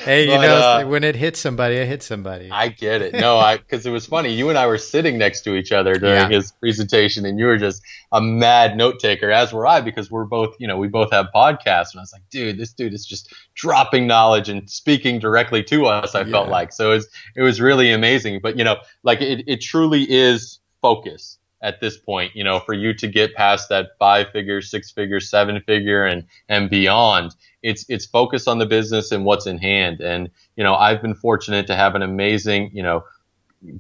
Hey, 0.03 0.23
you 0.23 0.37
but, 0.37 0.41
know, 0.41 0.55
uh, 0.55 0.83
when 0.85 1.03
it 1.03 1.17
hits 1.17 1.37
somebody, 1.37 1.75
it 1.75 1.85
hits 1.85 2.05
somebody. 2.05 2.49
I 2.49 2.69
get 2.69 3.01
it. 3.01 3.13
No, 3.13 3.39
I 3.39 3.57
because 3.57 3.85
it 3.85 3.89
was 3.89 4.05
funny. 4.05 4.31
You 4.31 4.47
and 4.47 4.57
I 4.57 4.65
were 4.65 4.77
sitting 4.77 5.17
next 5.17 5.41
to 5.41 5.53
each 5.53 5.73
other 5.73 5.95
during 5.95 6.15
yeah. 6.15 6.29
his 6.29 6.53
presentation, 6.53 7.25
and 7.25 7.37
you 7.37 7.45
were 7.45 7.57
just 7.57 7.81
a 8.13 8.21
mad 8.21 8.77
note 8.77 9.01
taker, 9.01 9.31
as 9.31 9.51
were 9.51 9.67
I, 9.67 9.81
because 9.81 10.09
we're 10.09 10.23
both, 10.23 10.55
you 10.59 10.67
know, 10.67 10.77
we 10.77 10.87
both 10.87 11.11
have 11.11 11.27
podcasts. 11.35 11.91
And 11.91 11.99
I 11.99 12.03
was 12.03 12.13
like, 12.13 12.21
dude, 12.29 12.57
this 12.57 12.71
dude 12.71 12.93
is 12.93 13.05
just 13.05 13.33
dropping 13.53 14.07
knowledge 14.07 14.47
and 14.47 14.69
speaking 14.69 15.19
directly 15.19 15.61
to 15.63 15.87
us. 15.87 16.15
I 16.15 16.21
yeah. 16.21 16.31
felt 16.31 16.47
like 16.47 16.71
so 16.71 16.91
it 16.91 16.95
was 16.95 17.09
it 17.35 17.41
was 17.41 17.59
really 17.59 17.91
amazing. 17.91 18.39
But 18.41 18.57
you 18.57 18.63
know, 18.63 18.77
like 19.03 19.19
it, 19.19 19.43
it 19.45 19.59
truly 19.59 20.09
is 20.09 20.59
focus 20.81 21.37
at 21.61 21.79
this 21.81 21.97
point. 21.97 22.35
You 22.35 22.43
know, 22.43 22.59
for 22.59 22.73
you 22.73 22.93
to 22.95 23.07
get 23.07 23.35
past 23.35 23.69
that 23.69 23.91
five 23.99 24.29
figure, 24.29 24.61
six 24.61 24.91
figure, 24.91 25.19
seven 25.19 25.61
figure, 25.61 26.05
and 26.05 26.23
and 26.49 26.69
beyond 26.69 27.35
it's 27.63 27.85
it's 27.89 28.05
focused 28.05 28.47
on 28.47 28.59
the 28.59 28.65
business 28.65 29.11
and 29.11 29.25
what's 29.25 29.45
in 29.45 29.57
hand. 29.57 30.01
And 30.01 30.29
you 30.55 30.63
know, 30.63 30.75
I've 30.75 31.01
been 31.01 31.15
fortunate 31.15 31.67
to 31.67 31.75
have 31.75 31.95
an 31.95 32.01
amazing, 32.01 32.71
you 32.73 32.83
know, 32.83 33.03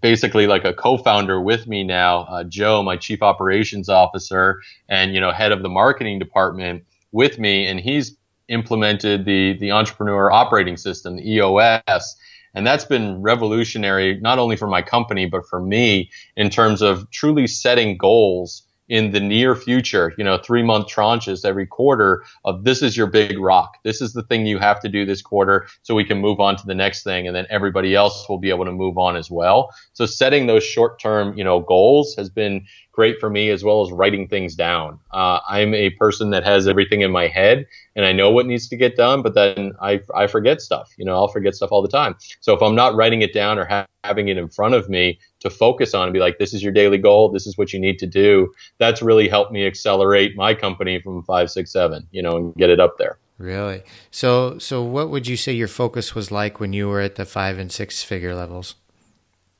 basically 0.01 0.47
like 0.47 0.65
a 0.65 0.73
co-founder 0.73 1.39
with 1.39 1.67
me 1.67 1.83
now, 1.83 2.21
uh, 2.21 2.43
Joe, 2.43 2.83
my 2.83 2.97
chief 2.97 3.21
operations 3.21 3.89
officer, 3.89 4.61
and 4.89 5.13
you 5.13 5.21
know, 5.21 5.31
head 5.31 5.51
of 5.51 5.61
the 5.63 5.69
marketing 5.69 6.19
department 6.19 6.83
with 7.11 7.39
me, 7.39 7.65
and 7.65 7.79
he's 7.79 8.17
implemented 8.49 9.25
the 9.25 9.57
the 9.59 9.71
entrepreneur 9.71 10.31
operating 10.31 10.77
system, 10.77 11.17
the 11.17 11.31
EOS. 11.33 12.17
And 12.57 12.65
that's 12.65 12.85
been 12.85 13.21
revolutionary, 13.21 14.19
not 14.19 14.39
only 14.39 14.55
for 14.55 14.65
my 14.67 14.81
company, 14.81 15.27
but 15.27 15.45
for 15.47 15.61
me 15.61 16.09
in 16.35 16.49
terms 16.49 16.81
of 16.81 17.07
truly 17.11 17.45
setting 17.45 17.97
goals 17.97 18.63
in 18.89 19.11
the 19.11 19.19
near 19.19 19.55
future, 19.55 20.11
you 20.17 20.23
know, 20.23 20.39
three 20.39 20.63
month 20.63 20.87
tranches 20.87 21.45
every 21.45 21.67
quarter 21.67 22.23
of 22.45 22.63
this 22.63 22.81
is 22.81 22.97
your 22.97 23.05
big 23.05 23.37
rock. 23.37 23.77
This 23.83 24.01
is 24.01 24.13
the 24.13 24.23
thing 24.23 24.47
you 24.47 24.57
have 24.57 24.79
to 24.79 24.89
do 24.89 25.05
this 25.05 25.21
quarter 25.21 25.67
so 25.83 25.93
we 25.93 26.03
can 26.03 26.19
move 26.19 26.39
on 26.39 26.55
to 26.55 26.65
the 26.65 26.73
next 26.73 27.03
thing. 27.03 27.27
And 27.27 27.35
then 27.35 27.45
everybody 27.51 27.93
else 27.93 28.27
will 28.27 28.39
be 28.39 28.49
able 28.49 28.65
to 28.65 28.71
move 28.71 28.97
on 28.97 29.15
as 29.17 29.29
well. 29.29 29.69
So 29.93 30.07
setting 30.07 30.47
those 30.47 30.63
short 30.63 30.99
term, 30.99 31.37
you 31.37 31.43
know, 31.43 31.59
goals 31.59 32.15
has 32.15 32.29
been 32.29 32.65
great 32.97 33.19
for 33.19 33.29
me 33.29 33.51
as 33.51 33.63
well 33.63 33.83
as 33.85 33.91
writing 33.91 34.27
things 34.27 34.55
down. 34.55 34.99
Uh, 35.11 35.39
I'm 35.47 35.75
a 35.75 35.91
person 35.91 36.31
that 36.31 36.43
has 36.43 36.67
everything 36.67 37.01
in 37.01 37.11
my 37.11 37.27
head 37.27 37.67
and 37.95 38.03
I 38.03 38.11
know 38.11 38.31
what 38.31 38.47
needs 38.47 38.67
to 38.69 38.75
get 38.75 38.95
done, 38.95 39.21
but 39.21 39.35
then 39.35 39.73
I, 39.79 40.01
I 40.15 40.25
forget 40.25 40.61
stuff. 40.61 40.91
You 40.97 41.05
know, 41.05 41.13
I'll 41.13 41.27
forget 41.27 41.53
stuff 41.53 41.71
all 41.71 41.83
the 41.83 41.87
time. 41.87 42.15
So 42.41 42.55
if 42.55 42.61
I'm 42.63 42.73
not 42.73 42.95
writing 42.95 43.21
it 43.21 43.33
down 43.33 43.59
or 43.59 43.65
ha- 43.65 43.85
having 44.03 44.29
it 44.29 44.37
in 44.37 44.49
front 44.49 44.73
of 44.73 44.89
me 44.89 45.19
to 45.41 45.49
focus 45.51 45.93
on 45.93 46.07
and 46.07 46.13
be 46.13 46.19
like, 46.19 46.39
this 46.39 46.55
is 46.55 46.63
your 46.63 46.73
daily 46.73 46.97
goal, 46.97 47.29
this 47.29 47.45
is 47.45 47.55
what 47.55 47.71
you 47.71 47.79
need 47.79 47.99
to 47.99 48.07
do, 48.07 48.51
that's 48.79 49.03
really 49.03 49.29
helped 49.29 49.51
me 49.51 49.67
accelerate 49.67 50.35
my 50.35 50.55
company 50.55 50.99
from 50.99 51.21
five, 51.21 51.51
six, 51.51 51.71
seven, 51.71 52.07
you 52.09 52.23
know, 52.23 52.35
and 52.35 52.55
get 52.55 52.71
it 52.71 52.79
up 52.79 52.97
there. 52.97 53.19
Really? 53.37 53.83
So, 54.09 54.57
so 54.57 54.81
what 54.81 55.11
would 55.11 55.27
you 55.27 55.37
say 55.37 55.51
your 55.51 55.67
focus 55.67 56.15
was 56.15 56.31
like 56.31 56.59
when 56.59 56.73
you 56.73 56.89
were 56.89 57.01
at 57.01 57.13
the 57.13 57.25
five 57.25 57.59
and 57.59 57.71
six 57.71 58.01
figure 58.01 58.33
levels? 58.33 58.73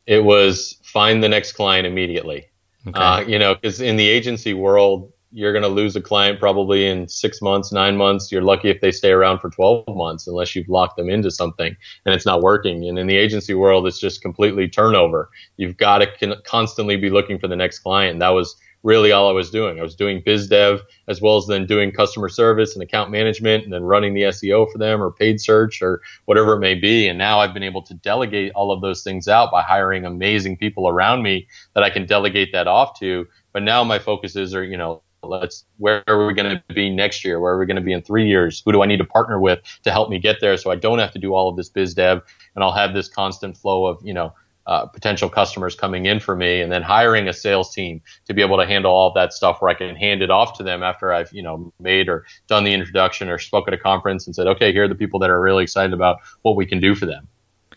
It 0.08 0.24
was 0.24 0.80
find 0.82 1.22
the 1.22 1.30
next 1.30 1.52
client 1.52 1.86
immediately. 1.86 2.48
Okay. 2.86 3.00
Uh, 3.00 3.20
you 3.22 3.40
know, 3.40 3.56
because 3.56 3.82
in 3.82 3.96
the 3.96 4.08
agency 4.08 4.54
world, 4.54 5.12
you're 5.32 5.52
going 5.52 5.64
to 5.64 5.70
lose 5.70 5.96
a 5.96 6.02
client 6.02 6.40
probably 6.40 6.88
in 6.88 7.08
six 7.08 7.42
months, 7.42 7.72
nine 7.72 7.98
months. 7.98 8.32
You're 8.32 8.42
lucky 8.42 8.70
if 8.70 8.80
they 8.82 8.92
stay 8.92 9.12
around 9.12 9.40
for 9.40 9.50
12 9.50 9.86
months, 9.90 10.26
unless 10.26 10.56
you've 10.56 10.70
locked 10.70 10.98
them 10.98 11.10
into 11.10 11.30
something 11.32 11.76
and 12.06 12.16
it's 12.16 12.26
not 12.26 12.42
working. 12.42 12.88
And 12.88 12.98
in 12.98 13.08
the 13.08 13.18
agency 13.18 13.54
world, 13.54 13.86
it's 13.88 14.00
just 14.00 14.22
completely 14.22 14.70
turnover. 14.70 15.30
You've 15.58 15.78
got 15.78 16.00
to 16.00 16.38
constantly 16.46 16.96
be 16.96 17.10
looking 17.10 17.40
for 17.40 17.48
the 17.48 17.56
next 17.56 17.80
client. 17.80 18.20
That 18.20 18.30
was 18.30 18.56
really 18.84 19.12
all 19.12 19.30
I 19.30 19.34
was 19.34 19.50
doing. 19.50 19.80
I 19.80 19.84
was 19.84 19.96
doing 19.96 20.22
biz 20.26 20.48
dev 20.48 20.82
as 21.08 21.22
well 21.22 21.38
as 21.38 21.48
then 21.48 21.66
doing 21.66 21.92
customer 21.92 22.30
service 22.30 22.74
and 22.74 22.84
account 22.84 23.12
management 23.12 23.64
and 23.64 23.74
then 23.74 23.84
running 23.84 24.14
the 24.14 24.24
SEO 24.24 24.72
for 24.72 24.78
them 24.78 25.02
or 25.02 25.12
paid 25.12 25.42
search 25.42 25.82
or 25.82 26.02
whatever 26.26 26.54
it 26.54 26.60
may 26.60 26.76
be. 26.76 27.08
And 27.08 27.18
now 27.18 27.40
I've 27.40 27.54
been 27.54 27.64
able 27.64 27.82
to 27.84 27.94
delegate 27.96 28.52
all 28.54 28.72
of 28.72 28.82
those 28.82 29.04
things 29.04 29.28
out 29.28 29.52
by 29.52 29.62
hiring 29.62 30.06
amazing 30.06 30.58
people 30.58 30.88
around 30.88 31.24
me 31.24 31.48
that 31.74 31.84
I 31.84 31.90
can 31.90 32.06
delegate 32.06 32.52
that 32.54 32.68
off 32.68 33.00
to. 33.00 33.28
But 33.54 33.64
now 33.64 33.84
my 33.84 34.00
focuses 34.00 34.54
are, 34.54 34.64
you 34.64 34.78
know, 34.78 35.02
let's 35.24 35.66
where 35.78 36.04
are 36.08 36.26
we 36.26 36.34
going 36.34 36.50
to 36.50 36.74
be 36.74 36.90
next 36.90 37.26
year 37.26 37.40
where 37.40 37.54
are 37.54 37.60
we 37.60 37.66
going 37.66 37.76
to 37.76 37.82
be 37.82 37.92
in 37.92 38.02
three 38.02 38.28
years 38.28 38.62
who 38.64 38.72
do 38.72 38.82
i 38.82 38.86
need 38.86 38.98
to 38.98 39.06
partner 39.06 39.40
with 39.40 39.60
to 39.84 39.92
help 39.92 40.10
me 40.10 40.20
get 40.20 40.40
there 40.40 40.56
so 40.58 40.72
i 40.72 40.76
don't 40.76 41.00
have 41.00 41.12
to 41.12 41.20
do 41.20 41.34
all 41.34 41.50
of 41.50 41.58
this 41.58 41.70
biz 41.70 41.94
dev 41.94 42.22
and 42.56 42.64
i'll 42.64 42.72
have 42.72 42.94
this 42.94 43.10
constant 43.10 43.58
flow 43.58 43.86
of 43.86 44.00
you 44.04 44.14
know 44.14 44.34
uh, 44.68 44.86
potential 44.86 45.30
customers 45.30 45.76
coming 45.76 46.06
in 46.06 46.20
for 46.20 46.36
me 46.36 46.62
and 46.62 46.72
then 46.72 46.82
hiring 46.82 47.28
a 47.28 47.34
sales 47.34 47.74
team 47.74 48.02
to 48.26 48.34
be 48.34 48.42
able 48.42 48.58
to 48.58 48.66
handle 48.66 48.92
all 48.92 49.12
that 49.14 49.34
stuff 49.34 49.62
where 49.62 49.72
I 49.72 49.74
can 49.74 49.96
hand 49.96 50.22
it 50.22 50.30
off 50.30 50.58
to 50.58 50.64
them 50.64 50.84
after 50.84 51.14
I've, 51.14 51.32
you 51.32 51.42
know, 51.42 51.74
made 51.80 52.10
or 52.10 52.26
done 52.48 52.66
the 52.66 52.74
introduction 52.74 53.30
or 53.30 53.38
spoke 53.38 53.68
at 53.68 53.74
a 53.74 53.78
conference 53.78 54.28
and 54.28 54.36
said, 54.36 54.46
okay, 54.48 54.74
here 54.74 54.84
are 54.84 54.88
the 54.88 54.96
people 54.96 55.20
that 55.22 55.30
are 55.30 55.42
really 55.42 55.64
excited 55.64 55.94
about 55.94 56.18
what 56.42 56.56
we 56.56 56.66
can 56.66 56.80
do 56.80 56.96
for 56.96 57.06
them. 57.06 57.28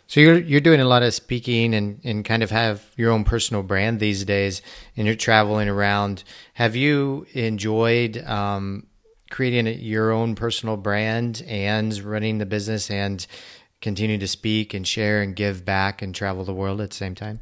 So 0.09 0.19
you're 0.19 0.41
you're 0.41 0.61
doing 0.61 0.81
a 0.81 0.85
lot 0.85 1.05
of 1.05 1.15
speaking 1.15 1.73
and, 1.73 2.01
and 2.03 2.25
kind 2.25 2.43
of 2.43 2.51
have 2.51 2.85
your 2.97 3.13
own 3.13 3.23
personal 3.23 3.63
brand 3.63 4.01
these 4.01 4.25
days, 4.25 4.61
and 4.97 5.07
you're 5.07 5.15
traveling 5.15 5.69
around. 5.69 6.25
Have 6.55 6.75
you 6.75 7.29
enjoyed 7.33 8.19
um, 8.27 8.89
creating 9.31 9.69
your 9.81 10.11
own 10.11 10.35
personal 10.35 10.77
brand 10.77 11.45
and 11.47 11.97
running 12.03 12.39
the 12.39 12.47
business 12.47 12.91
and 12.91 13.25
continue 13.81 14.19
to 14.19 14.29
speak 14.29 14.75
and 14.75 14.87
share 14.87 15.23
and 15.23 15.35
give 15.35 15.65
back 15.65 16.03
and 16.03 16.15
travel 16.15 16.45
the 16.45 16.55
world 16.55 16.81
at 16.81 16.91
the 16.91 16.97
same 16.97 17.15
time? 17.15 17.41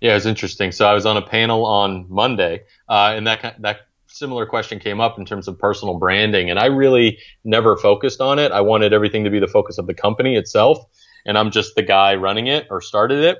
Yeah, 0.00 0.16
it's 0.16 0.26
interesting. 0.26 0.72
So 0.72 0.86
I 0.86 0.92
was 0.92 1.06
on 1.06 1.16
a 1.16 1.22
panel 1.22 1.64
on 1.64 2.06
Monday, 2.08 2.62
uh, 2.88 3.14
and 3.16 3.26
that 3.26 3.56
that 3.60 3.80
similar 4.08 4.46
question 4.46 4.78
came 4.78 5.00
up 5.00 5.18
in 5.18 5.24
terms 5.24 5.48
of 5.48 5.58
personal 5.58 5.98
branding, 5.98 6.50
and 6.50 6.58
I 6.58 6.66
really 6.66 7.18
never 7.44 7.76
focused 7.76 8.20
on 8.20 8.38
it. 8.38 8.52
I 8.52 8.60
wanted 8.60 8.92
everything 8.92 9.24
to 9.24 9.30
be 9.30 9.40
the 9.40 9.46
focus 9.46 9.78
of 9.78 9.86
the 9.86 9.94
company 9.94 10.36
itself, 10.36 10.84
and 11.24 11.38
I'm 11.38 11.50
just 11.50 11.74
the 11.76 11.82
guy 11.82 12.14
running 12.14 12.46
it 12.46 12.66
or 12.70 12.80
started 12.80 13.24
it. 13.24 13.38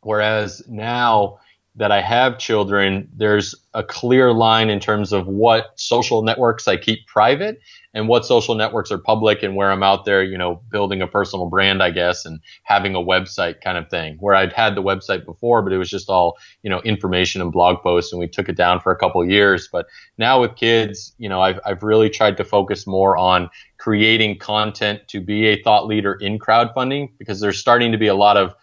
Whereas 0.00 0.62
now 0.68 1.38
that 1.76 1.92
I 1.92 2.00
have 2.00 2.38
children, 2.38 3.08
there's 3.14 3.54
a 3.74 3.82
clear 3.82 4.32
line 4.32 4.70
in 4.70 4.80
terms 4.80 5.12
of 5.12 5.26
what 5.26 5.78
social 5.78 6.22
networks 6.22 6.66
I 6.66 6.78
keep 6.78 7.06
private 7.06 7.60
and 7.92 8.08
what 8.08 8.24
social 8.24 8.54
networks 8.54 8.90
are 8.90 8.98
public 8.98 9.42
and 9.42 9.54
where 9.54 9.70
I'm 9.70 9.82
out 9.82 10.06
there, 10.06 10.22
you 10.22 10.38
know, 10.38 10.62
building 10.70 11.02
a 11.02 11.06
personal 11.06 11.50
brand, 11.50 11.82
I 11.82 11.90
guess, 11.90 12.24
and 12.24 12.40
having 12.62 12.94
a 12.94 12.98
website 12.98 13.60
kind 13.60 13.76
of 13.76 13.90
thing 13.90 14.16
where 14.20 14.34
I'd 14.34 14.54
had 14.54 14.74
the 14.74 14.82
website 14.82 15.26
before, 15.26 15.60
but 15.60 15.72
it 15.72 15.78
was 15.78 15.90
just 15.90 16.08
all, 16.08 16.38
you 16.62 16.70
know, 16.70 16.80
information 16.80 17.42
and 17.42 17.52
blog 17.52 17.82
posts 17.82 18.10
and 18.10 18.20
we 18.20 18.26
took 18.26 18.48
it 18.48 18.56
down 18.56 18.80
for 18.80 18.90
a 18.90 18.96
couple 18.96 19.22
years. 19.28 19.68
But 19.70 19.86
now 20.16 20.40
with 20.40 20.56
kids, 20.56 21.14
you 21.18 21.28
know, 21.28 21.42
I've, 21.42 21.60
I've 21.66 21.82
really 21.82 22.08
tried 22.08 22.38
to 22.38 22.44
focus 22.44 22.86
more 22.86 23.18
on 23.18 23.50
creating 23.78 24.38
content 24.38 25.02
to 25.08 25.20
be 25.20 25.46
a 25.48 25.62
thought 25.62 25.86
leader 25.86 26.14
in 26.14 26.38
crowdfunding 26.38 27.10
because 27.18 27.40
there's 27.40 27.58
starting 27.58 27.92
to 27.92 27.98
be 27.98 28.06
a 28.06 28.14
lot 28.14 28.38
of 28.38 28.54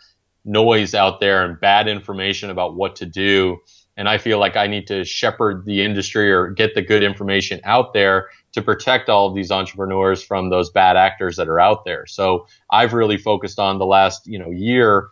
noise 0.46 0.94
out 0.94 1.20
there 1.20 1.46
and 1.46 1.60
bad 1.60 1.88
information 1.88 2.50
about 2.50 2.76
what 2.76 2.96
to 2.98 3.06
do. 3.06 3.58
And 3.96 4.10
I 4.10 4.18
feel 4.18 4.40
like 4.40 4.56
I 4.56 4.68
need 4.68 4.88
to 4.88 5.04
shepherd 5.04 5.66
the 5.66 5.84
industry 5.84 6.32
or 6.32 6.50
get 6.50 6.74
the 6.74 6.82
good 6.82 7.04
information 7.04 7.62
out 7.64 7.94
there 7.94 8.30
to 8.54 8.62
protect 8.62 9.10
all 9.10 9.28
of 9.28 9.36
these 9.36 9.52
entrepreneurs 9.52 10.24
from 10.24 10.50
those 10.50 10.70
bad 10.72 10.98
actors 10.98 11.36
that 11.36 11.48
are 11.48 11.60
out 11.60 11.86
there. 11.86 12.06
So 12.08 12.48
I've 12.72 12.94
really 12.94 13.18
focused 13.18 13.60
on 13.60 13.78
the 13.78 13.86
last, 13.86 14.26
you 14.26 14.40
know, 14.40 14.50
year 14.50 15.10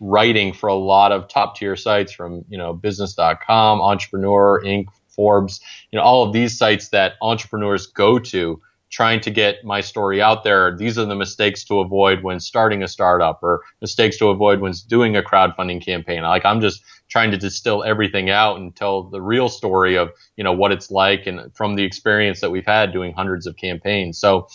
writing 0.00 0.52
for 0.52 0.68
a 0.68 0.74
lot 0.74 1.12
of 1.12 1.28
top 1.28 1.56
tier 1.56 1.76
sites 1.76 2.12
from, 2.12 2.44
you 2.48 2.58
know, 2.58 2.72
business.com, 2.72 3.80
entrepreneur, 3.80 4.60
Inc., 4.64 4.86
Forbes, 5.08 5.60
you 5.90 5.98
know, 5.98 6.02
all 6.02 6.24
of 6.24 6.32
these 6.32 6.56
sites 6.56 6.88
that 6.88 7.14
entrepreneurs 7.20 7.86
go 7.86 8.18
to 8.18 8.60
trying 8.92 9.20
to 9.20 9.30
get 9.30 9.64
my 9.64 9.80
story 9.80 10.20
out 10.20 10.44
there. 10.44 10.76
These 10.76 10.98
are 10.98 11.06
the 11.06 11.16
mistakes 11.16 11.64
to 11.64 11.80
avoid 11.80 12.22
when 12.22 12.38
starting 12.38 12.82
a 12.82 12.88
startup 12.88 13.42
or 13.42 13.62
mistakes 13.80 14.18
to 14.18 14.28
avoid 14.28 14.60
when 14.60 14.74
doing 14.86 15.16
a 15.16 15.22
crowdfunding 15.22 15.84
campaign. 15.84 16.22
Like 16.22 16.44
I'm 16.44 16.60
just 16.60 16.82
trying 17.08 17.30
to 17.30 17.38
distill 17.38 17.82
everything 17.82 18.28
out 18.28 18.58
and 18.58 18.76
tell 18.76 19.04
the 19.04 19.20
real 19.20 19.48
story 19.48 19.96
of, 19.96 20.10
you 20.36 20.44
know, 20.44 20.52
what 20.52 20.72
it's 20.72 20.90
like 20.90 21.26
and 21.26 21.54
from 21.56 21.74
the 21.74 21.82
experience 21.82 22.40
that 22.40 22.50
we've 22.50 22.66
had 22.66 22.92
doing 22.92 23.14
hundreds 23.14 23.46
of 23.46 23.56
campaigns. 23.56 24.18
So 24.18 24.46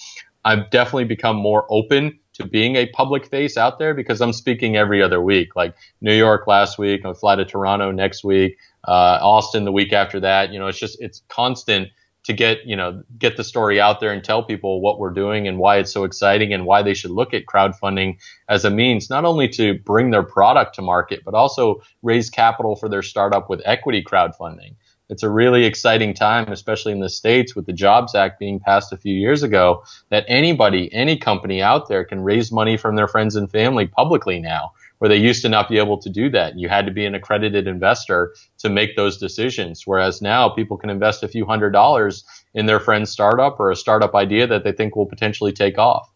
I've 0.45 0.69
definitely 0.69 1.05
become 1.05 1.35
more 1.35 1.65
open 1.69 2.19
to 2.33 2.45
being 2.45 2.75
a 2.75 2.85
public 2.89 3.25
face 3.25 3.57
out 3.57 3.79
there 3.79 3.95
because 3.95 4.21
I'm 4.21 4.33
speaking 4.33 4.77
every 4.77 5.01
other 5.01 5.19
week. 5.19 5.55
Like 5.55 5.75
New 5.99 6.13
York 6.13 6.45
last 6.45 6.77
week, 6.77 7.03
I 7.03 7.13
fly 7.13 7.35
to 7.35 7.43
Toronto 7.43 7.91
next 7.91 8.23
week, 8.23 8.59
uh, 8.87 9.17
Austin 9.19 9.65
the 9.65 9.71
week 9.71 9.93
after 9.93 10.19
that. 10.19 10.53
You 10.53 10.59
know, 10.59 10.67
it's 10.67 10.77
just 10.77 11.01
it's 11.01 11.23
constant 11.27 11.89
to 12.27 12.33
get 12.33 12.65
you 12.65 12.75
know 12.75 13.01
get 13.17 13.37
the 13.37 13.43
story 13.43 13.79
out 13.79 14.01
there 14.01 14.11
and 14.11 14.21
tell 14.21 14.43
people 14.43 14.81
what 14.81 14.99
we're 14.99 15.13
doing 15.13 15.47
and 15.47 15.57
why 15.57 15.77
it's 15.77 15.93
so 15.93 16.03
exciting 16.03 16.53
and 16.53 16.65
why 16.65 16.83
they 16.83 16.93
should 16.93 17.11
look 17.11 17.33
at 17.33 17.45
crowdfunding 17.45 18.17
as 18.49 18.65
a 18.65 18.69
means 18.69 19.09
not 19.09 19.23
only 19.23 19.47
to 19.47 19.79
bring 19.79 20.11
their 20.11 20.23
product 20.23 20.75
to 20.75 20.81
market 20.81 21.21
but 21.23 21.33
also 21.33 21.81
raise 22.03 22.29
capital 22.29 22.75
for 22.75 22.89
their 22.89 23.01
startup 23.01 23.49
with 23.49 23.61
equity 23.63 24.03
crowdfunding. 24.03 24.75
It's 25.09 25.23
a 25.23 25.29
really 25.29 25.63
exciting 25.63 26.13
time 26.13 26.51
especially 26.51 26.91
in 26.91 26.99
the 26.99 27.09
states 27.09 27.55
with 27.55 27.65
the 27.65 27.71
jobs 27.71 28.13
act 28.13 28.39
being 28.39 28.59
passed 28.59 28.91
a 28.91 28.97
few 28.97 29.15
years 29.15 29.41
ago 29.41 29.85
that 30.09 30.25
anybody 30.27 30.93
any 30.93 31.15
company 31.17 31.61
out 31.61 31.87
there 31.87 32.03
can 32.03 32.19
raise 32.19 32.51
money 32.51 32.75
from 32.75 32.97
their 32.97 33.07
friends 33.07 33.37
and 33.37 33.49
family 33.49 33.87
publicly 33.87 34.41
now 34.41 34.73
where 34.99 35.09
they 35.09 35.17
used 35.17 35.41
to 35.43 35.49
not 35.49 35.69
be 35.69 35.77
able 35.77 35.97
to 35.99 36.09
do 36.09 36.29
that. 36.31 36.57
You 36.57 36.69
had 36.69 36.85
to 36.85 36.91
be 36.91 37.05
an 37.05 37.15
accredited 37.15 37.67
investor 37.67 38.33
to 38.59 38.69
make 38.69 38.95
those 38.95 39.17
decisions. 39.17 39.85
Whereas 39.85 40.21
now 40.21 40.49
people 40.49 40.77
can 40.77 40.89
invest 40.89 41.23
a 41.23 41.27
few 41.27 41.45
hundred 41.45 41.71
dollars 41.71 42.25
in 42.53 42.65
their 42.65 42.79
friend's 42.79 43.11
startup 43.11 43.59
or 43.59 43.71
a 43.71 43.75
startup 43.75 44.15
idea 44.15 44.47
that 44.47 44.63
they 44.63 44.71
think 44.71 44.95
will 44.95 45.05
potentially 45.05 45.51
take 45.51 45.77
off. 45.77 46.09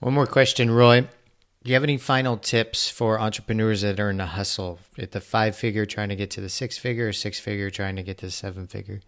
One 0.00 0.14
more 0.14 0.26
question, 0.26 0.70
Roy. 0.70 1.02
Do 1.64 1.68
you 1.70 1.74
have 1.74 1.84
any 1.84 1.96
final 1.96 2.36
tips 2.36 2.88
for 2.88 3.20
entrepreneurs 3.20 3.82
that 3.82 4.00
are 4.00 4.10
in 4.10 4.16
the 4.16 4.26
hustle 4.26 4.80
at 4.98 5.12
the 5.12 5.20
five 5.20 5.54
figure 5.54 5.86
trying 5.86 6.08
to 6.08 6.16
get 6.16 6.28
to 6.32 6.40
the 6.40 6.48
six 6.48 6.76
figure 6.76 7.08
or 7.08 7.12
six 7.12 7.38
figure 7.38 7.70
trying 7.70 7.94
to 7.94 8.02
get 8.02 8.18
to 8.18 8.26
the 8.26 8.32
seven 8.32 8.66
figure? 8.66 9.00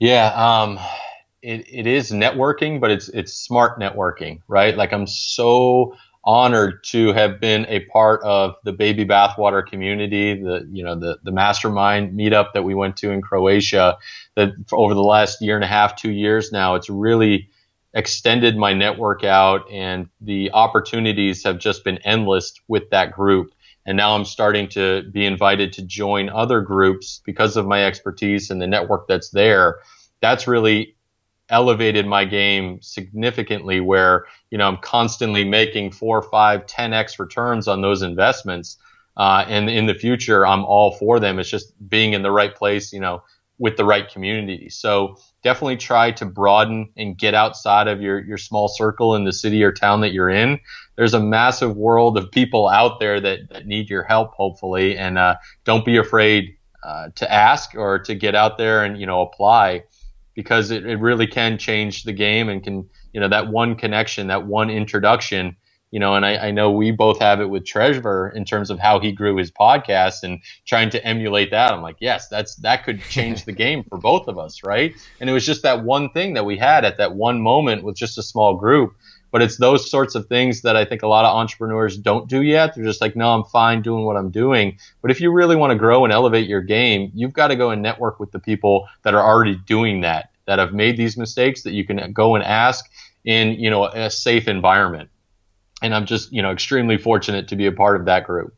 Yeah, 0.00 0.32
um, 0.34 0.80
it, 1.42 1.64
it 1.72 1.86
is 1.86 2.10
networking, 2.10 2.80
but 2.80 2.90
it's 2.90 3.08
it's 3.10 3.32
smart 3.32 3.78
networking, 3.78 4.40
right? 4.48 4.76
Like 4.76 4.92
I'm 4.92 5.06
so 5.06 5.94
honored 6.26 6.82
to 6.82 7.12
have 7.12 7.40
been 7.40 7.64
a 7.68 7.80
part 7.86 8.20
of 8.24 8.56
the 8.64 8.72
baby 8.72 9.06
bathwater 9.06 9.64
community, 9.64 10.34
the 10.34 10.68
you 10.70 10.82
know 10.82 10.98
the 10.98 11.18
the 11.22 11.30
mastermind 11.30 12.18
meetup 12.18 12.52
that 12.52 12.64
we 12.64 12.74
went 12.74 12.96
to 12.98 13.10
in 13.10 13.22
Croatia. 13.22 13.96
That 14.34 14.50
over 14.72 14.92
the 14.92 15.02
last 15.02 15.40
year 15.40 15.54
and 15.54 15.64
a 15.64 15.68
half, 15.68 15.96
two 15.96 16.10
years 16.10 16.52
now, 16.52 16.74
it's 16.74 16.90
really 16.90 17.48
extended 17.94 18.56
my 18.56 18.74
network 18.74 19.24
out, 19.24 19.70
and 19.70 20.08
the 20.20 20.50
opportunities 20.52 21.44
have 21.44 21.58
just 21.58 21.84
been 21.84 21.98
endless 21.98 22.52
with 22.68 22.90
that 22.90 23.12
group. 23.12 23.52
And 23.86 23.96
now 23.96 24.16
I'm 24.16 24.24
starting 24.24 24.68
to 24.70 25.04
be 25.12 25.24
invited 25.24 25.72
to 25.74 25.82
join 25.82 26.28
other 26.28 26.60
groups 26.60 27.22
because 27.24 27.56
of 27.56 27.66
my 27.66 27.84
expertise 27.84 28.50
and 28.50 28.60
the 28.60 28.66
network 28.66 29.06
that's 29.06 29.30
there. 29.30 29.78
That's 30.20 30.48
really 30.48 30.95
elevated 31.48 32.06
my 32.06 32.24
game 32.24 32.80
significantly 32.82 33.80
where 33.80 34.24
you 34.50 34.58
know 34.58 34.66
i'm 34.66 34.78
constantly 34.78 35.44
making 35.44 35.90
four 35.90 36.22
five 36.22 36.66
ten 36.66 36.92
x 36.92 37.18
returns 37.18 37.68
on 37.68 37.82
those 37.82 38.02
investments 38.02 38.78
Uh, 39.18 39.44
and 39.48 39.70
in 39.70 39.86
the 39.86 39.94
future, 39.94 40.46
I'm 40.46 40.64
all 40.66 40.92
for 40.92 41.20
them. 41.20 41.38
It's 41.38 41.48
just 41.48 41.72
being 41.88 42.12
in 42.12 42.22
the 42.22 42.30
right 42.30 42.54
place, 42.54 42.92
you 42.92 43.00
know, 43.00 43.22
with 43.58 43.76
the 43.76 43.84
right 43.84 44.12
community. 44.12 44.68
So 44.68 45.16
definitely 45.42 45.78
try 45.78 46.12
to 46.12 46.26
broaden 46.26 46.90
and 46.98 47.16
get 47.16 47.32
outside 47.32 47.88
of 47.88 48.02
your, 48.02 48.22
your 48.22 48.36
small 48.36 48.68
circle 48.68 49.16
in 49.16 49.24
the 49.24 49.32
city 49.32 49.64
or 49.64 49.72
town 49.72 50.02
that 50.02 50.12
you're 50.12 50.28
in. 50.28 50.60
There's 50.96 51.14
a 51.14 51.20
massive 51.20 51.74
world 51.76 52.18
of 52.18 52.30
people 52.30 52.68
out 52.68 53.00
there 53.00 53.18
that, 53.20 53.38
that 53.48 53.66
need 53.66 53.88
your 53.88 54.02
help, 54.02 54.34
hopefully. 54.34 54.98
And 54.98 55.16
uh, 55.16 55.36
don't 55.64 55.86
be 55.86 55.96
afraid 55.96 56.54
uh, 56.84 57.08
to 57.14 57.32
ask 57.32 57.74
or 57.74 57.98
to 58.00 58.14
get 58.14 58.34
out 58.34 58.58
there 58.58 58.84
and, 58.84 59.00
you 59.00 59.06
know, 59.06 59.22
apply 59.22 59.84
because 60.36 60.70
it, 60.70 60.86
it 60.86 61.00
really 61.00 61.26
can 61.26 61.58
change 61.58 62.04
the 62.04 62.12
game 62.12 62.48
and 62.48 62.62
can, 62.62 62.88
you 63.12 63.20
know, 63.20 63.28
that 63.28 63.48
one 63.48 63.74
connection, 63.74 64.28
that 64.28 64.46
one 64.46 64.70
introduction 64.70 65.56
you 65.92 66.00
know, 66.00 66.14
and 66.14 66.26
I, 66.26 66.48
I, 66.48 66.50
know 66.50 66.70
we 66.70 66.90
both 66.90 67.20
have 67.20 67.40
it 67.40 67.48
with 67.48 67.64
Trevor 67.64 68.32
in 68.34 68.44
terms 68.44 68.70
of 68.70 68.78
how 68.78 68.98
he 68.98 69.12
grew 69.12 69.36
his 69.36 69.52
podcast 69.52 70.24
and 70.24 70.40
trying 70.66 70.90
to 70.90 71.04
emulate 71.06 71.52
that. 71.52 71.72
I'm 71.72 71.80
like, 71.80 71.96
yes, 72.00 72.28
that's 72.28 72.56
that 72.56 72.84
could 72.84 73.00
change 73.02 73.44
the 73.44 73.52
game 73.52 73.84
for 73.88 73.96
both 73.96 74.26
of 74.26 74.36
us, 74.36 74.62
right? 74.64 74.94
And 75.20 75.30
it 75.30 75.32
was 75.32 75.46
just 75.46 75.62
that 75.62 75.84
one 75.84 76.10
thing 76.10 76.34
that 76.34 76.44
we 76.44 76.58
had 76.58 76.84
at 76.84 76.98
that 76.98 77.14
one 77.14 77.40
moment 77.40 77.84
with 77.84 77.96
just 77.96 78.18
a 78.18 78.22
small 78.22 78.56
group. 78.56 78.94
But 79.36 79.42
it's 79.42 79.58
those 79.58 79.90
sorts 79.90 80.14
of 80.14 80.28
things 80.28 80.62
that 80.62 80.76
I 80.76 80.86
think 80.86 81.02
a 81.02 81.08
lot 81.08 81.26
of 81.26 81.36
entrepreneurs 81.36 81.98
don't 81.98 82.26
do 82.26 82.40
yet. 82.40 82.74
They're 82.74 82.84
just 82.84 83.02
like, 83.02 83.16
no, 83.16 83.34
I'm 83.34 83.44
fine 83.44 83.82
doing 83.82 84.04
what 84.04 84.16
I'm 84.16 84.30
doing. 84.30 84.78
But 85.02 85.10
if 85.10 85.20
you 85.20 85.30
really 85.30 85.56
want 85.56 85.72
to 85.72 85.78
grow 85.78 86.04
and 86.04 86.12
elevate 86.12 86.48
your 86.48 86.62
game, 86.62 87.10
you've 87.14 87.34
got 87.34 87.48
to 87.48 87.56
go 87.56 87.68
and 87.68 87.82
network 87.82 88.18
with 88.18 88.32
the 88.32 88.38
people 88.38 88.88
that 89.02 89.12
are 89.12 89.22
already 89.22 89.56
doing 89.66 90.00
that, 90.00 90.30
that 90.46 90.58
have 90.58 90.72
made 90.72 90.96
these 90.96 91.18
mistakes, 91.18 91.62
that 91.64 91.72
you 91.72 91.84
can 91.84 92.14
go 92.14 92.34
and 92.34 92.44
ask 92.44 92.90
in, 93.26 93.52
you 93.60 93.68
know, 93.68 93.84
a 93.84 94.10
safe 94.10 94.48
environment 94.48 95.10
and 95.82 95.94
I'm 95.94 96.06
just 96.06 96.32
you 96.32 96.42
know 96.42 96.50
extremely 96.50 96.98
fortunate 96.98 97.48
to 97.48 97.56
be 97.56 97.66
a 97.66 97.72
part 97.72 98.00
of 98.00 98.06
that 98.06 98.24
group. 98.24 98.54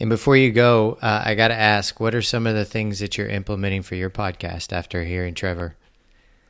And 0.00 0.08
before 0.08 0.36
you 0.36 0.52
go, 0.52 0.96
uh, 1.02 1.22
I 1.24 1.34
got 1.34 1.48
to 1.48 1.56
ask, 1.56 1.98
what 1.98 2.14
are 2.14 2.22
some 2.22 2.46
of 2.46 2.54
the 2.54 2.64
things 2.64 3.00
that 3.00 3.18
you're 3.18 3.28
implementing 3.28 3.82
for 3.82 3.96
your 3.96 4.10
podcast 4.10 4.72
after 4.72 5.02
hearing 5.02 5.34
Trevor? 5.34 5.74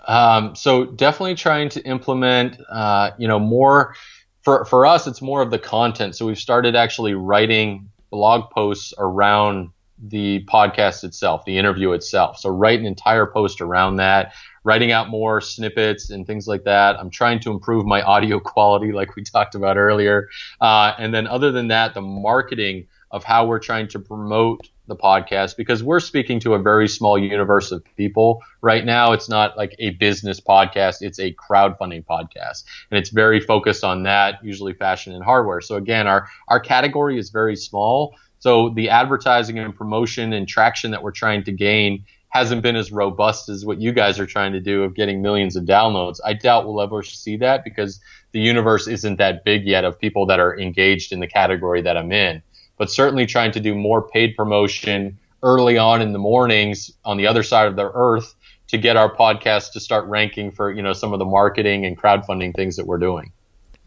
Um, 0.08 0.54
so 0.56 0.86
definitely 0.86 1.34
trying 1.34 1.68
to 1.70 1.82
implement, 1.84 2.58
uh, 2.68 3.12
you 3.18 3.28
know, 3.28 3.38
more 3.38 3.94
for 4.42 4.64
for 4.64 4.86
us. 4.86 5.06
It's 5.06 5.22
more 5.22 5.42
of 5.42 5.50
the 5.50 5.58
content. 5.58 6.16
So 6.16 6.26
we've 6.26 6.38
started 6.38 6.74
actually 6.74 7.14
writing 7.14 7.90
blog 8.10 8.50
posts 8.50 8.94
around 8.98 9.68
the 10.02 10.44
podcast 10.44 11.04
itself, 11.04 11.44
the 11.44 11.58
interview 11.58 11.92
itself. 11.92 12.38
So 12.38 12.48
write 12.48 12.80
an 12.80 12.86
entire 12.86 13.26
post 13.26 13.60
around 13.60 13.96
that, 13.96 14.32
writing 14.64 14.92
out 14.92 15.10
more 15.10 15.40
snippets 15.40 16.10
and 16.10 16.26
things 16.26 16.46
like 16.46 16.64
that. 16.64 16.98
I'm 16.98 17.10
trying 17.10 17.40
to 17.40 17.50
improve 17.50 17.84
my 17.84 18.00
audio 18.14 18.40
quality, 18.40 18.92
like 18.92 19.16
we 19.16 19.22
talked 19.22 19.54
about 19.54 19.76
earlier. 19.76 20.28
Uh, 20.60 20.94
and 20.98 21.12
then 21.12 21.26
other 21.26 21.52
than 21.52 21.68
that, 21.68 21.94
the 21.94 22.00
marketing 22.00 22.86
of 23.10 23.24
how 23.24 23.46
we're 23.46 23.58
trying 23.58 23.88
to 23.88 23.98
promote 23.98 24.68
the 24.88 24.96
podcast 24.96 25.56
because 25.56 25.82
we're 25.82 26.00
speaking 26.00 26.40
to 26.40 26.54
a 26.54 26.58
very 26.58 26.88
small 26.88 27.18
universe 27.18 27.70
of 27.70 27.84
people 27.96 28.42
right 28.60 28.84
now. 28.84 29.12
It's 29.12 29.28
not 29.28 29.56
like 29.56 29.76
a 29.78 29.90
business 29.90 30.40
podcast. 30.40 30.96
It's 31.02 31.20
a 31.20 31.32
crowdfunding 31.34 32.04
podcast 32.04 32.64
and 32.90 32.98
it's 32.98 33.10
very 33.10 33.40
focused 33.40 33.84
on 33.84 34.02
that, 34.04 34.42
usually 34.42 34.72
fashion 34.72 35.14
and 35.14 35.22
hardware. 35.22 35.60
So 35.60 35.76
again, 35.76 36.06
our, 36.06 36.28
our 36.48 36.58
category 36.58 37.18
is 37.18 37.30
very 37.30 37.54
small. 37.54 38.16
So 38.40 38.70
the 38.70 38.90
advertising 38.90 39.58
and 39.58 39.74
promotion 39.74 40.32
and 40.32 40.48
traction 40.48 40.90
that 40.92 41.02
we're 41.02 41.12
trying 41.12 41.44
to 41.44 41.52
gain 41.52 42.04
hasn't 42.30 42.62
been 42.62 42.76
as 42.76 42.92
robust 42.92 43.48
as 43.48 43.64
what 43.64 43.80
you 43.80 43.92
guys 43.92 44.20
are 44.20 44.26
trying 44.26 44.52
to 44.52 44.60
do 44.60 44.84
of 44.84 44.94
getting 44.94 45.22
millions 45.22 45.56
of 45.56 45.64
downloads. 45.64 46.18
I 46.24 46.34
doubt 46.34 46.66
we'll 46.66 46.82
ever 46.82 47.02
see 47.02 47.38
that 47.38 47.64
because 47.64 48.00
the 48.32 48.40
universe 48.40 48.86
isn't 48.86 49.16
that 49.16 49.44
big 49.44 49.64
yet 49.64 49.84
of 49.84 49.98
people 49.98 50.26
that 50.26 50.38
are 50.38 50.58
engaged 50.58 51.12
in 51.12 51.20
the 51.20 51.26
category 51.26 51.82
that 51.82 51.96
I'm 51.96 52.12
in. 52.12 52.42
But 52.78 52.90
certainly 52.90 53.26
trying 53.26 53.52
to 53.52 53.60
do 53.60 53.74
more 53.74 54.02
paid 54.02 54.36
promotion 54.36 55.18
early 55.42 55.78
on 55.78 56.00
in 56.02 56.12
the 56.12 56.18
mornings 56.18 56.92
on 57.04 57.16
the 57.16 57.26
other 57.26 57.42
side 57.42 57.66
of 57.66 57.76
the 57.76 57.90
earth 57.92 58.34
to 58.68 58.78
get 58.78 58.96
our 58.96 59.14
podcast 59.14 59.72
to 59.72 59.80
start 59.80 60.06
ranking 60.06 60.50
for, 60.50 60.70
you 60.70 60.82
know, 60.82 60.92
some 60.92 61.12
of 61.12 61.18
the 61.18 61.24
marketing 61.24 61.86
and 61.86 61.98
crowdfunding 61.98 62.54
things 62.54 62.76
that 62.76 62.86
we're 62.86 62.98
doing. 62.98 63.32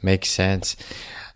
Makes 0.01 0.29
sense. 0.29 0.75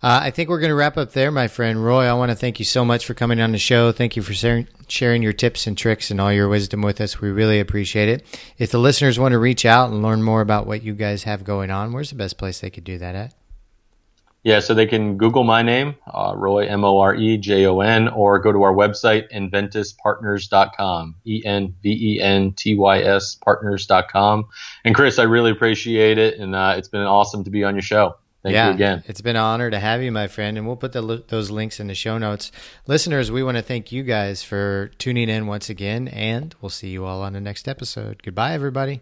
Uh, 0.01 0.19
I 0.23 0.31
think 0.31 0.49
we're 0.49 0.59
going 0.59 0.69
to 0.69 0.75
wrap 0.75 0.97
up 0.97 1.13
there, 1.13 1.31
my 1.31 1.47
friend 1.47 1.83
Roy. 1.83 2.05
I 2.05 2.13
want 2.13 2.29
to 2.29 2.35
thank 2.35 2.59
you 2.59 2.65
so 2.65 2.83
much 2.83 3.05
for 3.05 3.13
coming 3.13 3.39
on 3.39 3.51
the 3.51 3.57
show. 3.57 3.91
Thank 3.91 4.15
you 4.15 4.21
for 4.21 4.33
sharing, 4.33 4.67
sharing 4.87 5.23
your 5.23 5.33
tips 5.33 5.67
and 5.67 5.77
tricks 5.77 6.11
and 6.11 6.19
all 6.19 6.33
your 6.33 6.49
wisdom 6.49 6.81
with 6.81 6.99
us. 6.99 7.21
We 7.21 7.29
really 7.29 7.59
appreciate 7.59 8.09
it. 8.09 8.25
If 8.57 8.71
the 8.71 8.77
listeners 8.79 9.17
want 9.17 9.31
to 9.31 9.39
reach 9.39 9.65
out 9.65 9.91
and 9.91 10.03
learn 10.03 10.21
more 10.21 10.41
about 10.41 10.67
what 10.67 10.83
you 10.83 10.93
guys 10.93 11.23
have 11.23 11.43
going 11.43 11.71
on, 11.71 11.93
where's 11.93 12.09
the 12.09 12.15
best 12.15 12.37
place 12.37 12.59
they 12.59 12.69
could 12.69 12.83
do 12.83 12.97
that 12.97 13.15
at? 13.15 13.33
Yeah, 14.45 14.59
so 14.59 14.75
they 14.75 14.85
can 14.85 15.17
Google 15.17 15.43
my 15.43 15.63
name, 15.63 15.95
uh, 16.05 16.33
Roy, 16.37 16.67
M 16.67 16.83
O 16.83 16.99
R 16.99 17.15
E 17.15 17.35
J 17.35 17.65
O 17.65 17.79
N, 17.79 18.07
or 18.09 18.37
go 18.37 18.51
to 18.51 18.61
our 18.61 18.73
website, 18.73 19.31
enventyspartners.com, 19.33 21.15
E 21.25 21.41
N 21.43 21.75
V 21.81 21.89
E 21.89 22.21
N 22.21 22.51
T 22.51 22.75
Y 22.75 22.99
S 22.99 23.33
partners.com. 23.33 24.45
And 24.83 24.93
Chris, 24.93 25.17
I 25.17 25.23
really 25.23 25.49
appreciate 25.49 26.19
it, 26.19 26.37
and 26.37 26.53
uh, 26.53 26.75
it's 26.77 26.87
been 26.87 27.01
awesome 27.01 27.43
to 27.45 27.49
be 27.49 27.63
on 27.63 27.73
your 27.73 27.81
show. 27.81 28.17
Thank 28.43 28.53
yeah, 28.53 28.67
you 28.67 28.73
again. 28.75 29.03
It's 29.07 29.21
been 29.21 29.35
an 29.35 29.41
honor 29.41 29.71
to 29.71 29.79
have 29.79 30.03
you, 30.03 30.11
my 30.11 30.27
friend, 30.27 30.59
and 30.59 30.67
we'll 30.67 30.75
put 30.75 30.91
the, 30.91 31.23
those 31.27 31.49
links 31.49 31.79
in 31.79 31.87
the 31.87 31.95
show 31.95 32.19
notes. 32.19 32.51
Listeners, 32.85 33.31
we 33.31 33.41
want 33.41 33.57
to 33.57 33.63
thank 33.63 33.91
you 33.91 34.03
guys 34.03 34.43
for 34.43 34.91
tuning 34.99 35.27
in 35.27 35.47
once 35.47 35.71
again, 35.71 36.07
and 36.09 36.53
we'll 36.61 36.69
see 36.69 36.89
you 36.89 37.03
all 37.03 37.23
on 37.23 37.33
the 37.33 37.41
next 37.41 37.67
episode. 37.67 38.21
Goodbye, 38.21 38.53
everybody. 38.53 39.01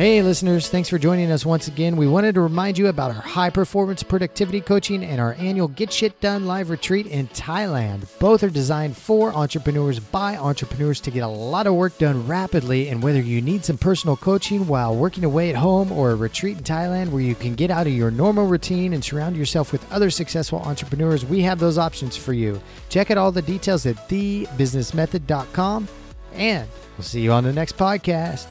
Hey, 0.00 0.22
listeners, 0.22 0.70
thanks 0.70 0.88
for 0.88 0.96
joining 0.96 1.30
us 1.30 1.44
once 1.44 1.68
again. 1.68 1.94
We 1.94 2.06
wanted 2.06 2.34
to 2.36 2.40
remind 2.40 2.78
you 2.78 2.86
about 2.86 3.14
our 3.14 3.20
high 3.20 3.50
performance 3.50 4.02
productivity 4.02 4.62
coaching 4.62 5.04
and 5.04 5.20
our 5.20 5.34
annual 5.34 5.68
Get 5.68 5.92
Shit 5.92 6.18
Done 6.22 6.46
live 6.46 6.70
retreat 6.70 7.06
in 7.06 7.28
Thailand. 7.28 8.06
Both 8.18 8.42
are 8.42 8.48
designed 8.48 8.96
for 8.96 9.30
entrepreneurs 9.34 10.00
by 10.00 10.38
entrepreneurs 10.38 11.00
to 11.02 11.10
get 11.10 11.22
a 11.22 11.28
lot 11.28 11.66
of 11.66 11.74
work 11.74 11.98
done 11.98 12.26
rapidly. 12.26 12.88
And 12.88 13.02
whether 13.02 13.20
you 13.20 13.42
need 13.42 13.62
some 13.62 13.76
personal 13.76 14.16
coaching 14.16 14.66
while 14.66 14.96
working 14.96 15.24
away 15.24 15.50
at 15.50 15.56
home 15.56 15.92
or 15.92 16.12
a 16.12 16.16
retreat 16.16 16.56
in 16.56 16.64
Thailand 16.64 17.10
where 17.10 17.20
you 17.20 17.34
can 17.34 17.54
get 17.54 17.70
out 17.70 17.86
of 17.86 17.92
your 17.92 18.10
normal 18.10 18.46
routine 18.46 18.94
and 18.94 19.04
surround 19.04 19.36
yourself 19.36 19.70
with 19.70 19.92
other 19.92 20.08
successful 20.08 20.60
entrepreneurs, 20.60 21.26
we 21.26 21.42
have 21.42 21.58
those 21.58 21.76
options 21.76 22.16
for 22.16 22.32
you. 22.32 22.58
Check 22.88 23.10
out 23.10 23.18
all 23.18 23.32
the 23.32 23.42
details 23.42 23.84
at 23.84 24.08
thebusinessmethod.com. 24.08 25.88
And 26.32 26.68
we'll 26.96 27.04
see 27.04 27.20
you 27.20 27.32
on 27.32 27.44
the 27.44 27.52
next 27.52 27.76
podcast. 27.76 28.50